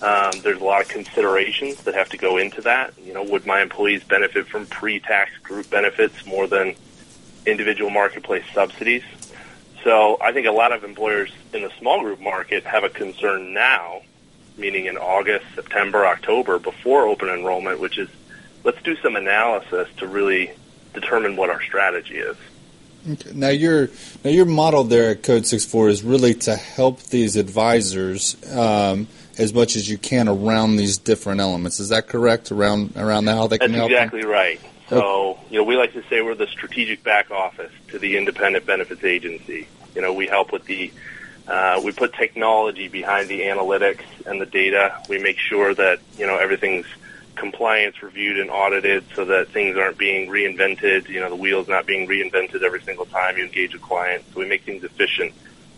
Um, 0.01 0.41
there's 0.43 0.61
a 0.61 0.65
lot 0.65 0.81
of 0.81 0.89
considerations 0.89 1.83
that 1.83 1.95
have 1.95 2.09
to 2.11 2.17
go 2.17 2.39
into 2.39 2.61
that. 2.63 2.95
You 3.05 3.15
know, 3.15 3.25
would 3.25 3.47
my 3.47 3.61
employees 3.61 4.05
benefit 4.05 4.47
from 4.47 4.67
pre-tax 4.67 5.37
group 5.39 5.69
benefits 5.71 6.25
more 6.25 6.47
than 6.47 6.75
individual 7.47 7.91
marketplace 7.91 8.45
subsidies? 8.55 9.03
So 9.83 10.19
I 10.21 10.33
think 10.33 10.47
a 10.47 10.53
lot 10.53 10.73
of 10.73 10.85
employers 10.85 11.33
in 11.53 11.63
the 11.63 11.71
small 11.79 12.01
group 12.03 12.21
market 12.21 12.65
have 12.65 12.85
a 12.85 12.89
concern 12.89 13.53
now 13.55 14.03
meaning 14.59 14.87
in 14.87 14.99
August, 14.99 15.47
September, 15.55 16.05
October, 16.05 16.59
before 16.59 17.07
open 17.07 17.29
enrollment, 17.29 17.81
which 17.81 17.97
is 17.97 18.09
let's 18.69 18.83
do 18.83 18.95
some 18.97 19.17
analysis 19.17 19.89
to 19.97 20.07
really 20.07 20.51
determine 20.93 21.37
what 21.37 21.49
our 21.49 21.63
strategy 21.63 22.19
is. 22.19 22.37
Okay. 23.11 23.31
Now 23.33 23.49
your 23.49 23.89
now 24.23 24.31
your 24.31 24.45
model 24.45 24.85
there 24.85 25.13
at 25.13 25.23
Code 25.23 25.45
SixFour 25.45 25.89
is 25.89 26.03
really 26.03 26.35
to 26.35 26.55
help 26.55 27.01
these 27.05 27.37
advisors 27.37 28.37
um, 28.55 29.09
as 29.39 29.55
much 29.55 29.75
as 29.75 29.89
you 29.89 29.97
can 29.97 30.29
around 30.29 30.77
these 30.77 30.99
different 30.99 31.41
elements. 31.41 31.81
Is 31.81 31.89
that 31.89 32.09
correct? 32.09 32.53
Around 32.53 32.95
around 32.97 33.27
how 33.27 33.47
they 33.47 33.57
That's 33.57 33.71
can 33.71 33.75
help? 33.75 33.91
exactly 33.91 34.21
them? 34.21 34.31
right. 34.31 34.61
So, 34.91 35.39
you 35.51 35.59
know, 35.59 35.65
we 35.65 35.77
like 35.77 35.95
to 35.95 36.03
say 36.11 36.21
we're 36.21 36.35
the 36.35 36.47
strategic 36.47 37.03
back 37.03 37.31
office 37.31 37.73
to 37.89 37.99
the 37.99 38.19
independent 38.19 38.67
benefits 38.67 39.05
agency. 39.05 39.67
You 39.95 40.03
know, 40.03 40.13
we 40.13 40.27
help 40.27 40.53
with 40.53 40.65
the, 40.65 40.91
uh, 41.47 41.81
we 41.85 41.93
put 41.93 42.15
technology 42.15 42.89
behind 42.89 43.29
the 43.29 43.41
analytics 43.43 44.05
and 44.27 44.41
the 44.41 44.47
data. 44.47 45.03
We 45.09 45.19
make 45.19 45.39
sure 45.39 45.75
that, 45.75 46.01
you 46.19 46.27
know, 46.27 46.39
everything's 46.39 46.87
compliance 47.39 48.03
reviewed 48.03 48.39
and 48.39 48.51
audited 48.51 49.05
so 49.15 49.25
that 49.25 49.49
things 49.49 49.77
aren't 49.77 49.97
being 49.97 50.29
reinvented. 50.29 51.09
You 51.09 51.21
know, 51.21 51.31
the 51.31 51.37
wheel's 51.37 51.69
not 51.69 51.87
being 51.87 52.09
reinvented 52.09 52.63
every 52.63 52.83
single 52.83 53.07
time 53.07 53.39
you 53.39 53.45
engage 53.45 53.75
a 53.75 53.79
client. 53.79 54.25
So 54.33 54.41
we 54.41 54.47
make 54.47 54.63
things 54.63 54.85
efficient 54.85 55.33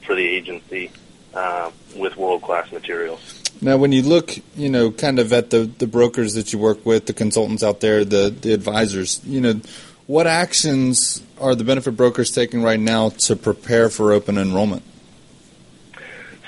for 0.04 0.14
the 0.14 0.26
agency 0.26 0.90
uh, 1.34 1.70
with 1.94 2.16
world-class 2.16 2.72
materials. 2.72 3.42
Now, 3.60 3.76
when 3.76 3.92
you 3.92 4.02
look, 4.02 4.32
you 4.56 4.70
know, 4.70 4.90
kind 4.90 5.18
of 5.18 5.32
at 5.32 5.50
the, 5.50 5.70
the 5.78 5.86
brokers 5.86 6.34
that 6.34 6.52
you 6.52 6.58
work 6.58 6.84
with, 6.86 7.06
the 7.06 7.12
consultants 7.12 7.62
out 7.62 7.80
there, 7.80 8.04
the, 8.04 8.30
the 8.30 8.52
advisors, 8.54 9.20
you 9.24 9.40
know, 9.40 9.60
what 10.06 10.26
actions 10.26 11.22
are 11.40 11.54
the 11.54 11.62
benefit 11.62 11.96
brokers 11.96 12.30
taking 12.30 12.62
right 12.62 12.80
now 12.80 13.10
to 13.10 13.36
prepare 13.36 13.88
for 13.88 14.12
open 14.12 14.38
enrollment? 14.38 14.82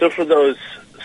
So 0.00 0.10
for 0.10 0.24
those 0.24 0.56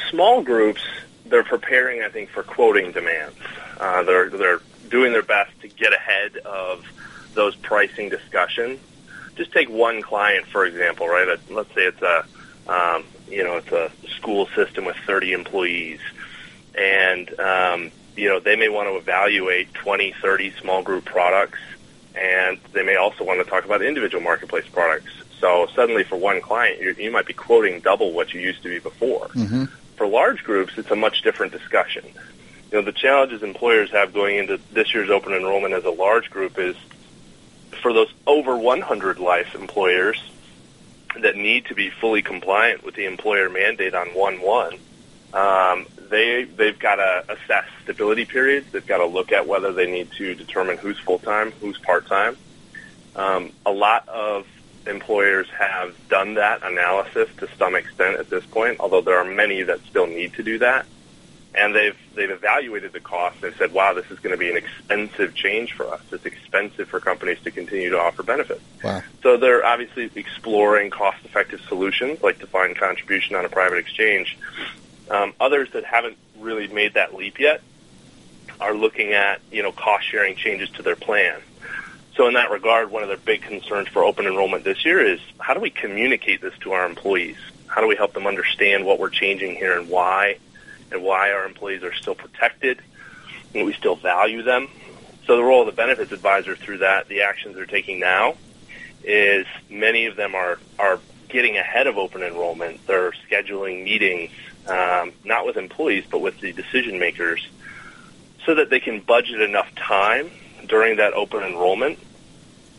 small 0.10 0.42
groups, 0.42 0.82
they're 1.26 1.44
preparing, 1.44 2.02
I 2.02 2.10
think, 2.10 2.30
for 2.30 2.42
quoting 2.42 2.92
demands. 2.94 3.36
Uh, 3.80 4.04
they're 4.04 4.30
they're 4.30 4.62
doing 4.90 5.12
their 5.12 5.24
best 5.24 5.52
to 5.62 5.68
get 5.68 5.94
ahead 5.94 6.38
of 6.38 6.86
those 7.34 7.56
pricing 7.56 8.10
discussions. 8.10 8.80
Just 9.36 9.52
take 9.52 9.70
one 9.70 10.02
client 10.02 10.46
for 10.48 10.66
example, 10.66 11.08
right? 11.08 11.40
Let's 11.50 11.74
say 11.74 11.86
it's 11.86 12.02
a 12.02 12.26
um, 12.68 13.04
you 13.30 13.44
know 13.44 13.58
it's 13.58 13.72
a 13.72 13.92
school 14.10 14.48
system 14.56 14.86
with 14.86 14.98
30 15.06 15.34
employees, 15.34 16.00
and 16.76 17.40
um, 17.40 17.92
you 18.16 18.30
know 18.30 18.40
they 18.40 18.56
may 18.56 18.70
want 18.70 18.90
to 18.90 18.98
evaluate 18.98 19.74
20, 19.74 20.14
30 20.22 20.52
small 20.60 20.82
group 20.82 21.06
products, 21.06 21.60
and 22.16 22.58
they 22.74 22.84
may 22.84 22.96
also 22.96 23.24
want 23.24 23.44
to 23.44 23.50
talk 23.50 23.66
about 23.66 23.82
individual 23.82 24.24
marketplace 24.24 24.68
products. 24.68 25.12
So 25.40 25.68
suddenly, 25.76 26.04
for 26.04 26.16
one 26.16 26.42
client, 26.42 26.82
you, 26.82 26.96
you 26.98 27.12
might 27.12 27.28
be 27.28 27.34
quoting 27.34 27.80
double 27.82 28.12
what 28.12 28.34
you 28.34 28.42
used 28.42 28.64
to 28.64 28.70
be 28.70 28.80
before. 28.80 29.28
Mm-hmm. 29.28 29.66
For 29.96 30.08
large 30.08 30.44
groups, 30.44 30.78
it's 30.78 30.90
a 30.90 30.96
much 30.96 31.22
different 31.22 31.52
discussion 31.52 32.04
you 32.72 32.78
know, 32.78 32.84
the 32.84 32.92
challenges 32.92 33.44
employers 33.44 33.92
have 33.92 34.14
going 34.14 34.38
into 34.38 34.60
this 34.74 34.94
year's 34.94 35.10
open 35.10 35.34
enrollment 35.34 35.74
as 35.74 35.86
a 35.86 35.90
large 35.90 36.30
group 36.30 36.60
is 36.60 36.76
for 37.82 37.94
those 37.94 38.12
over 38.26 38.58
100 38.58 39.20
life 39.20 39.56
employers 39.56 40.22
that 41.22 41.36
need 41.36 41.66
to 41.66 41.76
be 41.76 41.90
fully 41.90 42.22
compliant 42.22 42.84
with 42.84 42.96
the 42.96 43.06
employer 43.06 43.50
mandate 43.50 43.94
on 43.94 44.08
1-1, 44.10 44.80
um, 45.34 45.86
they, 46.10 46.44
they've 46.44 46.78
got 46.78 46.96
to 46.96 47.24
assess 47.30 47.66
stability 47.84 48.26
periods. 48.26 48.68
They've 48.72 48.86
got 48.86 48.98
to 48.98 49.06
look 49.06 49.32
at 49.32 49.48
whether 49.48 49.72
they 49.72 49.90
need 49.90 50.12
to 50.18 50.36
determine 50.36 50.78
who's 50.78 51.00
full-time, 51.00 51.52
who's 51.62 51.78
part-time. 51.78 52.38
Um, 53.16 53.52
a 53.66 53.72
lot 53.72 54.08
of 54.10 54.46
employers 54.86 55.48
have 55.58 55.96
done 56.10 56.36
that 56.36 56.64
analysis 56.64 57.30
to 57.38 57.48
some 57.58 57.76
extent 57.76 58.20
at 58.20 58.30
this 58.30 58.46
point, 58.46 58.80
although 58.80 59.02
there 59.02 59.18
are 59.18 59.26
many 59.26 59.64
that 59.64 59.80
still 59.86 60.08
need 60.08 60.34
to 60.34 60.44
do 60.44 60.60
that 60.60 60.86
and 61.56 61.76
they've 61.76 61.98
they've 62.16 62.30
evaluated 62.30 62.94
the 62.94 63.00
cost. 63.00 63.42
They've 63.42 63.56
said, 63.58 63.74
"Wow, 63.74 63.94
this 63.94 64.10
is 64.12 64.20
going 64.20 64.32
to 64.32 64.38
be 64.38 64.50
an 64.50 64.58
expensive 64.58 65.34
change 65.34 65.74
for 65.74 65.92
us. 65.92 66.02
It's 66.12 66.26
expensive 66.26 66.88
for 66.88 67.00
companies 67.00 67.40
to 67.44 67.52
continue 67.52 67.90
to 67.90 68.00
offer 68.00 68.24
benefits." 68.24 68.62
Wow. 68.84 69.04
So 69.24 69.38
they're 69.38 69.66
obviously 69.66 70.10
exploring 70.16 70.90
cost-effective 70.90 71.62
solutions 71.68 72.22
like 72.22 72.40
defined 72.40 72.78
contribution 72.78 73.36
on 73.36 73.46
a 73.46 73.50
private 73.50 73.78
exchange. 73.80 74.38
Um, 75.10 75.34
others 75.40 75.72
that 75.72 75.86
haven't 75.86 76.18
really 76.38 76.68
made 76.68 76.94
that 76.96 77.16
leap 77.16 77.40
yet 77.40 77.62
are 78.60 78.74
looking 78.74 79.14
at 79.14 79.42
you 79.52 79.64
know 79.64 79.72
cost-sharing 79.72 80.36
changes 80.36 80.70
to 80.72 80.84
their 80.84 80.96
plan. 80.96 81.42
So 82.16 82.28
in 82.28 82.34
that 82.34 82.50
regard, 82.50 82.90
one 82.90 83.04
of 83.04 83.10
their 83.10 83.18
big 83.18 83.44
concerns 83.44 83.88
for 83.90 84.04
open 84.04 84.26
enrollment 84.26 84.64
this 84.64 84.84
year 84.84 85.06
is 85.06 85.20
how 85.40 85.54
do 85.54 85.60
we 85.60 85.70
communicate 85.70 86.42
this 86.42 86.58
to 86.62 86.72
our 86.72 86.86
employees? 86.86 87.38
How 87.68 87.80
do 87.80 87.88
we 87.88 87.96
help 87.96 88.14
them 88.14 88.26
understand 88.26 88.86
what 88.86 88.98
we're 88.98 89.12
changing 89.12 89.56
here 89.56 89.78
and 89.78 89.88
why? 89.88 90.38
And 90.92 91.04
why 91.04 91.32
our 91.32 91.46
employees 91.46 91.84
are 91.84 91.94
still 91.94 92.16
protected 92.16 92.80
and 93.54 93.66
we 93.66 93.74
still 93.74 93.96
value 93.96 94.44
them. 94.44 94.68
So 95.26 95.36
the 95.36 95.44
role 95.44 95.62
of 95.62 95.68
the 95.68 95.74
benefits 95.74 96.12
advisor 96.12 96.56
through 96.56 96.80
that, 96.80 97.08
the 97.08 97.24
actions 97.24 97.56
they're 97.56 97.66
taking 97.66 98.00
now, 98.00 98.36
is 99.04 99.46
many 99.70 100.06
of 100.06 100.16
them 100.16 100.36
are, 100.36 100.60
are 100.80 101.00
getting 101.30 101.58
ahead 101.58 101.88
of 101.88 101.98
open 101.98 102.24
enrollment. 102.24 102.86
They're 102.88 103.12
scheduling 103.30 103.84
meetings, 103.84 104.32
um, 104.68 105.12
not 105.24 105.46
with 105.46 105.58
employees, 105.58 106.06
but 106.10 106.20
with 106.20 106.40
the 106.40 106.54
decision 106.54 107.00
makers, 107.00 107.46
so 108.46 108.56
that 108.56 108.70
they 108.70 108.80
can 108.80 109.02
budget 109.02 109.42
enough 109.42 109.74
time 109.76 110.32
during 110.68 110.98
that 110.98 111.14
open 111.14 111.44
enrollment 111.44 112.00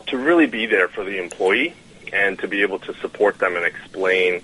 to 0.07 0.17
really 0.17 0.47
be 0.47 0.65
there 0.65 0.87
for 0.87 1.03
the 1.03 1.19
employee 1.19 1.75
and 2.11 2.39
to 2.39 2.47
be 2.47 2.63
able 2.63 2.79
to 2.79 2.93
support 2.95 3.37
them 3.37 3.55
and 3.55 3.65
explain, 3.65 4.41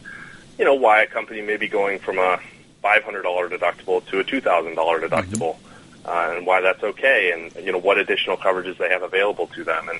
you 0.59 0.65
know, 0.65 0.75
why 0.75 1.01
a 1.01 1.07
company 1.07 1.41
may 1.41 1.57
be 1.57 1.67
going 1.67 1.97
from 1.97 2.19
a 2.19 2.39
$500 2.85 3.23
deductible 3.49 4.05
to 4.07 4.19
a 4.19 4.23
$2,000 4.23 4.75
deductible, 4.75 5.55
mm-hmm. 5.55 6.07
uh, 6.09 6.35
and 6.35 6.45
why 6.45 6.61
that's 6.61 6.83
okay, 6.83 7.31
and 7.31 7.65
you 7.65 7.71
know 7.71 7.79
what 7.79 7.97
additional 7.97 8.37
coverages 8.37 8.77
they 8.77 8.89
have 8.89 9.01
available 9.01 9.47
to 9.47 9.63
them, 9.63 9.89
and 9.89 9.99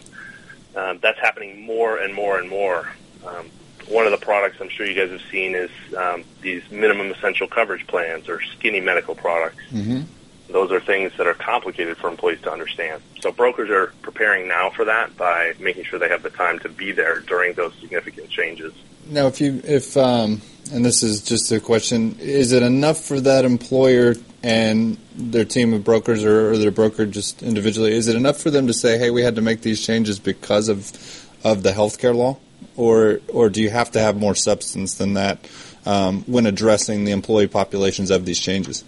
um, 0.76 1.00
that's 1.02 1.20
happening 1.20 1.66
more 1.66 1.98
and 1.98 2.14
more 2.14 2.38
and 2.38 2.50
more. 2.50 2.90
Um, 3.26 3.50
one 3.88 4.06
of 4.06 4.12
the 4.12 4.18
products 4.18 4.58
I'm 4.60 4.70
sure 4.70 4.86
you 4.86 4.96
guys 4.96 5.12
have 5.12 5.22
seen 5.32 5.56
is 5.56 5.70
um, 5.96 6.24
these 6.42 6.64
minimum 6.72 7.12
essential 7.12 7.48
coverage 7.48 7.86
plans 7.88 8.30
or 8.30 8.42
skinny 8.42 8.82
medical 8.82 9.16
products. 9.16 9.64
Mm-hmm. 9.72 10.02
Those 10.50 10.72
are 10.72 10.80
things 10.80 11.12
that 11.18 11.28
are 11.28 11.34
complicated 11.34 11.98
for 11.98 12.10
employees 12.10 12.42
to 12.42 12.52
understand. 12.52 13.02
So 13.20 13.32
brokers 13.32 13.70
are 13.70 13.94
preparing 14.02 14.48
now 14.48 14.70
for 14.70 14.86
that 14.86 15.18
by 15.18 15.54
making 15.60 15.86
sure 15.86 15.98
they 15.98 16.10
have 16.10 16.24
the 16.24 16.30
time 16.30 16.60
to 16.60 16.70
be 16.70 16.92
there 16.92 17.20
during 17.22 17.54
those 17.54 17.74
significant 17.82 18.30
changes. 18.30 18.74
Now, 19.08 19.28
if 19.28 19.42
you 19.42 19.62
if 19.64 19.96
um, 19.98 20.42
and 20.72 20.84
this 20.84 21.04
is 21.04 21.22
just 21.22 21.52
a 21.52 21.60
question: 21.60 22.18
Is 22.20 22.52
it 22.52 22.64
enough 22.64 23.00
for 23.00 23.20
that 23.20 23.46
employer 23.46 24.16
and 24.44 24.98
their 25.16 25.46
team 25.46 25.74
of 25.74 25.84
brokers, 25.84 26.24
or, 26.24 26.52
or 26.52 26.58
their 26.58 26.72
broker 26.72 27.06
just 27.06 27.44
individually? 27.44 27.94
Is 27.94 28.08
it 28.08 28.16
enough 28.16 28.38
for 28.38 28.50
them 28.50 28.68
to 28.68 28.74
say, 28.74 28.98
"Hey, 28.98 29.12
we 29.12 29.22
had 29.22 29.36
to 29.36 29.42
make 29.42 29.62
these 29.62 29.86
changes 29.86 30.20
because 30.20 30.70
of 30.70 30.92
of 31.44 31.62
the 31.64 31.72
healthcare 31.72 32.16
law," 32.16 32.38
or 32.76 33.20
or 33.28 33.50
do 33.50 33.62
you 33.62 33.70
have 33.70 33.92
to 33.92 34.00
have 34.00 34.18
more 34.18 34.36
substance 34.36 34.96
than 34.96 35.14
that 35.14 35.48
um, 35.86 36.24
when 36.24 36.48
addressing 36.48 37.06
the 37.06 37.12
employee 37.12 37.48
populations 37.48 38.10
of 38.10 38.26
these 38.26 38.40
changes? 38.40 38.84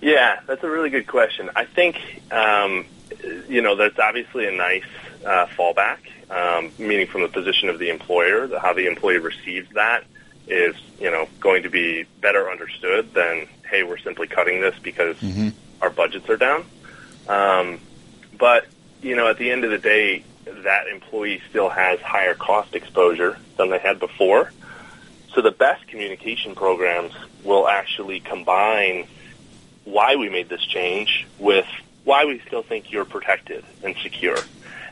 Yeah, 0.00 0.40
that's 0.46 0.64
a 0.64 0.70
really 0.70 0.90
good 0.90 1.06
question. 1.06 1.50
I 1.54 1.64
think 1.64 2.00
um, 2.30 2.86
you 3.48 3.62
know 3.62 3.76
that's 3.76 3.98
obviously 3.98 4.46
a 4.46 4.52
nice 4.52 4.84
uh, 5.24 5.46
fallback 5.46 5.98
um, 6.30 6.70
meaning 6.78 7.06
from 7.06 7.22
the 7.22 7.28
position 7.28 7.68
of 7.68 7.78
the 7.78 7.90
employer, 7.90 8.46
the, 8.46 8.60
how 8.60 8.72
the 8.72 8.86
employee 8.86 9.18
receives 9.18 9.68
that 9.74 10.04
is, 10.46 10.74
you 10.98 11.10
know, 11.10 11.28
going 11.40 11.64
to 11.64 11.70
be 11.70 12.04
better 12.20 12.50
understood 12.50 13.12
than, 13.14 13.46
hey, 13.68 13.82
we're 13.82 13.98
simply 13.98 14.26
cutting 14.26 14.60
this 14.60 14.74
because 14.82 15.16
mm-hmm. 15.18 15.48
our 15.80 15.90
budgets 15.90 16.28
are 16.28 16.36
down. 16.36 16.64
Um, 17.28 17.80
but, 18.38 18.66
you 19.02 19.16
know, 19.16 19.28
at 19.28 19.38
the 19.38 19.50
end 19.50 19.64
of 19.64 19.70
the 19.70 19.78
day, 19.78 20.24
that 20.44 20.88
employee 20.88 21.42
still 21.50 21.68
has 21.68 22.00
higher 22.00 22.34
cost 22.34 22.74
exposure 22.74 23.38
than 23.56 23.70
they 23.70 23.78
had 23.78 24.00
before. 24.00 24.52
So 25.34 25.42
the 25.42 25.52
best 25.52 25.86
communication 25.86 26.54
programs 26.54 27.12
will 27.44 27.68
actually 27.68 28.20
combine 28.20 29.06
why 29.90 30.16
we 30.16 30.28
made 30.28 30.48
this 30.48 30.64
change 30.64 31.26
with 31.38 31.66
why 32.04 32.24
we 32.24 32.40
still 32.46 32.62
think 32.62 32.90
you're 32.90 33.04
protected 33.04 33.64
and 33.82 33.94
secure 34.02 34.38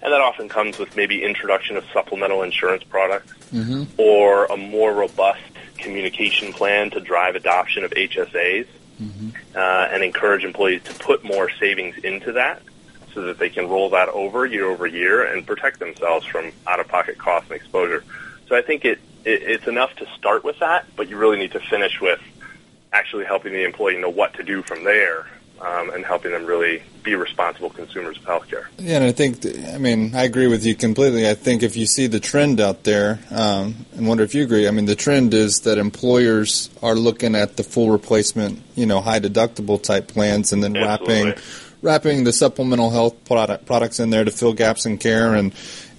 and 0.03 0.13
that 0.13 0.21
often 0.21 0.49
comes 0.49 0.79
with 0.79 0.97
maybe 0.97 1.23
introduction 1.23 1.77
of 1.77 1.85
supplemental 1.93 2.43
insurance 2.43 2.85
products 2.85 3.33
mm-hmm. 3.53 3.85
or 3.97 4.47
a 4.47 4.57
more 4.57 4.93
robust 4.93 5.43
communication 5.77 6.53
plan 6.53 6.91
to 6.91 7.01
drive 7.01 7.35
adoption 7.35 7.85
of 7.85 7.91
HSAs 7.93 8.67
mm-hmm. 9.01 9.29
uh, 9.55 9.59
and 9.59 10.03
encourage 10.03 10.45
employees 10.45 10.83
to 10.85 10.95
put 10.95 11.25
more 11.25 11.51
savings 11.51 11.97
into 11.99 12.33
that 12.33 12.63
so 13.15 13.23
that 13.23 13.39
they 13.39 13.49
can 13.49 13.69
roll 13.69 13.91
that 13.91 14.09
over 14.11 14.47
year 14.47 14.67
over 14.67 14.87
year 14.87 15.25
and 15.25 15.47
protect 15.47 15.79
themselves 15.79 16.27
from 16.27 16.53
out-of-pocket 16.67 17.19
costs 17.19 17.51
and 17.51 17.57
exposure. 17.57 18.05
So 18.49 18.57
I 18.57 18.63
think 18.63 18.85
it, 18.85 19.01
it 19.25 19.43
it's 19.43 19.67
enough 19.67 19.95
to 19.97 20.07
start 20.17 20.45
with 20.45 20.59
that, 20.61 20.87
but 20.95 21.09
you 21.09 21.17
really 21.17 21.39
need 21.39 21.53
to 21.53 21.61
finish 21.61 22.01
with 22.01 22.21
actually 22.99 23.25
helping 23.25 23.53
the 23.53 23.65
employee 23.65 23.97
know 23.97 24.11
what 24.11 24.35
to 24.35 24.43
do 24.43 24.63
from 24.63 24.83
there 24.83 25.27
um, 25.61 25.91
and 25.91 26.05
helping 26.05 26.33
them 26.33 26.47
really 26.47 26.83
be 27.03 27.15
responsible 27.15 27.71
consumers 27.71 28.17
of 28.19 28.25
healthcare. 28.25 28.67
Yeah, 28.79 28.97
and 28.97 29.05
I 29.05 29.13
think, 29.13 29.45
I 29.73 29.79
mean, 29.79 30.15
I 30.15 30.25
agree 30.25 30.49
with 30.49 30.67
you 30.67 30.75
completely. 30.75 31.29
I 31.29 31.35
think 31.35 31.63
if 31.63 31.77
you 31.77 31.87
see 31.87 32.07
the 32.07 32.21
trend 32.21 32.61
out 32.61 32.85
there, 32.85 33.21
um, 33.31 33.87
and 33.95 34.07
wonder 34.07 34.25
if 34.25 34.35
you 34.35 34.43
agree, 34.43 34.67
I 34.69 34.73
mean, 34.73 34.87
the 34.87 34.97
trend 34.97 35.33
is 35.33 35.61
that 35.61 35.79
employers 35.79 36.71
are 36.83 36.95
looking 36.95 37.35
at 37.35 37.57
the 37.57 37.63
full 37.63 37.91
replacement, 37.91 38.63
you 38.75 38.87
know, 38.87 39.01
high 39.01 39.21
deductible 39.21 39.83
type 39.83 40.09
plans, 40.09 40.53
and 40.53 40.63
then 40.63 40.77
Absolutely. 40.77 41.31
wrapping 41.31 41.43
wrapping 41.81 42.25
the 42.25 42.33
supplemental 42.33 42.91
health 42.91 43.25
product, 43.25 43.65
products 43.65 44.01
in 44.01 44.11
there 44.11 44.25
to 44.25 44.33
fill 44.33 44.53
gaps 44.53 44.85
in 44.85 44.99
care 44.99 45.35
and 45.35 45.55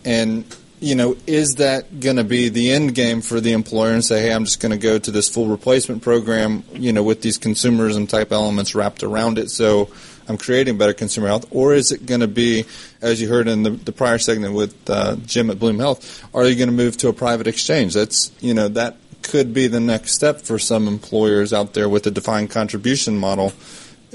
and 0.05 0.43
you 0.79 0.95
know, 0.95 1.17
is 1.27 1.55
that 1.55 1.99
going 1.99 2.15
to 2.15 2.23
be 2.23 2.49
the 2.49 2.71
end 2.71 2.95
game 2.95 3.21
for 3.21 3.41
the 3.41 3.51
employer 3.51 3.91
and 3.91 4.03
say, 4.03 4.21
hey, 4.21 4.33
I'm 4.33 4.45
just 4.45 4.59
going 4.59 4.71
to 4.71 4.77
go 4.77 4.97
to 4.97 5.11
this 5.11 5.29
full 5.29 5.47
replacement 5.47 6.01
program, 6.01 6.63
you 6.73 6.93
know, 6.93 7.03
with 7.03 7.21
these 7.21 7.37
consumerism 7.37 8.07
type 8.07 8.31
elements 8.31 8.75
wrapped 8.75 9.03
around 9.03 9.37
it, 9.37 9.49
so 9.51 9.89
I'm 10.29 10.37
creating 10.37 10.77
better 10.77 10.93
consumer 10.93 11.27
health, 11.27 11.47
or 11.49 11.73
is 11.73 11.91
it 11.91 12.05
going 12.05 12.21
to 12.21 12.27
be, 12.27 12.65
as 13.01 13.19
you 13.19 13.27
heard 13.27 13.47
in 13.47 13.63
the, 13.63 13.71
the 13.71 13.91
prior 13.91 14.19
segment 14.19 14.53
with 14.53 14.89
uh, 14.89 15.15
Jim 15.25 15.49
at 15.49 15.57
Bloom 15.57 15.79
Health, 15.79 16.23
are 16.35 16.45
you 16.45 16.55
going 16.55 16.69
to 16.69 16.75
move 16.75 16.95
to 16.97 17.09
a 17.09 17.13
private 17.13 17.47
exchange? 17.47 17.95
That's 17.95 18.31
you 18.39 18.53
know 18.53 18.67
that 18.69 18.97
could 19.23 19.53
be 19.53 19.67
the 19.67 19.79
next 19.79 20.13
step 20.13 20.41
for 20.41 20.59
some 20.59 20.87
employers 20.87 21.51
out 21.51 21.73
there 21.73 21.89
with 21.89 22.05
a 22.05 22.11
defined 22.11 22.51
contribution 22.51 23.17
model. 23.17 23.53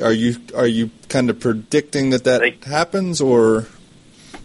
Are 0.01 0.13
you 0.13 0.37
are 0.55 0.69
you 0.69 0.91
kind 1.09 1.31
of 1.31 1.41
predicting 1.41 2.11
that 2.11 2.25
that 2.25 2.63
happens, 2.65 3.21
or? 3.21 3.67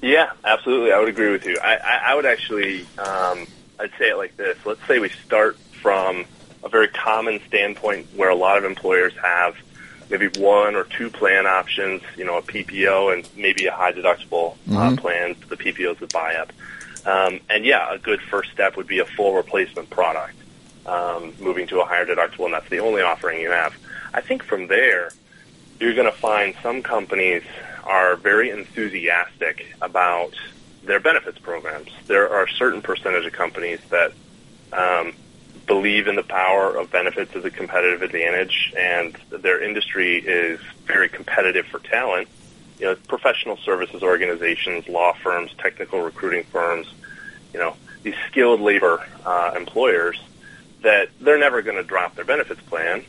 Yeah, 0.02 0.32
absolutely. 0.44 0.92
I 0.94 1.00
would 1.00 1.10
agree 1.10 1.32
with 1.32 1.46
you. 1.46 1.58
I, 1.62 1.76
I, 1.76 2.02
I 2.12 2.16
would 2.16 2.26
actually, 2.26 2.82
um, 2.98 3.46
I'd 3.80 3.92
say 4.00 4.10
it 4.10 4.18
like 4.18 4.36
this. 4.38 4.58
Let's 4.66 4.86
say 4.88 5.00
we 5.00 5.10
start 5.26 5.58
from 5.82 6.26
a 6.64 6.70
very 6.70 6.88
common 6.88 7.40
standpoint 7.48 8.08
where 8.16 8.30
a 8.30 8.36
lot 8.36 8.58
of 8.58 8.64
employers 8.64 9.14
have 9.22 9.56
maybe 10.10 10.28
one 10.40 10.76
or 10.76 10.86
two 10.86 11.10
plan 11.10 11.46
options, 11.46 12.02
you 12.18 12.26
know, 12.26 12.38
a 12.38 12.42
PPO 12.42 13.14
and 13.14 13.28
maybe 13.38 13.66
a 13.68 13.72
high 13.72 13.92
deductible 13.92 14.54
uh, 14.70 14.90
Mhm. 14.92 14.98
plan. 15.00 15.36
The 15.50 15.56
PPO 15.58 15.94
is 15.94 15.98
the 16.00 16.08
buy 16.08 16.36
up. 16.36 16.52
Um, 17.06 17.40
and 17.50 17.64
yeah, 17.66 17.94
a 17.94 17.98
good 17.98 18.22
first 18.22 18.52
step 18.52 18.76
would 18.76 18.88
be 18.88 19.00
a 19.00 19.06
full 19.06 19.34
replacement 19.36 19.90
product, 19.90 20.36
um, 20.86 21.34
moving 21.40 21.68
to 21.68 21.80
a 21.82 21.86
higher 21.86 22.06
deductible, 22.06 22.46
and 22.46 22.54
that's 22.54 22.70
the 22.70 22.80
only 22.80 23.02
offering 23.02 23.40
you 23.40 23.52
have. 23.52 23.74
I 24.14 24.22
think 24.22 24.44
from 24.44 24.68
there, 24.68 25.12
you're 25.80 25.94
going 25.94 26.12
to 26.12 26.18
find 26.18 26.56
some 26.62 26.82
companies 26.82 27.44
are 27.86 28.16
very 28.16 28.50
enthusiastic 28.50 29.76
about 29.82 30.34
their 30.84 31.00
benefits 31.00 31.38
programs. 31.40 31.90
There 32.08 32.30
are 32.30 32.44
a 32.44 32.50
certain 32.52 32.82
percentage 32.82 33.26
of 33.26 33.34
companies 33.34 33.80
that 33.90 34.14
um, 34.72 35.14
believe 35.68 36.08
in 36.08 36.16
the 36.16 36.24
power 36.24 36.76
of 36.76 36.92
benefits 36.92 37.36
as 37.36 37.46
a 37.46 37.52
competitive 37.52 38.02
advantage, 38.02 38.74
and 38.78 39.16
their 39.30 39.62
industry 39.62 40.18
is 40.18 40.60
very 40.86 41.10
competitive 41.10 41.66
for 41.68 41.80
talent. 41.80 42.28
You 42.80 42.88
know, 42.88 42.96
professional 43.08 43.58
services 43.58 44.02
organizations, 44.04 44.88
law 44.88 45.14
firms, 45.14 45.52
technical 45.58 46.02
recruiting 46.02 46.44
firms, 46.46 46.88
you 47.54 47.60
know, 47.60 47.76
these 48.04 48.16
skilled 48.28 48.62
labor 48.62 49.06
uh, 49.26 49.54
employers 49.56 50.20
that 50.82 51.10
they're 51.20 51.38
never 51.38 51.62
going 51.62 51.78
to 51.78 51.84
drop 51.84 52.16
their 52.16 52.26
benefits 52.26 52.62
plan. 52.62 53.04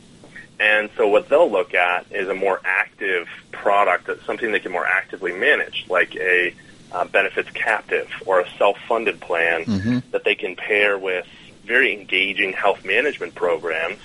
And 0.61 0.91
so 0.95 1.07
what 1.07 1.27
they'll 1.27 1.49
look 1.49 1.73
at 1.73 2.05
is 2.11 2.29
a 2.29 2.35
more 2.35 2.61
active 2.63 3.27
product, 3.51 4.07
something 4.27 4.51
they 4.51 4.59
can 4.59 4.71
more 4.71 4.85
actively 4.85 5.33
manage, 5.33 5.87
like 5.89 6.15
a 6.15 6.53
uh, 6.91 7.05
benefits 7.05 7.49
captive 7.49 8.07
or 8.27 8.41
a 8.41 8.49
self-funded 8.57 9.19
plan 9.19 9.65
Mm-hmm. 9.65 9.99
that 10.11 10.23
they 10.23 10.35
can 10.35 10.55
pair 10.55 10.99
with 10.99 11.25
very 11.65 11.99
engaging 11.99 12.53
health 12.53 12.85
management 12.85 13.33
programs. 13.33 13.99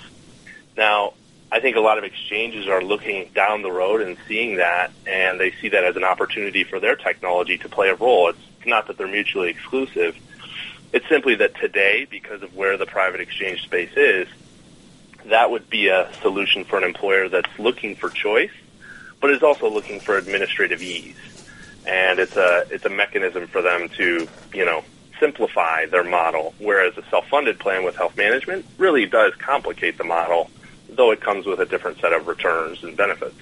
Now, 0.79 1.13
I 1.53 1.61
think 1.61 1.77
a 1.77 1.81
lot 1.81 1.99
of 1.99 2.05
exchanges 2.05 2.69
are 2.69 2.83
looking 2.83 3.31
down 3.35 3.61
the 3.61 3.71
road 3.71 4.01
and 4.01 4.17
seeing 4.27 4.57
that, 4.57 4.93
and 5.07 5.39
they 5.39 5.53
see 5.61 5.69
that 5.69 5.85
as 5.85 5.97
an 5.97 6.05
opportunity 6.05 6.65
for 6.65 6.81
their 6.81 6.97
technology 6.97 7.59
to 7.59 7.69
play 7.69 7.91
a 7.91 7.95
role. 7.95 8.31
It's 8.31 8.67
not 8.67 8.87
that 8.87 8.97
they're 8.97 9.07
mutually 9.07 9.51
exclusive. 9.51 10.17
It's 10.93 11.07
simply 11.09 11.35
that 11.37 11.55
today, 11.57 12.07
because 12.11 12.43
of 12.43 12.55
where 12.55 12.79
the 12.79 12.87
private 12.87 13.21
exchange 13.21 13.63
space 13.63 13.95
is, 13.97 14.27
that 15.29 15.51
would 15.51 15.69
be 15.69 15.89
a 15.89 16.11
solution 16.21 16.65
for 16.65 16.79
an 16.79 16.85
employer 16.85 17.29
that's 17.29 17.59
looking 17.59 17.97
for 17.97 18.11
choice, 18.11 18.53
but 19.21 19.31
is 19.31 19.43
also 19.43 19.69
looking 19.69 20.01
for 20.01 20.17
administrative 20.17 20.83
ease. 20.83 21.17
And 21.87 22.19
it's 22.19 22.37
a 22.37 22.67
it's 22.71 22.85
a 22.85 22.91
mechanism 22.91 23.47
for 23.47 23.63
them 23.63 23.89
to 23.91 24.29
you 24.53 24.65
know 24.65 24.83
simplify 25.21 25.87
their 25.87 26.05
model. 26.05 26.55
Whereas 26.59 26.97
a 26.99 27.05
self-funded 27.11 27.59
plan 27.59 27.85
with 27.85 27.97
health 27.97 28.17
management 28.17 28.67
really 28.79 29.07
does 29.07 29.35
complicate 29.37 29.99
the 29.99 30.05
model, 30.05 30.51
though 30.89 31.13
it 31.13 31.21
comes 31.21 31.47
with 31.47 31.61
a 31.61 31.67
different 31.67 32.01
set 32.01 32.13
of 32.13 32.27
returns 32.27 32.83
and 32.83 32.97
benefits. 32.97 33.37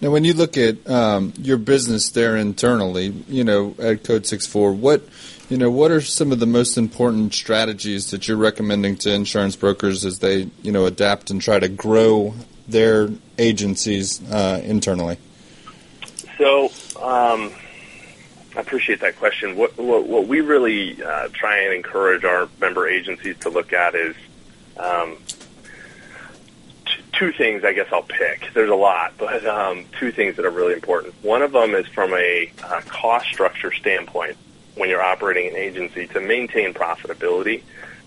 Now, 0.00 0.10
when 0.10 0.22
you 0.24 0.32
look 0.32 0.56
at 0.56 0.88
um, 0.88 1.32
your 1.40 1.56
business 1.56 2.10
there 2.10 2.36
internally, 2.36 3.08
you 3.28 3.42
know, 3.42 3.74
at 3.80 4.04
Code 4.04 4.22
SixFour, 4.22 4.76
what, 4.76 5.02
you 5.48 5.56
know, 5.56 5.70
what 5.70 5.90
are 5.90 6.00
some 6.00 6.30
of 6.30 6.38
the 6.38 6.46
most 6.46 6.78
important 6.78 7.34
strategies 7.34 8.12
that 8.12 8.28
you're 8.28 8.36
recommending 8.36 8.96
to 8.98 9.12
insurance 9.12 9.56
brokers 9.56 10.04
as 10.04 10.20
they, 10.20 10.50
you 10.62 10.70
know, 10.70 10.86
adapt 10.86 11.30
and 11.30 11.42
try 11.42 11.58
to 11.58 11.68
grow 11.68 12.34
their 12.68 13.08
agencies 13.38 14.22
uh, 14.30 14.60
internally? 14.62 15.18
So, 16.36 16.66
um, 17.02 17.52
I 18.54 18.60
appreciate 18.60 19.00
that 19.00 19.16
question. 19.16 19.56
What, 19.56 19.76
what, 19.76 20.06
what 20.06 20.28
we 20.28 20.42
really 20.42 21.02
uh, 21.02 21.28
try 21.32 21.58
and 21.58 21.74
encourage 21.74 22.24
our 22.24 22.48
member 22.60 22.88
agencies 22.88 23.36
to 23.40 23.50
look 23.50 23.72
at 23.72 23.96
is 23.96 24.14
um, 24.76 25.16
two 27.18 27.32
things. 27.32 27.64
I 27.64 27.72
guess 27.72 27.88
I'll 27.92 28.02
pick. 28.02 28.48
There's 28.54 28.70
a 28.70 28.74
lot, 28.74 29.14
but 29.18 29.44
um, 29.46 29.84
two 29.98 30.12
things 30.12 30.36
that 30.36 30.44
are 30.44 30.50
really 30.50 30.74
important. 30.74 31.14
One 31.22 31.42
of 31.42 31.52
them 31.52 31.74
is 31.74 31.86
from 31.88 32.14
a 32.14 32.50
uh, 32.62 32.80
cost 32.86 33.26
structure 33.26 33.72
standpoint. 33.72 34.36
When 34.76 34.88
you're 34.88 35.02
operating 35.02 35.50
an 35.50 35.56
agency 35.56 36.06
to 36.08 36.20
maintain 36.20 36.72
profitability, 36.72 37.62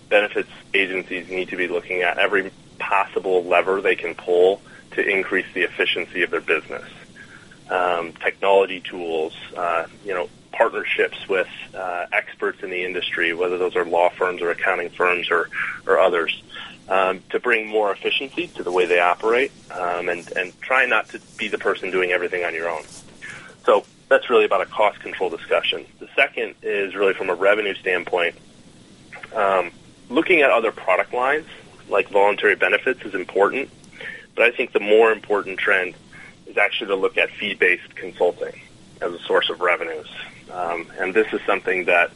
benefits 0.08 0.48
agencies 0.72 1.28
need 1.28 1.50
to 1.50 1.56
be 1.56 1.68
looking 1.68 2.02
at 2.02 2.18
every 2.18 2.50
possible 2.78 3.44
lever 3.44 3.80
they 3.80 3.96
can 3.96 4.14
pull 4.14 4.62
to 4.92 5.06
increase 5.06 5.46
the 5.54 5.62
efficiency 5.62 6.22
of 6.22 6.30
their 6.30 6.40
business 6.40 6.88
um, 7.72 8.12
technology 8.14 8.80
tools, 8.80 9.34
uh, 9.56 9.86
you 10.04 10.14
know, 10.14 10.28
partnerships 10.52 11.26
with 11.28 11.48
uh, 11.74 12.06
experts 12.12 12.62
in 12.62 12.70
the 12.70 12.84
industry, 12.84 13.32
whether 13.32 13.56
those 13.56 13.74
are 13.74 13.84
law 13.84 14.10
firms 14.10 14.42
or 14.42 14.50
accounting 14.50 14.90
firms 14.90 15.30
or, 15.30 15.48
or 15.86 15.98
others, 15.98 16.42
um, 16.92 17.22
to 17.30 17.40
bring 17.40 17.66
more 17.66 17.90
efficiency 17.90 18.48
to 18.48 18.62
the 18.62 18.70
way 18.70 18.84
they 18.84 19.00
operate 19.00 19.50
um, 19.70 20.08
and, 20.10 20.30
and 20.36 20.60
try 20.60 20.84
not 20.84 21.08
to 21.08 21.20
be 21.38 21.48
the 21.48 21.58
person 21.58 21.90
doing 21.90 22.10
everything 22.10 22.44
on 22.44 22.54
your 22.54 22.68
own. 22.68 22.82
So 23.64 23.84
that's 24.10 24.28
really 24.28 24.44
about 24.44 24.60
a 24.60 24.66
cost 24.66 25.00
control 25.00 25.30
discussion. 25.30 25.86
The 26.00 26.08
second 26.14 26.54
is 26.60 26.94
really 26.94 27.14
from 27.14 27.30
a 27.30 27.34
revenue 27.34 27.74
standpoint. 27.74 28.34
Um, 29.34 29.70
looking 30.10 30.42
at 30.42 30.50
other 30.50 30.70
product 30.70 31.14
lines 31.14 31.46
like 31.88 32.10
voluntary 32.10 32.56
benefits 32.56 33.00
is 33.02 33.14
important, 33.14 33.70
but 34.34 34.44
I 34.44 34.50
think 34.50 34.72
the 34.72 34.80
more 34.80 35.12
important 35.12 35.58
trend 35.58 35.94
is 36.46 36.58
actually 36.58 36.88
to 36.88 36.96
look 36.96 37.16
at 37.16 37.30
fee-based 37.30 37.96
consulting 37.96 38.60
as 39.00 39.12
a 39.12 39.18
source 39.20 39.48
of 39.48 39.60
revenues. 39.62 40.08
Um, 40.52 40.86
and 40.98 41.14
this 41.14 41.32
is 41.32 41.40
something 41.46 41.86
that, 41.86 42.10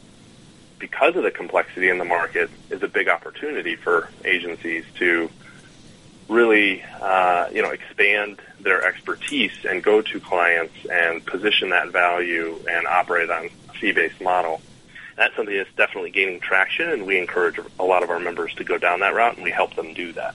because 0.79 1.16
of 1.16 1.22
the 1.22 1.31
complexity 1.31 1.89
in 1.89 1.99
the 1.99 2.05
market, 2.05 2.51
is 2.70 2.83
a 2.83 2.89
big 2.89 3.09
opportunity 3.09 3.77
for 3.77 4.09
agencies 4.24 4.85
to 4.97 5.31
really, 6.29 6.83
uh, 7.01 7.49
you 7.53 7.62
know, 7.62 7.70
expand 7.70 8.41
their 8.61 8.85
expertise 8.85 9.53
and 9.68 9.83
go 9.83 10.03
to 10.03 10.20
clients 10.20 10.74
and 10.91 11.24
position 11.24 11.70
that 11.70 11.89
value 11.93 12.59
and 12.68 12.87
operate 12.87 13.31
on 13.31 13.49
a 13.68 13.72
fee-based 13.74 14.20
model. 14.20 14.61
That's 15.16 15.35
something 15.35 15.57
that's 15.57 15.72
definitely 15.77 16.11
gaining 16.11 16.41
traction, 16.41 16.91
and 16.91 17.07
we 17.07 17.18
encourage 17.18 17.59
a 17.79 17.85
lot 17.85 18.03
of 18.03 18.11
our 18.11 18.18
members 18.18 18.53
to 18.55 18.64
go 18.64 18.77
down 18.77 19.01
that 19.01 19.14
route, 19.14 19.37
and 19.37 19.45
we 19.45 19.51
help 19.51 19.74
them 19.74 19.95
do 19.95 20.12
that. 20.12 20.35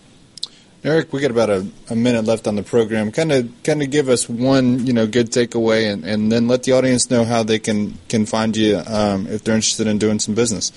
Eric, 0.84 1.14
we 1.14 1.22
got 1.22 1.30
about 1.30 1.52
a, 1.52 1.68
a 1.92 1.96
minute 1.96 2.26
left 2.26 2.48
on 2.48 2.56
the 2.56 2.64
program. 2.64 3.12
Kind 3.12 3.32
of, 3.32 3.52
kind 3.64 3.84
of 3.84 3.92
give 3.92 4.10
us 4.10 4.28
one, 4.28 4.88
you 4.88 4.94
know, 4.94 5.06
good 5.06 5.32
takeaway, 5.32 5.92
and, 5.92 6.04
and 6.04 6.32
then 6.32 6.48
let 6.48 6.64
the 6.64 6.72
audience 6.72 7.12
know 7.12 7.24
how 7.24 7.44
they 7.44 7.60
can 7.60 8.00
can 8.10 8.26
find 8.26 8.58
you 8.58 8.82
um, 8.88 9.28
if 9.28 9.44
they're 9.44 9.54
interested 9.54 9.86
in 9.86 10.00
doing 10.00 10.18
some 10.18 10.34
business. 10.34 10.72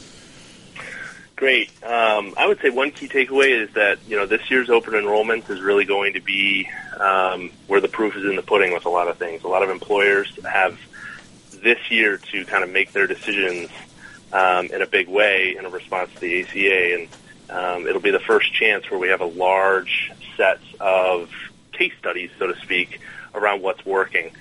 Great. 1.36 1.70
Um, 1.82 2.34
I 2.36 2.46
would 2.46 2.60
say 2.60 2.68
one 2.68 2.90
key 2.90 3.08
takeaway 3.08 3.62
is 3.62 3.70
that 3.74 3.98
you 4.06 4.16
know 4.16 4.26
this 4.26 4.50
year's 4.50 4.68
open 4.68 4.94
enrollment 4.94 5.48
is 5.48 5.62
really 5.62 5.86
going 5.86 6.12
to 6.12 6.20
be 6.20 6.68
um, 7.00 7.50
where 7.66 7.80
the 7.80 7.88
proof 7.88 8.14
is 8.14 8.24
in 8.26 8.36
the 8.36 8.42
pudding 8.42 8.74
with 8.74 8.84
a 8.84 8.90
lot 8.90 9.08
of 9.08 9.16
things. 9.16 9.42
A 9.42 9.48
lot 9.48 9.62
of 9.62 9.70
employers 9.70 10.38
have 10.44 10.78
this 11.62 11.90
year 11.90 12.18
to 12.18 12.44
kind 12.44 12.62
of 12.62 12.68
make 12.68 12.92
their 12.92 13.06
decisions 13.06 13.70
um, 14.34 14.66
in 14.66 14.82
a 14.82 14.86
big 14.86 15.08
way 15.08 15.56
in 15.56 15.64
response 15.72 16.12
to 16.12 16.20
the 16.20 16.42
ACA, 16.42 16.94
and 16.94 17.08
um, 17.54 17.86
it'll 17.86 18.00
be 18.00 18.10
the 18.10 18.18
first 18.18 18.52
chance 18.52 18.90
where 18.90 18.98
we 18.98 19.08
have 19.08 19.20
a 19.20 19.26
large 19.26 20.10
set 20.36 20.58
of 20.80 21.30
case 21.72 21.92
studies, 21.98 22.30
so 22.38 22.48
to 22.48 22.56
speak, 22.60 23.00
around 23.34 23.62
what's 23.62 23.86
working. 23.86 24.32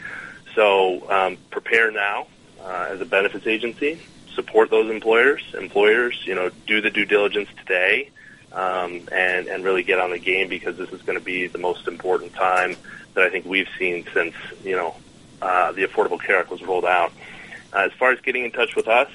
So 0.55 1.09
um, 1.11 1.37
prepare 1.51 1.91
now 1.91 2.27
uh, 2.59 2.87
as 2.89 3.01
a 3.01 3.05
benefits 3.05 3.45
agency. 3.45 4.01
Support 4.33 4.71
those 4.71 4.89
employers. 4.89 5.43
Employers, 5.55 6.23
you 6.25 6.33
know, 6.33 6.49
do 6.65 6.81
the 6.81 6.89
due 6.89 7.05
diligence 7.05 7.49
today, 7.59 8.09
um, 8.51 9.07
and 9.11 9.47
and 9.47 9.63
really 9.63 9.83
get 9.83 9.99
on 9.99 10.09
the 10.09 10.17
game 10.17 10.49
because 10.49 10.75
this 10.77 10.89
is 10.89 11.03
going 11.03 11.17
to 11.17 11.23
be 11.23 11.45
the 11.45 11.59
most 11.59 11.87
important 11.87 12.33
time 12.33 12.75
that 13.13 13.23
I 13.23 13.29
think 13.29 13.45
we've 13.45 13.69
seen 13.77 14.05
since 14.11 14.33
you 14.63 14.75
know 14.75 14.95
uh, 15.39 15.71
the 15.73 15.83
Affordable 15.83 16.19
Care 16.19 16.39
Act 16.39 16.49
was 16.49 16.63
rolled 16.63 16.85
out. 16.85 17.13
Uh, 17.71 17.87
as 17.91 17.91
far 17.93 18.11
as 18.11 18.19
getting 18.21 18.43
in 18.45 18.51
touch 18.51 18.75
with 18.75 18.87
us, 18.87 19.09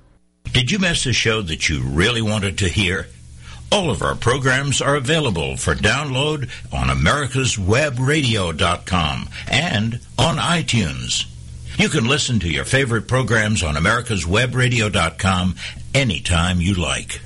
Did 0.54 0.70
you 0.70 0.80
miss 0.80 1.06
a 1.06 1.14
show 1.14 1.42
that 1.42 1.70
you 1.70 1.82
really 1.82 2.22
wanted 2.22 2.58
to 2.60 2.68
hear? 2.68 3.08
All 3.72 3.90
of 3.90 4.02
our 4.02 4.16
programs 4.16 4.82
are 4.82 4.98
available 4.98 5.56
for 5.56 5.74
download 5.74 6.50
on 6.74 6.90
americaswebradio.com 6.90 9.30
and 9.48 10.02
on 10.20 10.36
iTunes. 10.38 11.31
You 11.82 11.90
can 11.90 12.06
listen 12.06 12.40
to 12.42 12.48
your 12.48 12.64
favorite 12.64 13.08
programs 13.08 13.64
on 13.64 13.74
americaswebradio.com 13.74 15.56
anytime 15.96 16.62
you 16.62 16.76
like. 16.76 17.22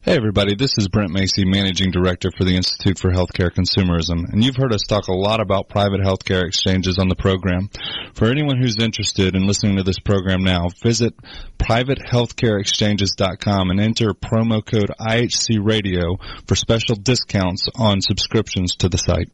Hey 0.00 0.16
everybody, 0.16 0.56
this 0.56 0.76
is 0.76 0.88
Brent 0.88 1.12
Macy, 1.12 1.44
Managing 1.44 1.92
Director 1.92 2.32
for 2.36 2.42
the 2.42 2.56
Institute 2.56 2.98
for 2.98 3.12
Healthcare 3.12 3.52
Consumerism, 3.52 4.32
and 4.32 4.42
you've 4.42 4.56
heard 4.56 4.72
us 4.72 4.82
talk 4.82 5.06
a 5.06 5.14
lot 5.14 5.40
about 5.40 5.68
private 5.68 6.00
healthcare 6.00 6.44
exchanges 6.44 6.98
on 6.98 7.08
the 7.08 7.14
program. 7.14 7.70
For 8.14 8.28
anyone 8.28 8.60
who's 8.60 8.78
interested 8.80 9.36
in 9.36 9.46
listening 9.46 9.76
to 9.76 9.84
this 9.84 10.00
program 10.00 10.42
now, 10.42 10.66
visit 10.82 11.14
privatehealthcareexchanges.com 11.58 13.70
and 13.70 13.80
enter 13.80 14.12
promo 14.12 14.66
code 14.66 14.90
IHC 14.98 15.64
Radio 15.64 16.16
for 16.48 16.56
special 16.56 16.96
discounts 16.96 17.68
on 17.76 18.00
subscriptions 18.00 18.74
to 18.78 18.88
the 18.88 18.98
site. 18.98 19.30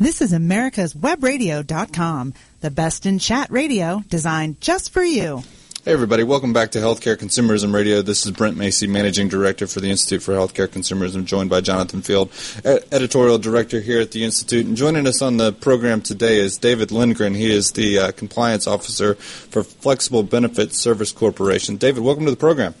This 0.00 0.22
is 0.22 0.32
America's 0.32 0.94
Webradio.com, 0.94 2.32
the 2.60 2.70
best 2.70 3.06
in 3.06 3.18
chat 3.18 3.50
radio 3.50 4.02
designed 4.08 4.60
just 4.60 4.92
for 4.92 5.02
you. 5.02 5.42
Hey, 5.82 5.92
everybody. 5.92 6.24
Welcome 6.24 6.52
back 6.52 6.72
to 6.72 6.78
Healthcare 6.78 7.16
Consumerism 7.16 7.72
Radio. 7.72 8.02
This 8.02 8.26
is 8.26 8.32
Brent 8.32 8.58
Macy, 8.58 8.86
Managing 8.86 9.28
Director 9.28 9.66
for 9.66 9.80
the 9.80 9.88
Institute 9.90 10.22
for 10.22 10.34
Healthcare 10.34 10.68
Consumerism, 10.68 11.24
joined 11.24 11.48
by 11.48 11.62
Jonathan 11.62 12.02
Field, 12.02 12.30
Editorial 12.64 13.38
Director 13.38 13.80
here 13.80 13.98
at 13.98 14.10
the 14.10 14.22
Institute. 14.22 14.66
And 14.66 14.76
joining 14.76 15.06
us 15.06 15.22
on 15.22 15.38
the 15.38 15.54
program 15.54 16.02
today 16.02 16.38
is 16.38 16.58
David 16.58 16.92
Lindgren. 16.92 17.34
He 17.34 17.50
is 17.50 17.72
the 17.72 17.98
uh, 17.98 18.12
Compliance 18.12 18.66
Officer 18.66 19.14
for 19.14 19.62
Flexible 19.62 20.22
Benefit 20.22 20.74
Service 20.74 21.12
Corporation. 21.12 21.78
David, 21.78 22.02
welcome 22.02 22.26
to 22.26 22.30
the 22.30 22.36
program. 22.36 22.74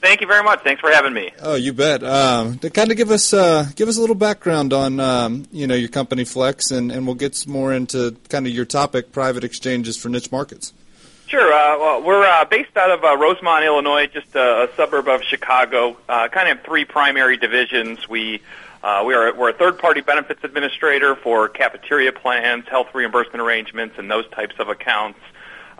Thank 0.00 0.22
you 0.22 0.26
very 0.26 0.42
much. 0.42 0.62
Thanks 0.62 0.80
for 0.80 0.90
having 0.90 1.12
me. 1.12 1.30
Oh, 1.42 1.56
you 1.56 1.74
bet. 1.74 2.02
Um, 2.02 2.58
to 2.58 2.70
kind 2.70 2.90
of 2.90 2.96
give 2.96 3.10
us 3.10 3.34
uh, 3.34 3.66
give 3.76 3.88
us 3.88 3.98
a 3.98 4.00
little 4.00 4.16
background 4.16 4.72
on 4.72 4.98
um, 4.98 5.44
you 5.52 5.66
know 5.66 5.74
your 5.74 5.90
company 5.90 6.24
Flex, 6.24 6.70
and, 6.70 6.90
and 6.90 7.06
we'll 7.06 7.16
get 7.16 7.46
more 7.46 7.72
into 7.72 8.16
kind 8.28 8.46
of 8.46 8.52
your 8.52 8.64
topic, 8.64 9.12
private 9.12 9.44
exchanges 9.44 9.98
for 9.98 10.08
niche 10.08 10.32
markets. 10.32 10.72
Sure. 11.26 11.52
Uh, 11.52 11.78
well, 11.78 12.02
we're 12.02 12.26
uh, 12.26 12.44
based 12.46 12.76
out 12.76 12.90
of 12.90 13.04
uh, 13.04 13.16
Rosemont, 13.16 13.64
Illinois, 13.64 14.06
just 14.06 14.34
a, 14.34 14.64
a 14.64 14.68
suburb 14.74 15.06
of 15.06 15.22
Chicago. 15.22 15.96
Uh, 16.08 16.28
kind 16.28 16.48
of 16.48 16.56
have 16.56 16.66
three 16.66 16.84
primary 16.84 17.36
divisions. 17.36 18.08
We 18.08 18.42
uh, 18.82 19.04
we 19.06 19.14
are 19.14 19.34
we're 19.34 19.50
a 19.50 19.52
third 19.52 19.78
party 19.78 20.00
benefits 20.00 20.42
administrator 20.42 21.14
for 21.14 21.48
cafeteria 21.48 22.12
plans, 22.12 22.66
health 22.68 22.88
reimbursement 22.94 23.40
arrangements, 23.40 23.96
and 23.98 24.10
those 24.10 24.28
types 24.30 24.54
of 24.58 24.68
accounts. 24.68 25.20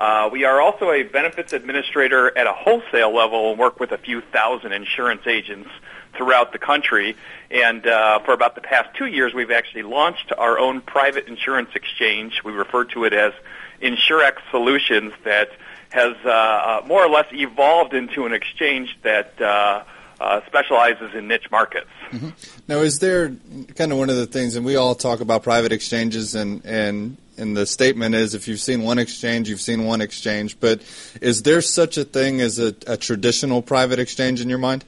Uh, 0.00 0.30
we 0.32 0.44
are 0.44 0.62
also 0.62 0.90
a 0.90 1.02
benefits 1.02 1.52
administrator 1.52 2.36
at 2.36 2.46
a 2.46 2.52
wholesale 2.54 3.14
level 3.14 3.50
and 3.50 3.58
work 3.58 3.78
with 3.78 3.92
a 3.92 3.98
few 3.98 4.22
thousand 4.22 4.72
insurance 4.72 5.26
agents 5.26 5.68
throughout 6.16 6.52
the 6.52 6.58
country. 6.58 7.14
And 7.50 7.86
uh, 7.86 8.20
for 8.20 8.32
about 8.32 8.54
the 8.54 8.62
past 8.62 8.96
two 8.96 9.06
years, 9.06 9.34
we've 9.34 9.50
actually 9.50 9.82
launched 9.82 10.32
our 10.38 10.58
own 10.58 10.80
private 10.80 11.28
insurance 11.28 11.70
exchange. 11.74 12.42
We 12.42 12.52
refer 12.52 12.84
to 12.86 13.04
it 13.04 13.12
as 13.12 13.34
Insurex 13.82 14.38
Solutions 14.50 15.12
that 15.24 15.50
has 15.90 16.16
uh, 16.24 16.28
uh, 16.30 16.82
more 16.86 17.04
or 17.04 17.10
less 17.10 17.26
evolved 17.32 17.92
into 17.92 18.24
an 18.24 18.32
exchange 18.32 18.96
that 19.02 19.38
uh, 19.40 19.82
uh, 20.18 20.40
specializes 20.46 21.14
in 21.14 21.28
niche 21.28 21.50
markets. 21.50 21.90
Mm-hmm. 22.10 22.28
Now, 22.68 22.78
is 22.78 23.00
there 23.00 23.34
kind 23.74 23.92
of 23.92 23.98
one 23.98 24.08
of 24.08 24.16
the 24.16 24.26
things, 24.26 24.56
and 24.56 24.64
we 24.64 24.76
all 24.76 24.94
talk 24.94 25.20
about 25.20 25.42
private 25.42 25.72
exchanges, 25.72 26.34
and 26.34 26.64
and 26.64 27.16
and 27.40 27.56
the 27.56 27.66
statement 27.66 28.14
is, 28.14 28.34
if 28.34 28.46
you've 28.46 28.60
seen 28.60 28.82
one 28.82 28.98
exchange, 28.98 29.48
you've 29.48 29.60
seen 29.60 29.84
one 29.84 30.00
exchange. 30.00 30.60
But 30.60 30.82
is 31.20 31.42
there 31.42 31.60
such 31.60 31.96
a 31.96 32.04
thing 32.04 32.40
as 32.40 32.58
a, 32.58 32.74
a 32.86 32.96
traditional 32.96 33.62
private 33.62 33.98
exchange 33.98 34.40
in 34.40 34.48
your 34.48 34.58
mind? 34.58 34.84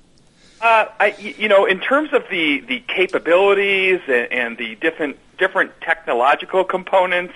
Uh, 0.61 0.87
I, 1.01 1.17
you 1.19 1.49
know, 1.49 1.65
in 1.67 1.81
terms 1.81 2.13
of 2.13 2.23
the, 2.31 2.61
the 2.61 2.81
capabilities 2.87 4.01
and, 4.07 4.33
and 4.33 4.59
the 4.59 4.77
different 4.77 5.17
different 5.39 5.73
technological 5.81 6.63
components, 6.63 7.35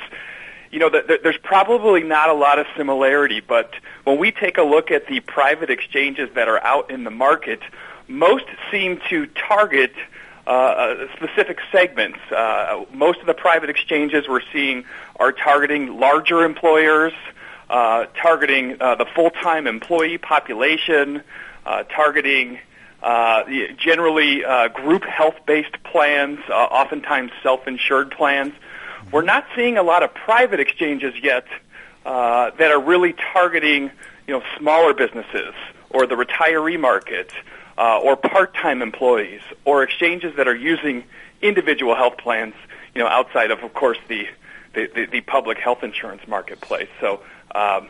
you 0.70 0.78
know, 0.78 0.88
the, 0.88 1.02
the, 1.02 1.18
there's 1.20 1.38
probably 1.38 2.04
not 2.04 2.28
a 2.28 2.34
lot 2.34 2.60
of 2.60 2.66
similarity. 2.76 3.40
But 3.40 3.74
when 4.04 4.18
we 4.18 4.30
take 4.30 4.58
a 4.58 4.62
look 4.62 4.92
at 4.92 5.08
the 5.08 5.18
private 5.20 5.70
exchanges 5.70 6.30
that 6.34 6.46
are 6.46 6.62
out 6.62 6.92
in 6.92 7.02
the 7.02 7.10
market, 7.10 7.60
most 8.06 8.44
seem 8.70 9.00
to 9.08 9.26
target 9.26 9.92
uh, 10.47 10.51
uh, 10.51 11.07
specific 11.16 11.59
segments. 11.72 12.18
Uh, 12.30 12.84
most 12.92 13.18
of 13.18 13.26
the 13.26 13.34
private 13.34 13.68
exchanges 13.68 14.28
we're 14.28 14.40
seeing 14.53 14.84
are 15.18 15.32
targeting 15.32 15.99
larger 15.99 16.44
employers, 16.44 17.12
uh, 17.68 18.07
targeting 18.16 18.80
uh, 18.80 18.94
the 18.94 19.07
full-time 19.07 19.66
employee 19.66 20.18
population, 20.18 21.20
targeting 21.88 22.61
generally 23.76 24.44
group 24.72 25.03
health-based 25.03 25.82
plans, 25.82 26.38
oftentimes 26.49 27.32
self-insured 27.42 28.12
plans. 28.12 28.53
We're 29.11 29.22
not 29.22 29.47
seeing 29.57 29.78
a 29.78 29.82
lot 29.82 30.05
of 30.05 30.14
private 30.14 30.61
exchanges 30.61 31.14
yet 31.20 31.47
that 32.05 32.70
are 32.70 32.80
really 32.80 33.14
targeting, 33.14 33.90
you 34.28 34.34
know, 34.34 34.44
smaller 34.59 34.94
businesses 34.94 35.55
or 35.90 36.07
the 36.07 36.14
retiree 36.14 36.78
market 36.78 37.32
uh, 37.79 37.99
or 38.01 38.16
part-time 38.16 38.83
employees 38.83 39.41
or 39.64 39.83
exchanges 39.83 40.37
that 40.37 40.49
are 40.49 40.57
using 40.57 41.05
individual 41.43 41.95
health 41.95 42.16
plans, 42.18 42.55
you 42.95 43.03
know, 43.03 43.09
outside 43.09 43.51
of, 43.51 43.62
of 43.62 43.74
course, 43.74 43.99
the 44.09 44.27
the, 44.74 44.91
the, 44.95 45.07
the 45.07 45.20
public 45.22 45.57
health 45.59 45.83
insurance 45.83 46.20
marketplace. 46.29 46.89
So, 47.01 47.22
um, 47.55 47.89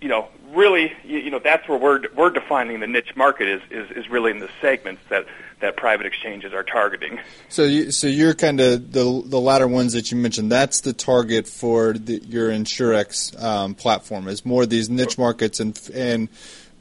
you 0.00 0.08
know, 0.08 0.28
really, 0.52 0.92
you, 1.04 1.18
you 1.18 1.30
know, 1.30 1.40
that's 1.40 1.66
where 1.68 1.78
we're 1.78 2.02
we're 2.14 2.30
defining 2.30 2.80
the 2.80 2.86
niche 2.86 3.16
market 3.16 3.48
is 3.48 3.62
is, 3.70 3.90
is 3.96 4.10
really 4.10 4.30
in 4.30 4.38
the 4.38 4.50
segments 4.60 5.02
that 5.08 5.26
that 5.60 5.76
private 5.76 6.06
exchanges 6.06 6.52
are 6.52 6.62
targeting. 6.62 7.18
So, 7.48 7.64
you, 7.64 7.90
so 7.90 8.06
you're 8.06 8.34
kind 8.34 8.60
of 8.60 8.92
the 8.92 9.22
the 9.24 9.40
latter 9.40 9.66
ones 9.66 9.94
that 9.94 10.10
you 10.10 10.16
mentioned. 10.18 10.52
That's 10.52 10.82
the 10.82 10.92
target 10.92 11.48
for 11.48 11.94
the, 11.94 12.22
your 12.24 12.50
Insurex 12.50 13.40
um, 13.42 13.74
platform. 13.74 14.28
Is 14.28 14.44
more 14.44 14.64
of 14.64 14.70
these 14.70 14.90
niche 14.90 15.16
markets 15.16 15.58
and 15.58 15.78
and 15.94 16.28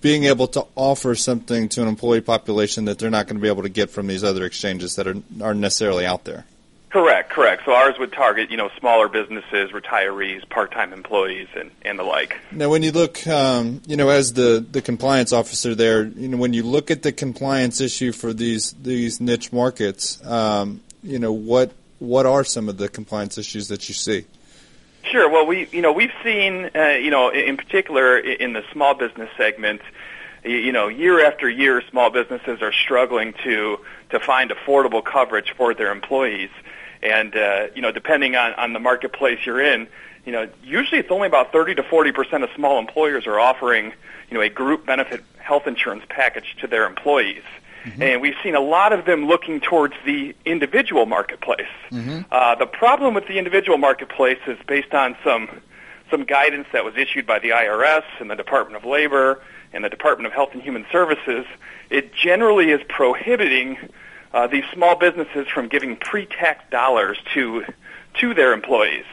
being 0.04 0.26
able 0.26 0.47
to 0.47 0.68
offer 0.76 1.16
something 1.16 1.70
to 1.70 1.82
an 1.82 1.88
employee 1.88 2.22
population 2.22 2.86
that 2.86 2.99
they're 2.99 3.10
not 3.10 3.26
going 3.26 3.38
to 3.38 3.41
be 3.41 3.47
able 3.47 3.64
to 3.64 3.70
get 3.70 3.89
from 3.89 4.06
these 4.06 4.24
other 4.24 4.45
exchanges 4.45 4.95
that 4.97 5.08
are 5.08 5.16
are 5.41 5.56
necessarily 5.56 6.06
out 6.06 6.26
there. 6.26 6.45
Correct, 6.89 7.32
correct. 7.32 7.64
So 7.66 7.74
ours 7.74 7.97
would 7.97 8.12
target, 8.12 8.51
you 8.51 8.58
know, 8.58 8.70
smaller 8.78 9.08
businesses, 9.08 9.72
retirees, 9.72 10.47
part-time 10.47 10.93
employees, 10.93 11.47
and, 11.56 11.72
and 11.82 11.97
the 11.97 12.04
like. 12.04 12.38
Now, 12.51 12.70
when 12.70 12.84
you 12.84 12.91
look, 12.91 13.26
um, 13.26 13.82
you 13.88 13.97
know, 13.97 14.10
as 14.10 14.34
the, 14.34 14.64
the 14.70 14.80
compliance 14.80 15.34
officer 15.34 15.74
there, 15.74 16.04
you 16.04 16.28
know, 16.28 16.38
when 16.38 16.54
you 16.54 16.62
look 16.62 16.91
at 16.91 17.01
the 17.01 17.12
compliance 17.12 17.82
issue 17.82 18.12
for 18.12 18.32
these 18.32 18.74
these 18.74 19.20
niche 19.20 19.51
markets, 19.51 20.24
um, 20.24 20.82
you 21.01 21.18
know, 21.18 21.32
what 21.32 21.72
what 21.97 22.28
are 22.28 22.43
some 22.43 22.70
of 22.70 22.78
the 22.78 22.89
compliance 22.89 23.38
issues 23.38 23.70
that 23.70 23.88
you 23.88 23.95
see? 23.95 24.26
Sure. 25.14 25.30
Well, 25.30 25.45
we 25.45 25.68
you 25.72 25.84
know 25.84 25.91
we've 25.91 26.11
seen 26.24 26.72
uh, 26.76 26.97
you 26.99 27.11
know 27.11 27.30
in 27.30 27.55
particular 27.55 28.18
in 28.18 28.53
the 28.53 28.64
small 28.72 28.95
business 28.95 29.30
segment 29.38 29.82
you 30.43 30.72
know, 30.72 30.88
year 30.88 31.24
after 31.24 31.47
year, 31.47 31.84
small 31.89 32.09
businesses 32.09 32.64
are 32.64 32.74
struggling 32.74 33.34
to 33.43 33.80
to 34.09 34.20
find 34.20 34.49
affordable 34.49 35.05
coverage 35.05 35.53
for 35.55 35.76
their 35.76 35.91
employees. 35.91 36.49
And 37.03 37.36
uh, 37.36 37.68
you 37.76 37.82
know, 37.84 37.91
depending 37.91 38.36
on 38.36 38.53
on 38.55 38.74
the 38.74 38.80
marketplace 38.80 39.45
you're 39.45 39.61
in, 39.61 39.88
you 40.26 40.32
know, 40.32 40.49
usually 40.64 40.99
it's 40.99 41.11
only 41.11 41.28
about 41.28 41.51
30 41.51 41.76
to 41.76 41.84
40 41.84 42.11
percent 42.11 42.43
of 42.43 42.49
small 42.55 42.80
employers 42.80 43.28
are 43.28 43.39
offering, 43.39 43.93
you 44.32 44.38
know, 44.38 44.41
a 44.41 44.49
group 44.49 44.88
benefit 44.88 45.24
health 45.38 45.68
insurance 45.68 46.03
package 46.09 46.55
to 46.61 46.66
their 46.66 46.88
employees. 46.88 47.43
Mm-hmm. 47.84 48.02
And 48.02 48.22
we've 48.22 48.36
seen 48.44 48.56
a 48.56 48.62
lot 48.62 48.94
of 48.94 49.06
them 49.06 49.28
looking 49.28 49.60
towards 49.60 49.94
the 50.06 50.36
individual 50.46 51.06
marketplace. 51.06 51.68
Mm-hmm. 51.92 52.22
Uh, 52.32 52.56
the 52.56 52.66
problem 52.66 53.14
with 53.14 53.28
the 53.28 53.38
individual 53.38 53.78
marketplace 53.78 54.40
is 54.48 54.58
based 54.68 54.94
on 54.94 55.18
some 55.24 55.50
some 56.10 56.26
guidance 56.26 56.68
that 56.74 56.86
was 56.86 56.96
issued 56.96 57.26
by 57.26 57.40
the 57.40 57.50
IRS 57.50 58.04
and 58.20 58.30
the 58.30 58.36
Department 58.36 58.78
of 58.78 58.88
Labor 58.88 59.42
and 59.74 59.84
the 59.84 59.90
Department 59.90 60.28
of 60.28 60.34
Health 60.34 60.50
and 60.54 60.62
Human 60.62 60.86
Services, 60.92 61.46
it 61.90 62.14
generally 62.14 62.70
is 62.70 62.82
prohibiting 62.88 63.78
uh, 64.34 64.46
these 64.48 64.64
small 64.72 64.96
businesses 64.96 65.48
from 65.48 65.68
giving 65.68 65.96
pre-tax 65.96 66.64
dollars 66.70 67.18
to 67.34 67.66
to 68.20 68.34
their 68.34 68.54
employees. 68.54 69.06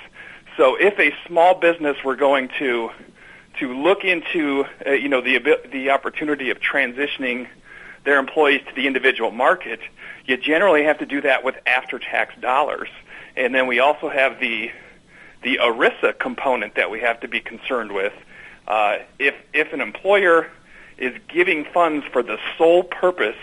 So 0.56 0.76
if 0.76 0.98
a 0.98 1.14
small 1.26 1.54
business 1.54 1.96
were 2.04 2.16
going 2.16 2.50
to 2.58 2.90
to 3.60 3.74
look 3.74 4.04
into 4.04 4.66
uh, 4.86 4.92
you 4.92 5.08
know 5.08 5.20
the 5.20 5.38
the 5.70 5.90
opportunity 5.90 6.50
of 6.50 6.60
transitioning 6.60 7.48
their 8.04 8.18
employees 8.18 8.62
to 8.68 8.74
the 8.74 8.86
individual 8.86 9.30
market, 9.30 9.80
you 10.24 10.36
generally 10.36 10.84
have 10.84 10.98
to 10.98 11.06
do 11.06 11.20
that 11.22 11.44
with 11.44 11.56
after-tax 11.66 12.34
dollars. 12.40 12.88
And 13.36 13.54
then 13.54 13.66
we 13.66 13.80
also 13.80 14.08
have 14.08 14.40
the 14.40 14.70
the 15.42 15.58
ERISA 15.62 16.18
component 16.18 16.74
that 16.74 16.90
we 16.90 17.00
have 17.00 17.20
to 17.20 17.28
be 17.28 17.40
concerned 17.40 17.92
with. 17.92 18.12
Uh, 18.68 18.98
if 19.18 19.34
if 19.54 19.72
an 19.72 19.80
employer 19.80 20.50
is 20.98 21.14
giving 21.28 21.64
funds 21.64 22.04
for 22.12 22.22
the 22.22 22.38
sole 22.58 22.82
purpose 22.82 23.38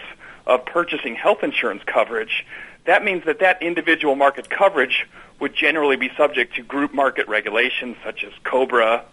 of 0.45 0.65
purchasing 0.65 1.15
health 1.15 1.43
insurance 1.43 1.81
coverage, 1.85 2.45
that 2.85 3.03
means 3.03 3.25
that 3.25 3.39
that 3.39 3.61
individual 3.61 4.15
market 4.15 4.49
coverage 4.49 5.07
would 5.39 5.53
generally 5.53 5.95
be 5.95 6.09
subject 6.15 6.55
to 6.55 6.63
group 6.63 6.93
market 6.93 7.27
regulations 7.27 7.95
such 8.03 8.23
as 8.23 8.31
COBRA, 8.43 9.03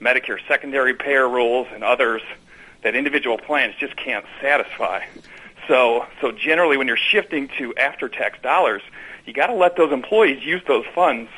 Medicare 0.00 0.38
secondary 0.48 0.94
payer 0.94 1.28
rules, 1.28 1.68
and 1.72 1.84
others 1.84 2.22
that 2.82 2.94
individual 2.94 3.38
plans 3.38 3.74
just 3.78 3.96
can't 3.96 4.24
satisfy. 4.40 5.04
So, 5.68 6.06
so 6.20 6.32
generally, 6.32 6.76
when 6.76 6.86
you're 6.86 6.96
shifting 6.96 7.48
to 7.58 7.74
after-tax 7.76 8.40
dollars, 8.42 8.82
you 9.26 9.32
got 9.32 9.48
to 9.48 9.54
let 9.54 9.76
those 9.76 9.92
employees 9.92 10.42
use 10.44 10.62
those 10.66 10.86
funds 10.94 11.30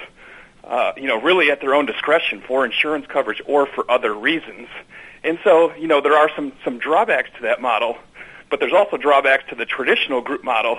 uh, 0.65 0.93
you 0.97 1.07
know, 1.07 1.21
really 1.21 1.51
at 1.51 1.61
their 1.61 1.75
own 1.75 1.87
discretion 1.87 2.41
for 2.41 2.65
insurance 2.65 3.07
coverage 3.07 3.43
or 3.47 3.67
for 3.67 3.91
other 3.91 4.15
reasons. 4.15 4.69
And 5.25 5.39
so, 5.45 5.75
you 5.75 5.87
know, 5.87 6.01
there 6.01 6.15
are 6.15 6.31
some, 6.35 6.53
some 6.65 6.79
drawbacks 6.79 7.31
to 7.37 7.43
that 7.43 7.61
model, 7.61 7.99
but 8.51 8.61
there's 8.61 8.73
also 8.73 8.97
drawbacks 8.97 9.45
to 9.51 9.55
the 9.55 9.67
traditional 9.67 10.21
group 10.21 10.45
model 10.45 10.79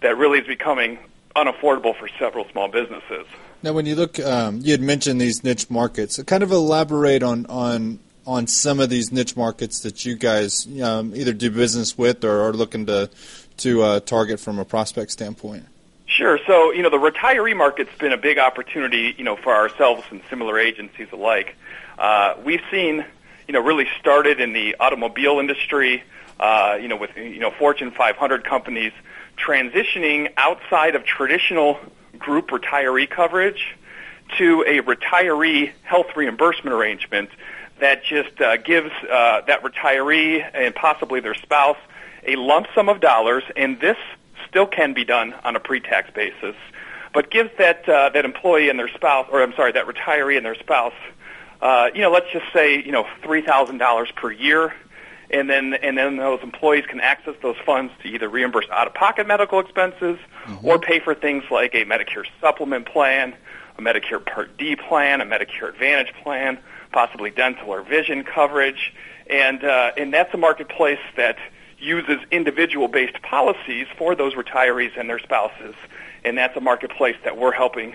that 0.00 0.16
really 0.16 0.38
is 0.38 0.46
becoming 0.46 0.98
unaffordable 1.36 1.96
for 1.96 2.08
several 2.18 2.46
small 2.50 2.68
businesses. 2.68 3.26
Now, 3.62 3.72
when 3.72 3.86
you 3.86 3.96
look, 3.96 4.20
um, 4.20 4.60
you 4.62 4.72
had 4.72 4.80
mentioned 4.80 5.20
these 5.20 5.42
niche 5.42 5.70
markets. 5.70 6.22
Kind 6.24 6.42
of 6.42 6.52
elaborate 6.52 7.22
on, 7.22 7.46
on 7.46 7.98
on 8.26 8.46
some 8.46 8.80
of 8.80 8.90
these 8.90 9.12
niche 9.12 9.36
markets 9.36 9.80
that 9.80 10.04
you 10.04 10.14
guys 10.14 10.66
um, 10.82 11.14
either 11.14 11.32
do 11.32 11.50
business 11.50 11.96
with 11.98 12.24
or 12.24 12.40
are 12.42 12.52
looking 12.52 12.86
to 12.86 13.10
to 13.58 13.82
uh, 13.82 14.00
target 14.00 14.40
from 14.40 14.58
a 14.58 14.64
prospect 14.64 15.10
standpoint. 15.12 15.64
Sure. 16.06 16.38
So, 16.46 16.72
you 16.72 16.82
know, 16.82 16.90
the 16.90 16.98
retiree 16.98 17.56
market's 17.56 17.96
been 17.98 18.12
a 18.12 18.16
big 18.16 18.38
opportunity, 18.38 19.14
you 19.16 19.24
know, 19.24 19.36
for 19.36 19.54
ourselves 19.54 20.02
and 20.10 20.20
similar 20.28 20.58
agencies 20.58 21.08
alike. 21.12 21.56
Uh, 21.98 22.34
we've 22.44 22.62
seen, 22.70 23.04
you 23.48 23.54
know, 23.54 23.60
really 23.60 23.86
started 23.98 24.40
in 24.40 24.52
the 24.52 24.76
automobile 24.78 25.38
industry, 25.38 26.02
uh, 26.38 26.76
you 26.80 26.88
know, 26.88 26.96
with, 26.96 27.16
you 27.16 27.38
know, 27.38 27.50
Fortune 27.50 27.90
500 27.90 28.44
companies 28.44 28.92
transitioning 29.36 30.32
outside 30.36 30.94
of 30.94 31.04
traditional 31.04 31.78
group 32.18 32.48
retiree 32.50 33.08
coverage 33.08 33.76
to 34.38 34.62
a 34.62 34.80
retiree 34.82 35.72
health 35.82 36.14
reimbursement 36.16 36.74
arrangement 36.74 37.30
that 37.84 38.02
just 38.02 38.40
uh, 38.40 38.56
gives 38.56 38.90
uh, 39.10 39.42
that 39.42 39.62
retiree 39.62 40.42
and 40.54 40.74
possibly 40.74 41.20
their 41.20 41.34
spouse 41.34 41.76
a 42.26 42.36
lump 42.36 42.66
sum 42.74 42.88
of 42.88 43.00
dollars, 43.00 43.44
and 43.56 43.78
this 43.78 43.98
still 44.48 44.66
can 44.66 44.94
be 44.94 45.04
done 45.04 45.34
on 45.44 45.54
a 45.54 45.60
pre-tax 45.60 46.10
basis, 46.14 46.56
but 47.12 47.30
gives 47.30 47.50
that 47.58 47.86
uh, 47.86 48.08
that 48.08 48.24
employee 48.24 48.70
and 48.70 48.78
their 48.78 48.88
spouse, 48.88 49.26
or 49.30 49.42
I'm 49.42 49.52
sorry, 49.52 49.72
that 49.72 49.86
retiree 49.86 50.38
and 50.38 50.46
their 50.46 50.54
spouse, 50.54 50.94
uh, 51.60 51.90
you 51.94 52.00
know, 52.00 52.10
let's 52.10 52.30
just 52.32 52.46
say 52.54 52.82
you 52.82 52.90
know 52.90 53.06
three 53.22 53.42
thousand 53.42 53.78
dollars 53.78 54.10
per 54.16 54.32
year, 54.32 54.72
and 55.30 55.50
then 55.50 55.74
and 55.74 55.98
then 55.98 56.16
those 56.16 56.40
employees 56.42 56.86
can 56.86 57.00
access 57.00 57.34
those 57.42 57.56
funds 57.66 57.92
to 58.02 58.08
either 58.08 58.30
reimburse 58.30 58.66
out-of-pocket 58.72 59.26
medical 59.26 59.60
expenses 59.60 60.18
mm-hmm. 60.46 60.66
or 60.66 60.78
pay 60.78 61.00
for 61.00 61.14
things 61.14 61.44
like 61.50 61.74
a 61.74 61.84
Medicare 61.84 62.24
supplement 62.40 62.86
plan, 62.86 63.34
a 63.76 63.82
Medicare 63.82 64.24
Part 64.24 64.56
D 64.56 64.74
plan, 64.74 65.20
a 65.20 65.26
Medicare 65.26 65.68
Advantage 65.68 66.14
plan, 66.22 66.58
possibly 66.94 67.30
dental 67.30 67.68
or 67.68 67.82
vision 67.82 68.24
coverage, 68.24 68.94
and 69.28 69.62
uh, 69.62 69.92
and 69.98 70.14
that's 70.14 70.32
a 70.32 70.38
marketplace 70.38 71.00
that 71.16 71.36
uses 71.78 72.18
individual-based 72.30 73.20
policies 73.20 73.86
for 73.98 74.14
those 74.14 74.32
retirees 74.34 74.98
and 74.98 75.10
their 75.10 75.18
spouses, 75.18 75.74
and 76.24 76.38
that's 76.38 76.56
a 76.56 76.60
marketplace 76.60 77.16
that 77.24 77.36
we're 77.36 77.52
helping 77.52 77.94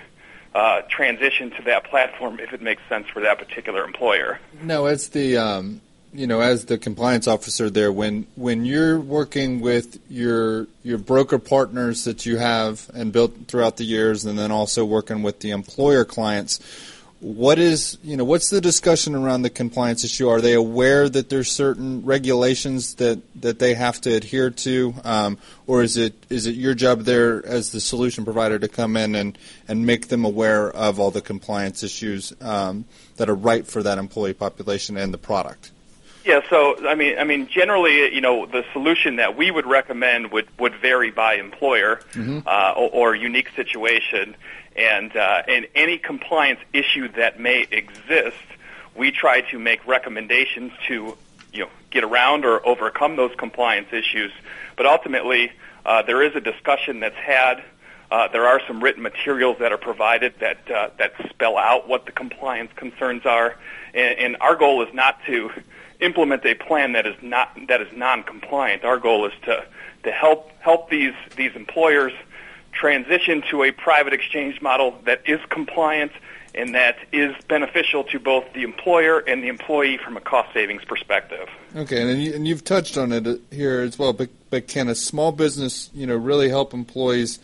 uh, 0.53 0.81
transition 0.89 1.49
to 1.51 1.63
that 1.63 1.85
platform 1.85 2.39
if 2.39 2.53
it 2.53 2.61
makes 2.61 2.81
sense 2.89 3.07
for 3.07 3.21
that 3.21 3.39
particular 3.39 3.83
employer. 3.83 4.39
No, 4.61 4.85
as 4.85 5.09
the 5.09 5.37
um, 5.37 5.81
you 6.13 6.27
know, 6.27 6.41
as 6.41 6.65
the 6.65 6.77
compliance 6.77 7.27
officer 7.27 7.69
there, 7.69 7.91
when 7.91 8.27
when 8.35 8.65
you're 8.65 8.99
working 8.99 9.61
with 9.61 9.99
your 10.09 10.67
your 10.83 10.97
broker 10.97 11.39
partners 11.39 12.03
that 12.03 12.25
you 12.25 12.37
have 12.37 12.89
and 12.93 13.13
built 13.13 13.47
throughout 13.47 13.77
the 13.77 13.85
years, 13.85 14.25
and 14.25 14.37
then 14.37 14.51
also 14.51 14.83
working 14.83 15.23
with 15.23 15.39
the 15.39 15.51
employer 15.51 16.03
clients 16.03 16.59
what 17.21 17.59
is 17.59 17.97
you 18.01 18.15
know 18.15 18.23
what's 18.23 18.49
the 18.49 18.61
discussion 18.61 19.13
around 19.13 19.41
the 19.41 19.49
compliance 19.49 20.03
issue? 20.03 20.29
Are 20.29 20.39
they 20.39 20.53
aware 20.53 21.09
that 21.09 21.29
there's 21.29 21.51
certain 21.51 22.05
regulations 22.05 22.95
that, 22.95 23.21
that 23.41 23.59
they 23.59 23.73
have 23.73 23.99
to 24.01 24.15
adhere 24.15 24.49
to, 24.49 24.93
um, 25.03 25.37
or 25.67 25.83
is 25.83 25.97
it 25.97 26.13
is 26.29 26.45
it 26.45 26.55
your 26.55 26.73
job 26.73 27.01
there 27.01 27.45
as 27.45 27.71
the 27.71 27.81
solution 27.81 28.23
provider 28.23 28.57
to 28.59 28.67
come 28.67 28.95
in 28.95 29.15
and, 29.15 29.37
and 29.67 29.85
make 29.85 30.07
them 30.07 30.23
aware 30.23 30.71
of 30.71 30.99
all 30.99 31.11
the 31.11 31.21
compliance 31.21 31.83
issues 31.83 32.31
um, 32.41 32.85
that 33.17 33.29
are 33.29 33.35
right 33.35 33.67
for 33.67 33.83
that 33.83 33.97
employee 33.97 34.33
population 34.33 34.95
and 34.95 35.13
the 35.13 35.17
product? 35.17 35.71
Yeah, 36.23 36.41
so 36.49 36.87
I 36.87 36.95
mean, 36.95 37.17
I 37.17 37.23
mean, 37.25 37.47
generally, 37.47 38.13
you 38.13 38.21
know, 38.21 38.45
the 38.45 38.63
solution 38.71 39.17
that 39.17 39.35
we 39.35 39.51
would 39.51 39.65
recommend 39.65 40.31
would 40.31 40.47
would 40.57 40.75
vary 40.75 41.11
by 41.11 41.33
employer 41.33 42.01
mm-hmm. 42.13 42.39
uh, 42.45 42.73
or, 42.77 43.11
or 43.11 43.15
unique 43.15 43.49
situation 43.57 44.37
and 44.75 45.15
uh, 45.15 45.43
and 45.47 45.67
any 45.75 45.97
compliance 45.97 46.59
issue 46.73 47.09
that 47.13 47.39
may 47.39 47.65
exist, 47.71 48.37
we 48.95 49.11
try 49.11 49.41
to 49.41 49.59
make 49.59 49.85
recommendations 49.87 50.71
to 50.87 51.17
you 51.53 51.63
know 51.63 51.69
get 51.89 52.03
around 52.03 52.45
or 52.45 52.65
overcome 52.65 53.15
those 53.15 53.33
compliance 53.35 53.87
issues. 53.91 54.31
But 54.75 54.85
ultimately, 54.85 55.51
uh, 55.85 56.03
there 56.03 56.21
is 56.21 56.35
a 56.35 56.41
discussion 56.41 56.99
that's 56.99 57.15
had. 57.15 57.63
Uh, 58.11 58.27
there 58.29 58.47
are 58.47 58.59
some 58.65 58.83
written 58.83 59.03
materials 59.03 59.57
that 59.59 59.71
are 59.71 59.77
provided 59.77 60.33
that 60.39 60.71
uh, 60.71 60.89
that 60.97 61.13
spell 61.29 61.57
out 61.57 61.87
what 61.87 62.05
the 62.05 62.11
compliance 62.11 62.71
concerns 62.75 63.25
are, 63.25 63.55
and, 63.93 64.17
and 64.19 64.37
our 64.41 64.55
goal 64.55 64.81
is 64.81 64.93
not 64.93 65.23
to 65.25 65.51
implement 65.99 66.45
a 66.45 66.55
plan 66.55 66.93
that 66.93 67.05
is 67.05 67.15
not 67.21 67.57
that 67.67 67.81
is 67.81 67.87
non-compliant. 67.95 68.83
Our 68.83 68.97
goal 68.97 69.25
is 69.25 69.33
to 69.43 69.65
to 70.03 70.11
help 70.11 70.51
help 70.59 70.89
these 70.89 71.13
these 71.35 71.55
employers 71.55 72.13
transition 72.79 73.43
to 73.49 73.63
a 73.63 73.71
private 73.71 74.13
exchange 74.13 74.61
model 74.61 74.99
that 75.03 75.21
is 75.25 75.39
compliant 75.49 76.11
and 76.55 76.73
that 76.73 76.97
is 77.11 77.35
beneficial 77.47 78.03
to 78.05 78.19
both 78.19 78.45
the 78.53 78.63
employer 78.63 79.19
and 79.19 79.43
the 79.43 79.49
employee 79.49 79.97
from 79.97 80.17
a 80.17 80.21
cost 80.21 80.51
savings 80.53 80.83
perspective. 80.83 81.47
Okay, 81.75 82.01
and, 82.01 82.23
you, 82.23 82.33
and 82.33 82.47
you've 82.47 82.63
touched 82.63 82.97
on 82.97 83.11
it 83.11 83.41
here 83.51 83.81
as 83.81 83.99
well. 83.99 84.13
But 84.13 84.29
but 84.49 84.67
can 84.67 84.87
a 84.87 84.95
small 84.95 85.31
business, 85.31 85.91
you 85.93 86.07
know, 86.07 86.15
really 86.15 86.49
help 86.49 86.73
employees 86.73 87.39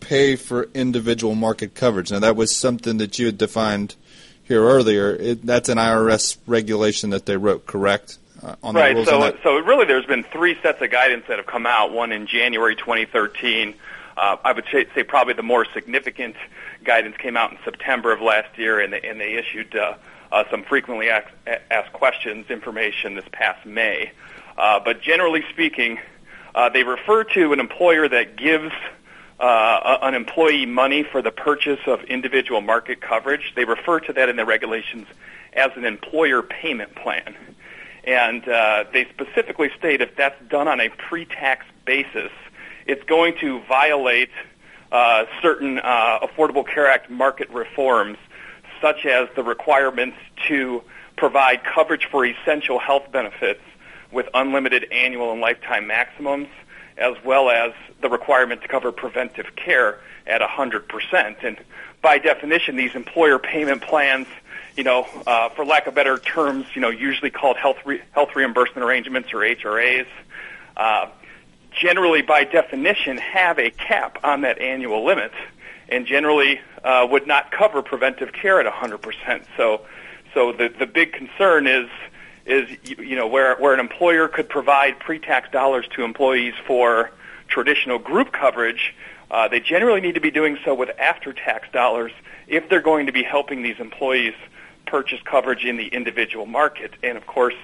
pay 0.00 0.34
for 0.34 0.68
individual 0.74 1.34
market 1.34 1.74
coverage? 1.74 2.10
Now 2.10 2.18
that 2.20 2.34
was 2.34 2.54
something 2.54 2.98
that 2.98 3.18
you 3.18 3.26
had 3.26 3.38
defined 3.38 3.94
here 4.42 4.64
earlier. 4.64 5.14
It, 5.14 5.46
that's 5.46 5.68
an 5.68 5.78
IRS 5.78 6.38
regulation 6.46 7.10
that 7.10 7.26
they 7.26 7.36
wrote, 7.36 7.66
correct? 7.66 8.18
Uh, 8.42 8.54
right. 8.72 8.96
so 9.06 9.36
so 9.42 9.58
really, 9.58 9.84
there's 9.84 10.06
been 10.06 10.24
three 10.24 10.56
sets 10.62 10.80
of 10.80 10.90
guidance 10.90 11.26
that 11.28 11.36
have 11.38 11.46
come 11.46 11.66
out. 11.66 11.92
One 11.92 12.10
in 12.12 12.26
January 12.26 12.74
2013 12.74 13.74
uh, 14.18 14.36
I 14.44 14.52
would 14.52 14.64
say, 14.72 14.84
probably 15.04 15.34
the 15.34 15.42
more 15.42 15.64
significant 15.72 16.34
guidance 16.84 17.16
came 17.16 17.36
out 17.36 17.52
in 17.52 17.58
September 17.64 18.12
of 18.12 18.20
last 18.20 18.58
year, 18.58 18.80
and 18.80 18.92
they, 18.92 19.00
and 19.00 19.20
they 19.20 19.34
issued 19.34 19.76
uh, 19.76 19.94
uh, 20.32 20.44
some 20.50 20.64
frequently 20.64 21.08
asked, 21.08 21.32
asked 21.70 21.92
questions 21.92 22.50
information 22.50 23.14
this 23.14 23.24
past 23.30 23.64
May. 23.64 24.10
Uh, 24.56 24.80
but 24.80 25.00
generally 25.00 25.44
speaking, 25.50 26.00
uh, 26.54 26.68
they 26.68 26.82
refer 26.82 27.22
to 27.24 27.52
an 27.52 27.60
employer 27.60 28.08
that 28.08 28.36
gives 28.36 28.72
uh, 29.38 29.98
an 30.02 30.14
employee 30.14 30.66
money 30.66 31.04
for 31.04 31.22
the 31.22 31.30
purchase 31.30 31.80
of 31.86 32.02
individual 32.04 32.60
market 32.60 33.00
coverage. 33.00 33.52
They 33.54 33.64
refer 33.64 34.00
to 34.00 34.12
that 34.14 34.28
in 34.28 34.34
the 34.36 34.44
regulations 34.44 35.06
as 35.52 35.70
an 35.76 35.84
employer 35.84 36.42
payment 36.42 36.94
plan. 36.96 37.36
and 38.04 38.48
uh, 38.48 38.84
they 38.92 39.04
specifically 39.06 39.70
state 39.78 40.00
if 40.00 40.16
that's 40.16 40.40
done 40.48 40.66
on 40.66 40.80
a 40.80 40.88
pre-tax 40.88 41.66
basis, 41.84 42.32
it's 42.88 43.04
going 43.04 43.36
to 43.40 43.60
violate 43.68 44.30
uh, 44.90 45.26
certain 45.42 45.78
uh, 45.78 46.20
Affordable 46.20 46.66
Care 46.66 46.90
Act 46.90 47.10
market 47.10 47.48
reforms, 47.50 48.16
such 48.80 49.04
as 49.04 49.28
the 49.36 49.42
requirements 49.42 50.16
to 50.48 50.82
provide 51.16 51.62
coverage 51.62 52.06
for 52.10 52.24
essential 52.24 52.78
health 52.78 53.12
benefits 53.12 53.60
with 54.10 54.26
unlimited 54.32 54.86
annual 54.90 55.32
and 55.32 55.40
lifetime 55.40 55.86
maximums, 55.86 56.48
as 56.96 57.14
well 57.24 57.50
as 57.50 57.72
the 58.00 58.08
requirement 58.08 58.62
to 58.62 58.68
cover 58.68 58.90
preventive 58.90 59.54
care 59.54 60.00
at 60.26 60.40
100%. 60.40 61.44
And 61.44 61.58
by 62.00 62.18
definition, 62.18 62.76
these 62.76 62.94
employer 62.94 63.38
payment 63.38 63.82
plans, 63.82 64.26
you 64.76 64.84
know, 64.84 65.06
uh, 65.26 65.50
for 65.50 65.66
lack 65.66 65.86
of 65.86 65.94
better 65.94 66.18
terms, 66.18 66.64
you 66.74 66.80
know, 66.80 66.88
usually 66.88 67.30
called 67.30 67.58
health 67.58 67.78
re- 67.84 68.00
health 68.12 68.34
reimbursement 68.34 68.84
arrangements 68.86 69.34
or 69.34 69.38
HRAs, 69.38 70.06
uh, 70.76 71.08
generally 71.80 72.22
by 72.22 72.44
definition 72.44 73.16
have 73.18 73.58
a 73.58 73.70
cap 73.70 74.18
on 74.24 74.42
that 74.42 74.60
annual 74.60 75.04
limit, 75.04 75.32
and 75.88 76.06
generally 76.06 76.60
uh, 76.84 77.06
would 77.10 77.26
not 77.26 77.50
cover 77.50 77.82
preventive 77.82 78.32
care 78.32 78.60
at 78.60 78.72
100%. 78.72 79.44
So, 79.56 79.82
so 80.34 80.52
the 80.52 80.68
the 80.68 80.86
big 80.86 81.12
concern 81.12 81.66
is 81.66 81.88
is 82.46 82.68
you 82.84 83.16
know 83.16 83.26
where 83.26 83.56
where 83.56 83.74
an 83.74 83.80
employer 83.80 84.28
could 84.28 84.48
provide 84.48 84.98
pre-tax 84.98 85.50
dollars 85.50 85.86
to 85.96 86.02
employees 86.02 86.54
for 86.66 87.10
traditional 87.48 87.98
group 87.98 88.32
coverage 88.32 88.94
uh, 89.30 89.48
they 89.48 89.60
generally 89.60 90.00
need 90.00 90.14
to 90.14 90.20
be 90.20 90.30
doing 90.30 90.58
so 90.64 90.74
with 90.74 90.90
after-tax 90.98 91.68
dollars 91.72 92.12
if 92.46 92.68
they're 92.68 92.80
going 92.80 93.06
to 93.06 93.12
be 93.12 93.22
helping 93.22 93.62
these 93.62 93.78
employees 93.78 94.34
purchase 94.86 95.20
coverage 95.24 95.64
in 95.64 95.76
the 95.76 95.88
individual 95.88 96.46
market. 96.46 96.92
And 97.02 97.18
of 97.18 97.26
course, 97.26 97.54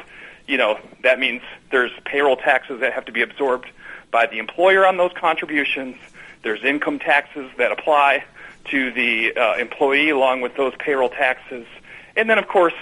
you 0.47 0.59
know 0.59 0.79
that 1.03 1.19
means 1.19 1.43
there's 1.71 1.91
payroll 2.05 2.37
taxes 2.37 2.81
that 2.81 2.93
have 2.93 3.07
to 3.07 3.12
be 3.12 3.23
absorbed 3.23 3.71
by 4.15 4.27
the 4.27 4.39
employer 4.39 4.87
on 4.87 4.97
those 4.97 5.11
contributions. 5.12 5.97
There's 6.45 6.62
income 6.62 7.01
taxes 7.01 7.51
that 7.59 7.73
apply 7.73 8.23
to 8.67 8.93
the 8.93 9.37
uh, 9.37 9.57
employee 9.57 10.11
along 10.11 10.41
with 10.41 10.55
those 10.55 10.73
payroll 10.79 11.09
taxes. 11.09 11.67
And 12.15 12.31
then, 12.31 12.39
of 12.39 12.47
course, 12.47 12.75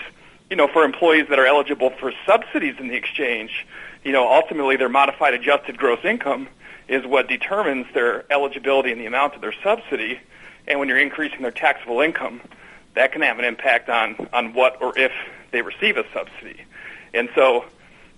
you 0.51 0.57
know, 0.57 0.69
for 0.69 0.85
employees 0.85 1.29
that 1.31 1.39
are 1.39 1.47
eligible 1.47 1.89
for 1.89 2.13
subsidies 2.27 2.75
in 2.79 2.89
the 2.89 2.97
exchange, 2.97 3.67
you 4.05 4.13
know, 4.13 4.31
ultimately 4.31 4.77
their 4.77 4.91
modified 4.91 5.33
adjusted 5.33 5.79
gross 5.79 6.05
income 6.05 6.49
is 6.87 7.07
what 7.07 7.29
determines 7.29 7.87
their 7.95 8.31
eligibility 8.31 8.93
and 8.93 9.01
the 9.01 9.07
amount 9.07 9.35
of 9.35 9.41
their 9.41 9.55
subsidy. 9.65 10.21
And 10.69 10.79
when 10.79 10.91
you're 10.91 11.01
increasing 11.01 11.41
their 11.41 11.51
taxable 11.51 12.03
income, 12.03 12.43
that 12.93 13.13
can 13.13 13.23
have 13.23 13.39
an 13.39 13.47
impact 13.47 13.89
on, 13.89 14.29
on 14.35 14.53
what 14.53 14.83
or 14.83 14.99
if 14.99 15.13
they 15.51 15.63
receive 15.63 15.97
a 15.97 16.05
subsidy. 16.13 16.67
And 17.15 17.31
so, 17.35 17.65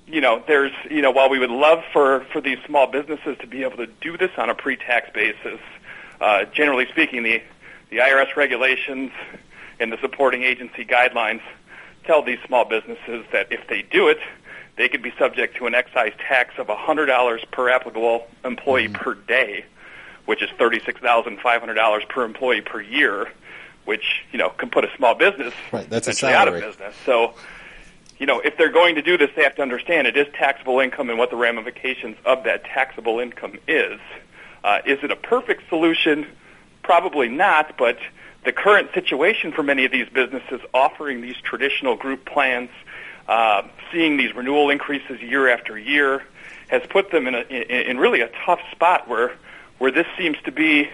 you 0.06 0.20
know, 0.20 0.42
there's, 0.46 0.72
you 0.90 1.02
know, 1.02 1.10
while 1.10 1.30
we 1.30 1.38
would 1.38 1.50
love 1.50 1.82
for, 1.92 2.24
for 2.32 2.40
these 2.40 2.58
small 2.66 2.86
businesses 2.86 3.36
to 3.40 3.46
be 3.46 3.62
able 3.62 3.76
to 3.78 3.86
do 3.86 4.16
this 4.16 4.30
on 4.36 4.50
a 4.50 4.54
pre-tax 4.54 5.10
basis, 5.14 5.60
uh, 6.20 6.44
generally 6.46 6.86
speaking, 6.90 7.22
the, 7.22 7.42
the 7.90 7.98
IRS 7.98 8.36
regulations 8.36 9.10
and 9.80 9.92
the 9.92 9.98
supporting 10.00 10.42
agency 10.42 10.84
guidelines 10.84 11.40
tell 12.04 12.22
these 12.22 12.38
small 12.46 12.64
businesses 12.64 13.24
that 13.32 13.50
if 13.50 13.66
they 13.68 13.82
do 13.82 14.08
it, 14.08 14.18
they 14.76 14.88
could 14.88 15.02
be 15.02 15.12
subject 15.18 15.56
to 15.56 15.66
an 15.66 15.74
excise 15.74 16.12
tax 16.18 16.54
of 16.58 16.66
$100 16.66 17.50
per 17.50 17.68
applicable 17.70 18.26
employee 18.44 18.88
mm-hmm. 18.88 18.94
per 18.94 19.14
day, 19.14 19.64
which 20.26 20.42
is 20.42 20.50
$36,500 20.58 22.08
per 22.08 22.24
employee 22.24 22.60
per 22.60 22.80
year, 22.80 23.30
which, 23.84 24.24
you 24.32 24.38
know, 24.38 24.50
can 24.50 24.70
put 24.70 24.84
a 24.84 24.88
small 24.96 25.14
business 25.14 25.54
right, 25.72 25.88
that's 25.88 26.08
essentially 26.08 26.34
out 26.34 26.48
of 26.48 26.54
business. 26.60 26.94
So, 27.06 27.34
you 28.18 28.26
know, 28.26 28.40
if 28.40 28.56
they're 28.56 28.72
going 28.72 28.94
to 28.94 29.02
do 29.02 29.18
this, 29.18 29.30
they 29.36 29.42
have 29.42 29.56
to 29.56 29.62
understand 29.62 30.06
it 30.06 30.16
is 30.16 30.26
taxable 30.34 30.80
income 30.80 31.10
and 31.10 31.18
what 31.18 31.30
the 31.30 31.36
ramifications 31.36 32.16
of 32.24 32.44
that 32.44 32.64
taxable 32.64 33.20
income 33.20 33.58
is. 33.66 34.00
Uh, 34.62 34.78
is 34.86 34.98
it 35.02 35.10
a 35.10 35.16
perfect 35.16 35.68
solution? 35.68 36.26
Probably 36.82 37.28
not, 37.28 37.76
but 37.76 37.98
the 38.44 38.52
current 38.52 38.90
situation 38.94 39.52
for 39.52 39.62
many 39.62 39.84
of 39.84 39.92
these 39.92 40.08
businesses 40.08 40.60
offering 40.72 41.20
these 41.20 41.36
traditional 41.36 41.96
group 41.96 42.24
plans– 42.24 42.70
uh, 43.28 43.62
seeing 43.92 44.16
these 44.16 44.34
renewal 44.34 44.70
increases 44.70 45.20
year 45.20 45.48
after 45.48 45.78
year 45.78 46.22
has 46.68 46.82
put 46.88 47.10
them 47.10 47.26
in, 47.26 47.34
a, 47.34 47.40
in, 47.90 47.98
really 47.98 48.20
a 48.20 48.30
tough 48.44 48.60
spot 48.72 49.08
where 49.08 49.32
where 49.78 49.90
this 49.90 50.06
seems 50.16 50.36
to 50.44 50.52
be 50.52 50.88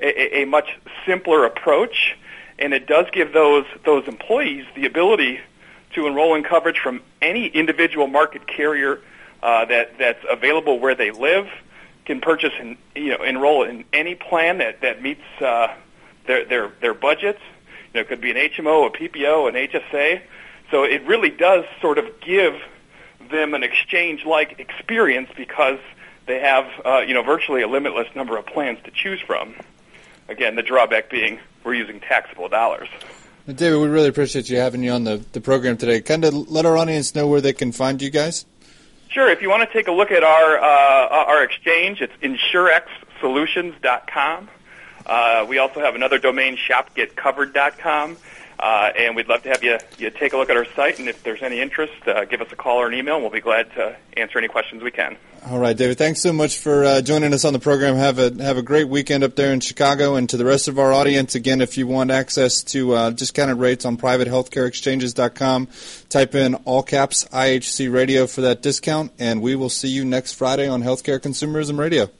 a, 0.00 0.42
a 0.42 0.44
much 0.46 0.78
simpler 1.06 1.44
approach, 1.44 2.16
and 2.58 2.74
it 2.74 2.86
does 2.86 3.06
give 3.12 3.32
those 3.32 3.66
those 3.84 4.06
employees 4.08 4.64
the 4.74 4.86
ability 4.86 5.40
to 5.96 6.06
enroll 6.06 6.34
in 6.34 6.44
coverage 6.44 6.78
from 6.78 7.02
any 7.20 7.46
individual 7.46 8.06
market 8.06 8.46
carrier 8.46 9.00
uh, 9.42 9.64
that 9.64 9.98
that's 9.98 10.24
available 10.30 10.78
where 10.78 10.94
they 10.94 11.10
live, 11.10 11.48
can 12.04 12.20
purchase 12.20 12.52
and 12.58 12.76
you 12.94 13.10
know 13.10 13.24
enroll 13.24 13.64
in 13.64 13.84
any 13.92 14.14
plan 14.14 14.58
that 14.58 14.80
that 14.82 15.02
meets 15.02 15.24
uh, 15.40 15.74
their 16.26 16.44
their 16.44 16.72
their 16.80 16.94
budgets. 16.94 17.40
You 17.92 17.98
know, 17.98 18.00
it 18.02 18.08
could 18.08 18.20
be 18.20 18.30
an 18.30 18.36
HMO, 18.36 18.86
a 18.86 18.90
PPO, 18.90 19.48
an 19.48 19.54
HSA. 19.54 20.22
So 20.70 20.84
it 20.84 21.02
really 21.06 21.30
does 21.30 21.64
sort 21.80 21.98
of 21.98 22.20
give 22.20 22.54
them 23.30 23.54
an 23.54 23.62
exchange-like 23.62 24.58
experience 24.58 25.30
because 25.36 25.78
they 26.26 26.40
have, 26.40 26.66
uh, 26.84 26.98
you 27.06 27.14
know, 27.14 27.22
virtually 27.22 27.62
a 27.62 27.68
limitless 27.68 28.08
number 28.14 28.36
of 28.36 28.46
plans 28.46 28.78
to 28.84 28.90
choose 28.90 29.20
from. 29.20 29.54
Again, 30.28 30.56
the 30.56 30.62
drawback 30.62 31.08
being 31.08 31.38
we're 31.64 31.74
using 31.74 32.00
taxable 32.00 32.48
dollars. 32.48 32.88
David, 33.46 33.78
we 33.78 33.86
really 33.86 34.08
appreciate 34.08 34.50
you 34.50 34.58
having 34.58 34.82
you 34.82 34.90
on 34.90 35.04
the, 35.04 35.24
the 35.32 35.40
program 35.40 35.76
today. 35.76 36.00
Kind 36.00 36.24
of 36.24 36.50
let 36.50 36.66
our 36.66 36.76
audience 36.76 37.14
know 37.14 37.28
where 37.28 37.40
they 37.40 37.52
can 37.52 37.70
find 37.70 38.02
you 38.02 38.10
guys. 38.10 38.44
Sure. 39.08 39.30
If 39.30 39.40
you 39.40 39.48
want 39.48 39.62
to 39.68 39.72
take 39.72 39.86
a 39.86 39.92
look 39.92 40.10
at 40.10 40.24
our 40.24 40.58
uh, 40.58 41.08
our 41.08 41.44
exchange, 41.44 42.02
it's 42.02 42.12
insurexsolutions.com. 42.22 44.48
Uh, 45.06 45.46
we 45.48 45.58
also 45.58 45.78
have 45.78 45.94
another 45.94 46.18
domain, 46.18 46.56
shopgetcovered.com. 46.56 48.16
Uh, 48.58 48.90
and 48.98 49.14
we'd 49.14 49.28
love 49.28 49.42
to 49.42 49.50
have 49.50 49.62
you, 49.62 49.78
you 49.98 50.10
take 50.10 50.32
a 50.32 50.36
look 50.36 50.48
at 50.48 50.56
our 50.56 50.64
site, 50.64 50.98
and 50.98 51.08
if 51.08 51.22
there's 51.22 51.42
any 51.42 51.60
interest, 51.60 51.92
uh, 52.06 52.24
give 52.24 52.40
us 52.40 52.48
a 52.52 52.56
call 52.56 52.78
or 52.78 52.88
an 52.88 52.94
email, 52.94 53.16
and 53.16 53.22
we'll 53.22 53.32
be 53.32 53.40
glad 53.40 53.70
to 53.72 53.96
answer 54.16 54.38
any 54.38 54.48
questions 54.48 54.82
we 54.82 54.90
can. 54.90 55.16
All 55.48 55.58
right, 55.58 55.76
David. 55.76 55.98
Thanks 55.98 56.22
so 56.22 56.32
much 56.32 56.58
for 56.58 56.84
uh, 56.84 57.02
joining 57.02 57.32
us 57.32 57.44
on 57.44 57.52
the 57.52 57.58
program. 57.58 57.96
Have 57.96 58.18
a 58.18 58.42
have 58.42 58.56
a 58.56 58.62
great 58.62 58.88
weekend 58.88 59.22
up 59.22 59.36
there 59.36 59.52
in 59.52 59.60
Chicago, 59.60 60.16
and 60.16 60.28
to 60.30 60.36
the 60.36 60.44
rest 60.44 60.68
of 60.68 60.78
our 60.78 60.92
audience, 60.92 61.34
again, 61.34 61.60
if 61.60 61.78
you 61.78 61.86
want 61.86 62.10
access 62.10 62.62
to 62.64 62.94
uh, 62.94 63.10
discounted 63.10 63.58
rates 63.58 63.84
on 63.84 63.96
privatehealthcareexchanges.com, 63.96 65.68
type 66.08 66.34
in 66.34 66.54
all 66.54 66.82
caps 66.82 67.26
IHC 67.26 67.92
Radio 67.92 68.26
for 68.26 68.40
that 68.40 68.62
discount, 68.62 69.12
and 69.18 69.40
we 69.40 69.54
will 69.54 69.70
see 69.70 69.88
you 69.88 70.04
next 70.04 70.32
Friday 70.32 70.66
on 70.66 70.82
Healthcare 70.82 71.20
Consumerism 71.20 71.78
Radio. 71.78 72.10